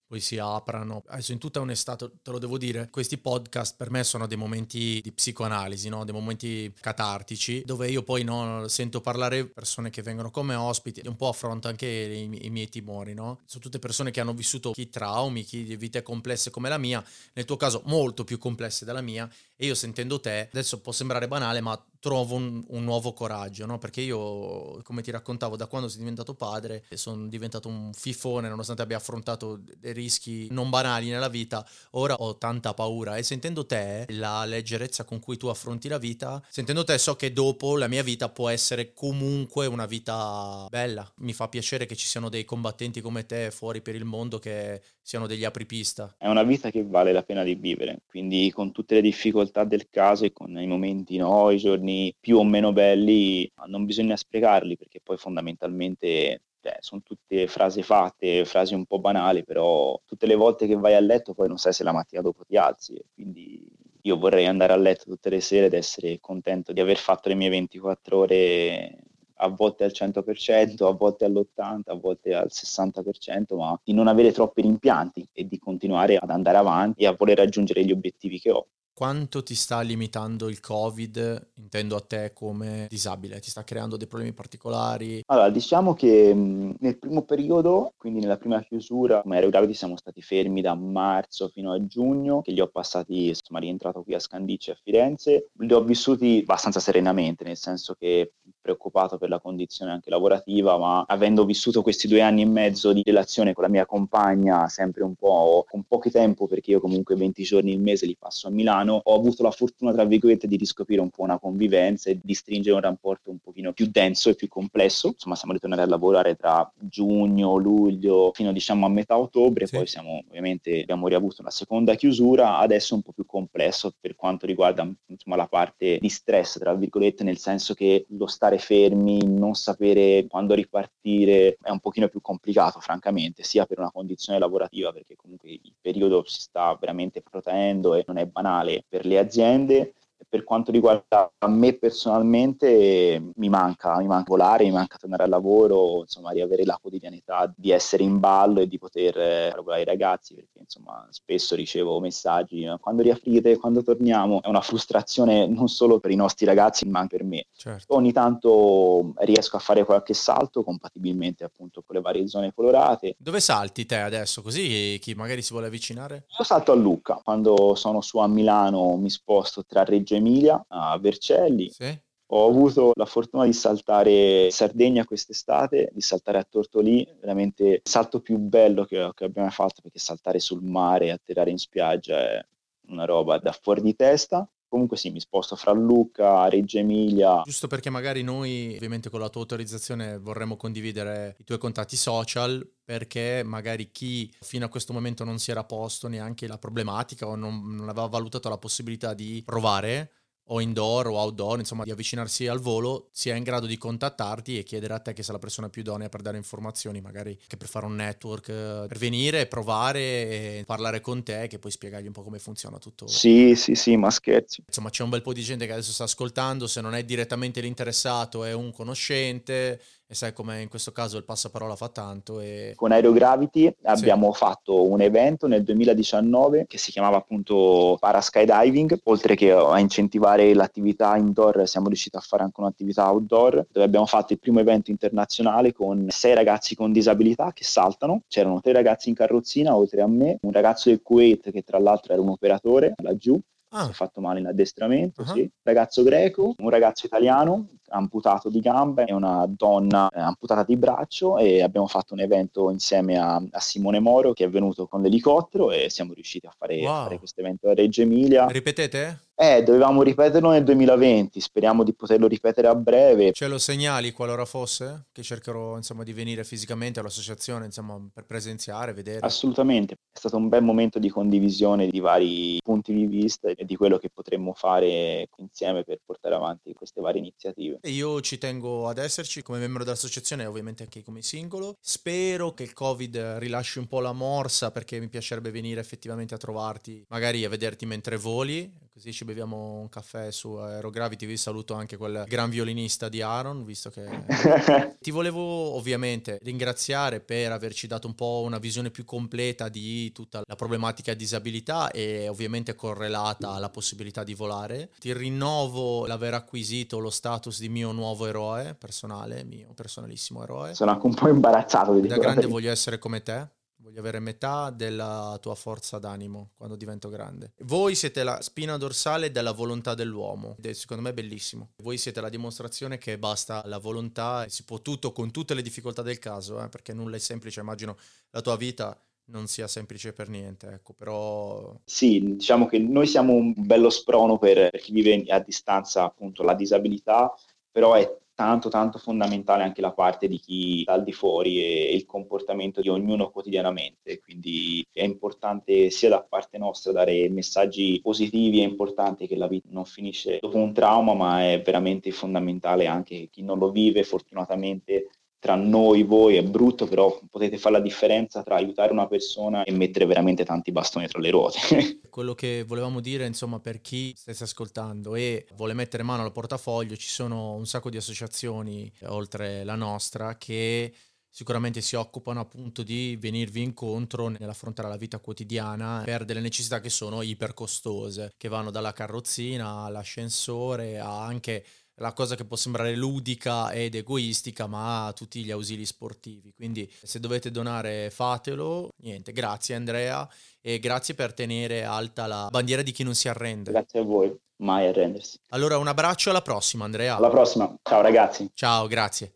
poi 0.08 0.20
si 0.20 0.38
aprano. 0.38 1.04
Adesso 1.08 1.32
in 1.32 1.40
tutta 1.40 1.60
onestà 1.60 1.96
te 1.96 2.10
lo 2.26 2.40
devo 2.40 2.58
dire, 2.58 2.90
questi 2.90 3.18
podcast 3.18 3.76
per 3.76 3.90
me 3.90 4.04
sono 4.04 4.28
dei 4.28 4.38
momenti 4.38 5.00
di 5.02 5.12
psicoanalisi, 5.12 5.90
no? 5.90 6.04
dei 6.04 6.14
momenti 6.14 6.74
catartici, 6.80 7.64
dove 7.66 7.90
io 7.90 8.04
poi 8.04 8.24
no, 8.24 8.68
sento 8.68 9.02
parlare 9.02 9.46
persone 9.46 9.90
che 9.90 10.02
vengono 10.02 10.32
come 10.32 10.56
ospiti 10.56 11.00
e 11.00 11.08
un 11.08 11.16
po' 11.16 11.30
affronto 11.30 11.68
anche 11.68 11.88
i, 11.88 12.46
i 12.46 12.50
miei 12.50 12.70
timori. 12.70 13.14
No? 13.14 13.40
Sono 13.46 13.64
tutte 13.64 13.80
persone 13.80 14.12
che 14.12 14.20
hanno 14.20 14.34
vissuto 14.34 14.72
chi 14.72 14.90
traumi, 14.90 15.44
chi 15.44 15.76
vite 15.76 16.02
complesse 16.02 16.50
come 16.50 16.70
la 16.70 16.78
mia, 16.78 17.04
nel 17.34 17.46
tuo 17.46 17.58
caso 17.58 17.82
molto 17.86 18.24
più 18.24 18.38
complesse 18.38 18.86
della 18.86 19.02
mia, 19.02 19.30
e 19.56 19.66
io 19.66 19.76
sentendo 19.76 20.20
te, 20.20 20.50
adesso 20.52 20.80
può 20.80 20.92
sembrare 20.92 21.28
banale, 21.28 21.62
ma 21.62 21.82
trovo 22.04 22.36
un, 22.36 22.62
un 22.68 22.84
nuovo 22.84 23.14
coraggio, 23.14 23.66
no? 23.66 23.78
Perché 23.78 24.02
io, 24.02 24.82
come 24.84 25.02
ti 25.02 25.10
raccontavo, 25.10 25.56
da 25.56 25.68
quando 25.68 25.88
sono 25.88 26.02
diventato 26.02 26.34
padre, 26.34 26.84
sono 26.96 27.28
diventato 27.28 27.70
un 27.70 27.94
fifone, 27.94 28.50
nonostante 28.50 28.82
abbia 28.82 28.98
affrontato 28.98 29.58
dei 29.78 29.94
rischi 29.94 30.50
non 30.52 30.70
banali 30.70 31.10
nella 31.10 31.30
vita, 31.30 31.66
ora 31.92 32.16
ho 32.16 32.38
tanta 32.38 32.74
paura. 32.74 33.16
E 33.16 33.24
sentendo 33.24 33.66
te, 33.66 34.04
la 34.10 34.44
leggerezza 34.44 35.06
con 35.06 35.22
cui 35.22 35.38
tu 35.38 35.48
affronti 35.48 35.88
la 35.88 35.98
vita, 35.98 36.44
sentendo 36.50 36.84
te 36.84 36.98
so 36.98 37.16
che 37.16 37.32
dopo 37.32 37.78
la 37.78 37.88
mia 37.88 38.04
vita 38.04 38.28
può 38.28 38.50
essere 38.50 38.92
comunque 38.92 39.66
una 39.66 39.86
vita 39.86 40.68
bella. 40.70 41.10
Mi 41.20 41.32
fa 41.32 41.48
piacere 41.48 41.86
che 41.86 41.96
ci 41.96 42.06
siano 42.06 42.28
dei 42.28 42.44
combattenti 42.44 43.00
come 43.00 43.26
te 43.26 43.50
fuori 43.50 43.82
per 43.82 43.96
il 43.96 44.04
mondo 44.04 44.40
che 44.40 44.82
siano 45.02 45.26
degli 45.26 45.46
apripista. 45.46 46.16
È 46.18 46.28
una 46.28 46.44
vita 46.44 46.70
che 46.70 46.84
vale 46.84 47.14
la 47.14 47.24
pena 47.24 47.44
di 47.44 47.56
vivere, 47.56 48.02
quindi 48.06 48.52
con 48.52 48.74
tutte 48.74 48.96
le 48.96 49.02
difficoltà 49.02 49.64
del 49.64 49.88
caso 49.90 50.26
e 50.26 50.34
con 50.34 50.58
i 50.60 50.68
momenti 50.68 51.16
no, 51.16 51.50
i 51.50 51.58
giorni 51.58 51.93
più 52.20 52.38
o 52.38 52.44
meno 52.44 52.72
belli, 52.74 53.50
non 53.68 53.86
bisogna 53.86 54.16
sprecarli 54.16 54.78
perché 54.78 55.00
poi 55.02 55.18
fondamentalmente 55.18 56.42
cioè, 56.62 56.78
sono 56.80 57.02
tutte 57.04 57.48
frasi 57.48 57.84
fatte, 57.84 58.46
frasi 58.46 58.74
un 58.74 58.86
po' 58.86 59.00
banali, 59.00 59.44
però 59.44 60.00
tutte 60.06 60.26
le 60.26 60.36
volte 60.36 60.66
che 60.66 60.76
vai 60.76 60.96
a 60.96 61.00
letto 61.02 61.34
poi 61.34 61.50
non 61.50 61.58
sai 61.58 61.74
se 61.74 61.84
la 61.84 61.92
mattina 61.92 62.22
dopo 62.22 62.46
ti 62.46 62.56
alzi, 62.56 62.98
quindi 63.14 63.68
io 64.06 64.18
vorrei 64.18 64.46
andare 64.46 64.74
a 64.74 64.78
letto 64.78 65.06
tutte 65.06 65.30
le 65.30 65.42
sere 65.42 65.66
ed 65.66 65.74
essere 65.74 66.20
contento 66.20 66.72
di 66.72 66.80
aver 66.80 66.98
fatto 66.98 67.30
le 67.30 67.36
mie 67.36 67.50
24 67.50 68.18
ore 68.18 68.98
a 69.36 69.48
volte 69.50 69.84
al 69.84 69.92
100%, 69.94 70.86
a 70.86 70.92
volte 70.92 71.26
all'80%, 71.26 71.82
a 71.86 71.96
volte 71.96 72.34
al 72.34 72.50
60%, 72.50 73.56
ma 73.58 73.80
di 73.84 73.94
non 73.94 74.08
avere 74.08 74.32
troppi 74.32 74.62
rimpianti 74.62 75.28
e 75.34 75.48
di 75.48 75.60
continuare 75.60 76.18
ad 76.18 76.30
andare 76.30 76.58
avanti 76.58 77.04
e 77.04 77.08
a 77.08 77.16
voler 77.18 77.38
raggiungere 77.38 77.84
gli 77.84 77.92
obiettivi 77.92 78.40
che 78.40 78.52
ho. 78.52 78.68
Quanto 78.96 79.42
ti 79.42 79.56
sta 79.56 79.82
limitando 79.82 80.50
il 80.50 80.60
Covid, 80.60 81.50
intendo 81.56 81.96
a 81.96 82.00
te 82.00 82.32
come 82.32 82.86
disabile? 82.88 83.40
Ti 83.40 83.50
sta 83.50 83.64
creando 83.64 83.98
dei 83.98 84.06
problemi 84.06 84.34
particolari? 84.34 85.24
Allora, 85.26 85.50
diciamo 85.50 85.96
che 85.96 86.32
nel 86.34 87.00
primo 87.00 87.24
periodo, 87.24 87.94
quindi 87.98 88.20
nella 88.20 88.38
prima 88.38 88.62
chiusura, 88.62 89.24
come 89.24 89.38
aerograviti 89.38 89.74
siamo 89.74 89.98
stati 89.98 90.22
fermi 90.22 90.62
da 90.62 90.76
marzo 90.76 91.50
fino 91.50 91.74
a 91.74 91.84
giugno, 91.88 92.42
che 92.42 92.52
li 92.52 92.62
ho 92.62 92.68
passati, 92.68 93.30
insomma, 93.30 93.60
rientrato 93.60 94.04
qui 94.04 94.14
a 94.14 94.20
Scandicci 94.20 94.70
a 94.70 94.78
Firenze, 94.82 95.50
li 95.58 95.74
ho 95.74 95.84
vissuti 95.84 96.42
abbastanza 96.42 96.80
serenamente, 96.80 97.44
nel 97.44 97.58
senso 97.58 97.96
che 97.96 98.34
preoccupato 98.64 99.18
per 99.18 99.30
la 99.30 99.40
condizione 99.40 99.92
anche 99.92 100.10
lavorativa, 100.10 100.78
ma 100.78 101.04
avendo 101.06 101.44
vissuto 101.46 101.82
questi 101.82 102.08
due 102.08 102.22
anni 102.22 102.42
e 102.42 102.46
mezzo 102.46 102.94
di 102.94 103.04
relazione 103.04 103.54
con 103.54 103.66
la 103.66 103.70
mia 103.70 103.86
compagna, 103.86 104.70
sempre 104.70 105.04
un 105.04 105.16
po' 105.16 105.66
con 105.70 105.84
poco 105.84 106.10
tempo, 106.10 106.48
perché 106.48 106.72
io 106.72 106.80
comunque 106.80 107.16
20 107.16 107.44
giorni 107.44 107.74
il 107.74 107.80
mese 107.80 108.06
li 108.06 108.16
passo 108.18 108.48
a 108.48 108.52
Milano, 108.52 109.02
ho 109.04 109.16
avuto 109.16 109.44
la 109.44 109.52
fortuna, 109.52 109.92
tra 109.92 110.06
virgolette, 110.06 110.48
di 110.48 110.56
riscoprire 110.56 111.02
un 111.02 111.10
po' 111.10 111.24
una 111.24 111.38
convivenza 111.38 112.10
e 112.10 112.18
di 112.22 112.34
stringere 112.34 112.76
un 112.76 112.82
rapporto 112.82 113.30
un 113.30 113.40
pochino 113.40 113.74
più 113.74 113.88
denso 113.92 114.30
e 114.30 114.36
più 114.36 114.48
complesso. 114.48 115.08
Insomma, 115.08 115.36
siamo 115.36 115.54
ritornati 115.54 115.82
a 115.82 115.88
lavorare 115.88 116.36
tra 116.36 116.72
giugno, 116.80 117.58
luglio, 117.58 118.32
fino 118.34 118.54
diciamo 118.54 118.86
a 118.86 118.90
metà 118.90 119.18
ottobre, 119.18 119.68
sì. 119.68 119.76
poi 119.76 119.88
siamo 119.88 120.24
ovviamente 120.28 120.82
abbiamo 120.82 121.08
riavuto 121.08 121.44
la 121.44 121.50
seconda 121.50 121.96
chiusura, 121.96 122.60
adesso 122.60 122.96
un 122.96 123.02
po' 123.02 123.12
più 123.12 123.26
complesso 123.26 123.94
per 124.00 124.16
quanto 124.16 124.46
riguarda 124.46 124.90
insomma, 125.08 125.36
la 125.36 125.48
parte 125.48 125.98
di 126.00 126.10
stress, 126.10 126.60
tra 126.60 126.74
virgolette, 126.74 127.24
nel 127.24 127.38
senso 127.38 127.74
che 127.74 128.06
lo 128.10 128.28
stare 128.28 128.53
stare 128.54 128.58
fermi, 128.58 129.20
non 129.26 129.56
sapere 129.56 130.26
quando 130.28 130.54
ripartire 130.54 131.58
è 131.62 131.70
un 131.70 131.80
pochino 131.80 132.08
più 132.08 132.22
complicato, 132.22 132.80
francamente, 132.80 133.44
sia 133.44 133.66
per 133.66 133.80
una 133.80 133.92
condizione 133.92 134.40
lavorativa, 134.40 134.92
perché 134.92 135.16
comunque 135.16 135.50
il 135.52 135.74
periodo 135.80 136.24
si 136.26 136.42
sta 136.42 136.76
veramente 136.80 137.22
protraendo 137.22 137.96
e 137.96 138.04
non 138.08 138.18
è 138.18 138.26
banale 138.26 138.84
per 138.88 139.06
le 139.06 139.18
aziende, 139.18 139.94
per 140.34 140.44
quanto 140.44 140.72
riguarda 140.72 141.32
me 141.46 141.74
personalmente 141.74 143.22
mi 143.36 143.50
manca, 143.50 144.00
mi 144.00 144.08
manca 144.08 144.26
volare, 144.30 144.64
mi 144.64 144.72
manca 144.72 144.98
tornare 144.98 145.26
al 145.26 145.30
lavoro, 145.30 146.00
insomma 146.00 146.32
riavere 146.32 146.66
la 146.66 146.80
quotidianità 146.82 147.54
di 147.56 147.70
essere 147.70 148.02
in 148.02 148.18
ballo 148.18 148.60
e 148.60 148.68
di 148.68 148.80
poter 148.80 149.16
eh, 149.16 149.54
volare 149.64 149.84
i 149.84 149.86
ragazzi 149.86 150.34
perché 150.34 150.58
insomma 150.58 151.06
spesso 151.12 151.54
ricevo 151.54 152.00
messaggi 152.00 152.66
quando 152.80 153.04
riaprite, 153.04 153.58
quando 153.58 153.84
torniamo, 153.84 154.42
è 154.42 154.48
una 154.48 154.62
frustrazione 154.62 155.46
non 155.46 155.68
solo 155.68 156.00
per 156.00 156.10
i 156.10 156.16
nostri 156.16 156.48
ragazzi 156.48 156.88
ma 156.88 157.02
anche 157.02 157.18
per 157.18 157.26
me. 157.28 157.46
Certo. 157.56 157.94
Ogni 157.94 158.12
tanto 158.12 159.14
riesco 159.18 159.58
a 159.58 159.60
fare 159.60 159.84
qualche 159.84 160.16
salto 160.16 160.64
compatibilmente 160.64 161.44
appunto 161.44 161.84
con 161.86 161.96
le 161.96 162.02
varie 162.02 162.28
zone 162.28 162.52
colorate. 162.56 163.18
Dove 163.20 163.40
salti 163.40 163.86
te 163.86 163.98
adesso 163.98 164.42
così 164.42 164.98
chi 165.00 165.14
magari 165.14 165.44
si 165.44 165.52
vuole 165.52 165.68
avvicinare? 165.68 166.26
Io 166.36 166.44
salto 166.44 166.72
a 166.72 166.76
Lucca, 166.76 167.22
quando 167.24 167.76
sono 167.76 168.02
su 168.02 168.18
a 168.18 168.26
Milano 168.26 168.96
mi 168.96 169.12
sposto 169.12 169.64
tra 169.64 169.84
Reggio 169.84 170.22
Emilia 170.24 170.66
a 170.68 170.98
Vercelli. 170.98 171.70
Sì. 171.70 172.02
Ho 172.28 172.48
avuto 172.48 172.94
la 172.96 173.06
fortuna 173.06 173.46
di 173.46 173.54
saltare 173.54 174.50
Sardegna 174.50 175.06
quest'estate, 175.06 175.92
di 175.94 176.02
saltare 176.02 176.40
a 176.40 176.48
Tortolì, 176.50 177.08
veramente 177.20 177.64
il 177.64 177.82
salto 177.84 178.22
più 178.22 178.38
bello 178.38 178.86
che, 178.86 179.12
che 179.14 179.26
abbiamo 179.26 179.50
fatto 179.50 179.82
perché 179.84 180.00
saltare 180.00 180.40
sul 180.40 180.64
mare 180.64 181.06
e 181.08 181.12
atterrare 181.12 181.52
in 181.52 181.60
spiaggia 181.60 182.18
è 182.18 182.46
una 182.88 183.06
roba 183.06 183.38
da 183.38 183.52
fuori 183.52 183.82
di 183.82 183.96
testa 183.96 184.48
comunque 184.74 184.98
sì, 184.98 185.12
mi 185.12 185.20
sposto 185.20 185.56
fra 185.56 185.72
Lucca, 185.72 186.50
Reggio 186.50 186.80
Emilia. 186.80 187.44
Giusto 187.44 187.68
perché 187.68 187.92
magari 187.92 188.24
noi, 188.24 188.74
ovviamente 188.76 189.12
con 189.12 189.20
la 189.20 189.30
tua 189.30 189.42
autorizzazione, 189.42 190.18
vorremmo 190.18 190.58
condividere 190.58 191.36
i 191.38 191.44
tuoi 191.44 191.60
contatti 191.60 191.96
social, 191.96 192.68
perché 192.84 193.44
magari 193.46 193.92
chi 193.92 194.34
fino 194.40 194.66
a 194.66 194.70
questo 194.70 194.92
momento 194.92 195.24
non 195.24 195.38
si 195.38 195.52
era 195.52 195.64
posto 195.64 196.08
neanche 196.08 196.48
la 196.48 196.58
problematica 196.58 197.28
o 197.28 197.36
non, 197.36 197.76
non 197.76 197.88
aveva 197.88 198.08
valutato 198.08 198.50
la 198.50 198.58
possibilità 198.58 199.14
di 199.14 199.44
provare 199.46 200.23
o 200.48 200.60
indoor 200.60 201.08
o 201.08 201.18
outdoor, 201.18 201.60
insomma, 201.60 201.84
di 201.84 201.92
avvicinarsi 201.92 202.48
al 202.48 202.60
volo, 202.60 203.10
sia 203.12 203.36
in 203.36 203.44
grado 203.44 203.66
di 203.66 203.78
contattarti 203.78 204.58
e 204.58 204.64
chiedere 204.64 204.94
a 204.94 205.00
te 205.00 205.14
che 205.14 205.24
sei 205.24 205.34
la 205.34 205.40
persona 205.40 205.70
più 205.70 205.82
idonea 205.82 206.10
per 206.10 206.22
dare 206.22 206.38
informazioni, 206.38 207.00
magari 207.02 207.38
che 207.48 207.58
per 207.58 207.68
fare 207.68 207.86
un 207.86 207.96
network, 207.96 208.50
eh, 208.50 208.86
per 208.88 208.98
venire, 208.98 209.48
provare 209.48 210.00
e 210.00 210.64
parlare 210.66 211.00
con 211.00 211.24
te, 211.24 211.48
che 211.48 211.60
puoi 211.60 211.72
spiegargli 211.72 212.08
un 212.08 212.14
po' 212.14 212.24
come 212.24 212.40
funziona 212.40 212.78
tutto. 212.78 213.08
Sì, 213.08 213.56
sì, 213.56 213.76
sì, 213.76 213.96
ma 213.96 214.10
scherzi. 214.10 214.64
Insomma, 214.66 214.90
c'è 214.90 215.04
un 215.04 215.10
bel 215.10 215.22
po' 215.22 215.34
di 215.34 215.42
gente 215.42 215.66
che 215.66 215.74
adesso 215.74 215.92
sta 215.92 216.04
ascoltando, 216.04 216.68
se 216.68 216.82
non 216.82 216.94
è 216.96 217.04
direttamente 217.04 217.62
l'interessato, 217.62 218.44
è 218.44 218.54
un 218.54 218.72
conoscente 218.72 219.82
e 220.08 220.16
sai 220.16 220.34
come 220.34 220.62
in 220.62 220.70
questo 220.70 220.92
caso 220.92 221.18
il 221.18 221.24
passaparola 221.24 221.76
fa 221.76 221.90
tanto. 221.90 222.40
E... 222.40 222.74
Con 222.76 222.92
Aerogravity 222.92 223.74
abbiamo 223.84 224.32
sì. 224.32 224.38
fatto 224.38 224.90
un 224.90 225.02
evento 225.02 225.48
nel 225.48 225.64
2019 225.64 226.66
che 226.68 226.78
si 226.78 226.92
chiamava 226.92 227.18
appunto 227.18 227.98
Para 228.00 228.22
Skydiving, 228.22 229.00
oltre 229.06 229.36
che 229.36 229.52
a 229.52 229.80
incentivare 229.80 230.54
l'attività 230.54 231.16
indoor 231.18 231.68
siamo 231.68 231.88
riusciti 231.88 232.18
a 232.18 232.20
fare 232.20 232.44
anche 232.44 232.60
un'attività 232.60 233.10
outdoor 233.10 233.66
dove 233.72 233.86
abbiamo 233.86 234.06
fatto 234.06 234.34
il 234.34 234.40
primo 234.40 234.60
evento 234.60 234.92
internazionale 234.92 235.72
con 235.72 236.08
sei 236.10 236.34
ragazzi 236.36 236.76
con 236.76 236.92
disabilità 236.92 237.52
che 237.54 237.64
saltano, 237.64 238.22
c'erano 238.28 238.62
tre 238.62 238.74
ragazzi 238.74 239.10
in 239.10 239.16
carrozzina 239.16 239.76
oltre 239.76 240.02
a 240.02 240.08
me, 240.08 240.38
un 240.42 240.52
ragazzo 240.52 240.90
del 240.90 241.02
Kuwait 241.02 241.52
che 241.52 241.64
tra 241.64 241.80
l'altro 241.80 242.14
era 242.14 242.22
un 242.22 242.30
operatore 242.30 242.94
laggiù 243.02 243.40
Ah. 243.76 243.86
si 243.86 243.90
è 243.92 243.94
fatto 243.94 244.22
male 244.22 244.40
in 244.40 244.46
addestramento, 244.46 245.22
uh-huh. 245.22 245.34
sì. 245.34 245.50
ragazzo 245.64 246.04
greco, 246.04 246.54
un 246.58 246.70
ragazzo 246.70 247.08
italiano 247.08 247.68
amputato 247.94 248.50
di 248.50 248.60
gambe 248.60 249.06
e 249.06 249.14
una 249.14 249.46
donna 249.48 250.10
eh, 250.10 250.20
amputata 250.20 250.64
di 250.64 250.76
braccio 250.78 251.38
e 251.38 251.62
abbiamo 251.62 251.88
fatto 251.88 252.14
un 252.14 252.22
evento 252.22 252.70
insieme 252.70 253.18
a, 253.18 253.36
a, 253.36 253.60
Simone 253.60 254.00
Moro 254.00 254.34
che 254.34 254.46
è 254.46 254.50
venuto 254.50 254.88
con 254.88 255.02
l'elicottero 255.02 255.72
e 255.72 255.90
siamo 255.90 256.14
riusciti 256.14 256.48
a 256.48 256.54
fare, 256.58 256.80
wow. 256.80 257.04
fare 257.04 257.20
questo 257.20 257.42
evento 257.42 257.70
a 257.70 257.74
Reggio 257.74 258.02
Emilia. 258.02 258.48
Ripetete? 258.48 259.20
Eh, 259.36 259.64
dovevamo 259.64 260.04
ripeterlo 260.04 260.52
nel 260.52 260.64
2020, 260.64 261.40
speriamo 261.40 261.84
di 261.84 261.96
poterlo 261.96 262.28
ripetere 262.28 262.68
a 262.68 262.76
breve. 262.76 263.32
Ce 263.32 263.48
lo 263.48 263.58
segnali 263.58 264.12
qualora 264.12 264.46
fosse? 264.46 265.08
Che 265.12 265.24
cercherò 265.24 265.76
insomma 265.76 266.04
di 266.04 266.14
venire 266.14 266.44
fisicamente 266.44 267.00
all'associazione 267.00 267.66
insomma 267.66 268.00
per 268.14 268.26
presenziare, 268.26 268.94
vedere. 268.94 269.26
Assolutamente, 269.26 269.96
è 269.96 270.18
stato 270.20 270.38
un 270.38 270.50
bel 270.50 270.62
momento 270.62 271.00
di 271.00 271.10
condivisione 271.10 271.88
di 271.88 272.00
vari 272.00 272.60
punti 272.64 272.94
di 272.94 273.08
vista 273.08 273.50
e 273.50 273.66
di 273.66 273.76
quello 273.76 273.98
che 273.98 274.12
potremmo 274.14 274.54
fare 274.54 275.28
insieme 275.38 275.84
per 275.84 276.00
portare 276.06 276.36
avanti 276.36 276.72
queste 276.74 277.02
varie 277.02 277.20
iniziative. 277.20 277.80
E 277.82 277.90
io 277.90 278.22
ci 278.22 278.38
tengo 278.38 278.88
ad 278.88 279.00
esserci 279.00 279.42
come 279.42 279.58
membro 279.58 279.84
dell'associazione 279.84 280.44
e 280.44 280.46
ovviamente 280.46 280.84
anche 280.84 281.02
come 281.02 281.24
singolo. 281.24 281.76
Spero 281.82 282.54
che 282.54 282.62
il 282.62 282.74
Covid 282.74 283.38
rilasci 283.40 283.80
un 283.80 283.88
po' 283.88 284.00
la 284.00 284.14
morsa 284.14 284.70
perché 284.70 285.00
mi 285.00 285.10
piacerebbe 285.10 285.50
venire 285.50 285.80
effettivamente 285.80 286.36
a 286.36 286.38
trovarti, 286.38 287.04
magari 287.10 287.44
a 287.44 287.50
vederti 287.50 287.88
mentre 287.88 288.16
voli, 288.16 288.72
così 288.94 289.12
ci 289.12 289.26
beviamo 289.26 289.80
un 289.80 289.90
caffè 289.90 290.32
su 290.32 290.54
Aerogravity. 290.54 291.26
Vi 291.26 291.36
saluto 291.36 291.74
anche 291.74 291.98
quel 291.98 292.26
gran 292.28 292.52
violinista 292.52 293.10
di 293.10 293.24
Aaron, 293.24 293.66
visto 293.66 293.90
che 293.90 294.08
ti 295.02 295.10
volevo 295.10 295.42
ovviamente 295.42 296.38
ringraziare 296.44 297.20
per 297.20 297.52
averci 297.52 297.88
dato 297.88 298.06
un 298.06 298.14
po' 298.14 298.44
una 298.46 298.60
visione 298.60 298.92
più 298.92 299.04
completa 299.04 299.68
di 299.68 300.12
tutta 300.12 300.44
la 300.46 300.56
problematica 300.56 301.16
disabilità 301.16 301.90
e 301.90 302.28
ovviamente 302.28 302.76
correlata 302.76 303.50
alla 303.50 303.70
possibilità 303.70 304.24
di 304.24 304.36
volare. 304.36 304.92
Ti 305.00 305.12
rinnovo 305.12 306.06
l'aver 306.06 306.36
acquisito 306.36 307.00
lo 307.00 307.10
status 307.10 307.60
di 307.60 307.70
mio 307.70 307.92
nuovo 307.94 308.28
eroe 308.28 308.76
personale, 308.76 309.44
mio 309.44 309.74
personalissimo 309.74 310.44
eroe. 310.44 310.76
Sono 310.76 310.92
anche 310.92 311.08
un 311.08 311.16
po' 311.16 311.30
imbarazzato 311.30 311.94
di 312.00 312.08
Da 312.08 312.18
grande 312.18 312.46
voglio 312.46 312.70
essere 312.70 313.00
come 313.00 313.24
te 313.24 313.62
voglio 313.84 314.00
avere 314.00 314.20
metà 314.20 314.70
della 314.70 315.38
tua 315.42 315.56
forza 315.56 316.00
d'animo 316.00 316.52
quando 316.56 316.78
divento 316.78 317.10
grande. 317.10 317.52
Voi 317.64 317.96
siete 317.96 318.24
la 318.24 318.42
spina 318.42 318.78
dorsale 318.78 319.30
della 319.30 319.52
volontà 319.52 319.94
dell'uomo 319.94 320.56
ed 320.58 320.68
è 320.68 320.74
secondo 320.74 321.04
me 321.04 321.14
bellissimo. 321.14 321.72
Voi 321.82 321.98
siete 321.98 322.22
la 322.22 322.30
dimostrazione 322.30 322.98
che 322.98 323.20
basta 323.20 323.62
la 323.66 323.80
volontà 323.80 324.46
e 324.46 324.50
si 324.50 324.64
può 324.64 324.82
tutto 324.82 325.12
con 325.12 325.32
tutte 325.32 325.54
le 325.54 325.62
difficoltà 325.62 326.02
del 326.02 326.18
caso, 326.18 326.64
eh, 326.64 326.70
perché 326.70 326.94
nulla 326.94 327.18
è 327.18 327.20
semplice, 327.20 327.60
immagino 327.60 327.98
la 328.32 328.42
tua 328.42 328.56
vita 328.56 328.98
non 329.26 329.48
sia 329.48 329.68
semplice 329.68 330.14
per 330.14 330.30
niente, 330.30 330.70
ecco, 330.70 330.94
però... 330.94 331.78
Sì, 331.84 332.36
diciamo 332.36 332.66
che 332.66 332.80
noi 332.80 333.08
siamo 333.08 333.34
un 333.34 333.54
bello 333.56 333.90
sprono 333.90 334.38
per, 334.38 334.70
per 334.70 334.80
chi 334.80 334.94
vive 334.94 335.24
a 335.28 335.40
distanza 335.40 336.04
appunto 336.04 336.44
la 336.44 336.54
disabilità, 336.54 337.34
però 337.70 337.96
è 337.96 338.22
tanto 338.44 338.70
tanto 338.70 338.98
fondamentale 338.98 339.64
anche 339.64 339.82
la 339.82 339.94
parte 339.94 340.28
di 340.28 340.38
chi 340.38 340.82
sta 340.82 340.94
al 340.94 341.04
di 341.04 341.12
fuori 341.12 341.62
e 341.64 341.94
il 341.94 342.06
comportamento 342.06 342.82
di 342.82 342.90
ognuno 342.90 343.30
quotidianamente, 343.30 344.20
quindi 344.20 344.86
è 344.92 345.04
importante 345.04 345.90
sia 345.90 346.10
da 346.10 346.22
parte 346.22 346.58
nostra 346.58 346.92
dare 346.92 347.30
messaggi 347.30 348.00
positivi, 348.02 348.60
è 348.62 348.64
importante 348.64 349.28
che 349.28 349.36
la 349.36 349.48
vita 349.48 349.70
non 349.72 349.86
finisce 349.86 350.40
dopo 350.42 350.58
un 350.58 350.74
trauma, 350.74 351.14
ma 351.14 351.42
è 351.42 351.62
veramente 351.62 352.12
fondamentale 352.12 352.88
anche 352.88 353.30
chi 353.32 353.42
non 353.44 353.58
lo 353.58 353.72
vive 353.72 354.04
fortunatamente 354.04 355.10
tra 355.44 355.56
noi, 355.56 356.04
voi, 356.04 356.38
è 356.38 356.42
brutto, 356.42 356.88
però 356.88 357.20
potete 357.30 357.58
fare 357.58 357.76
la 357.76 357.82
differenza 357.82 358.44
tra 358.44 358.56
aiutare 358.56 358.94
una 358.94 359.08
persona 359.08 359.66
e 359.66 359.74
mettere 359.74 360.06
veramente 360.06 360.46
tanti 360.46 360.72
bastoni 360.72 361.06
tra 361.08 361.20
le 361.20 361.32
ruote. 361.32 362.00
Quello 362.10 362.34
che 362.34 362.64
volevamo 362.66 363.02
dire, 363.02 363.26
insomma, 363.26 363.60
per 363.60 363.82
chi 363.82 364.14
stesse 364.16 364.46
ascoltando 364.46 365.16
e 365.16 365.46
vuole 365.58 365.74
mettere 365.74 366.02
mano 366.02 366.24
al 366.24 366.32
portafoglio, 366.32 366.96
ci 366.96 367.10
sono 367.10 367.56
un 367.56 367.66
sacco 367.66 367.90
di 367.90 367.98
associazioni, 367.98 368.90
oltre 369.08 369.66
la 369.66 369.76
nostra, 369.76 370.38
che 370.38 370.94
sicuramente 371.30 371.82
si 371.82 371.98
occupano 371.98 372.40
appunto 372.40 372.82
di 372.82 373.18
venirvi 373.20 373.64
incontro 373.64 374.30
nell'affrontare 374.30 374.88
la 374.88 374.96
vita 374.96 375.20
quotidiana 375.20 376.04
per 376.06 376.24
delle 376.24 376.40
necessità 376.40 376.80
che 376.80 376.90
sono 376.90 377.22
ipercostose, 377.22 378.32
che 378.38 378.48
vanno 378.48 378.72
dalla 378.72 378.94
carrozzina 378.94 379.80
all'ascensore 379.80 381.00
a 381.00 381.26
anche 381.26 381.66
la 381.96 382.14
cosa 382.14 382.36
che 382.36 382.46
può 382.46 382.56
sembrare 382.56 382.96
ludica 382.96 383.72
ed 383.72 383.96
egoistica, 383.96 384.68
ma 384.68 385.08
ha 385.08 385.14
tutti 385.14 385.44
gli 385.44 385.52
ausili 385.52 385.86
sportivi. 385.86 386.54
Quindi 386.56 386.92
se 387.02 387.20
dovete 387.20 387.52
donare 387.52 388.10
fatelo. 388.10 388.90
Niente, 388.98 389.32
grazie 389.32 389.76
Andrea 389.76 390.28
e 390.62 390.80
grazie 390.80 391.14
per 391.14 391.34
tenere 391.34 391.84
alta 391.84 392.26
la 392.28 392.48
bandiera 392.50 392.82
di 392.82 392.92
chi 392.92 393.04
non 393.04 393.16
si 393.16 393.28
arrende. 393.28 393.72
Grazie 393.72 394.00
a 394.00 394.04
voi, 394.04 394.36
mai 394.58 394.88
arrendersi. 394.88 395.40
Allora 395.50 395.78
un 395.78 395.88
abbraccio 395.88 396.30
alla 396.30 396.42
prossima 396.42 396.86
Andrea. 396.86 397.16
Alla 397.18 397.30
prossima, 397.30 397.74
ciao 397.82 398.02
ragazzi. 398.02 398.50
Ciao, 398.54 398.88
grazie. 398.88 399.36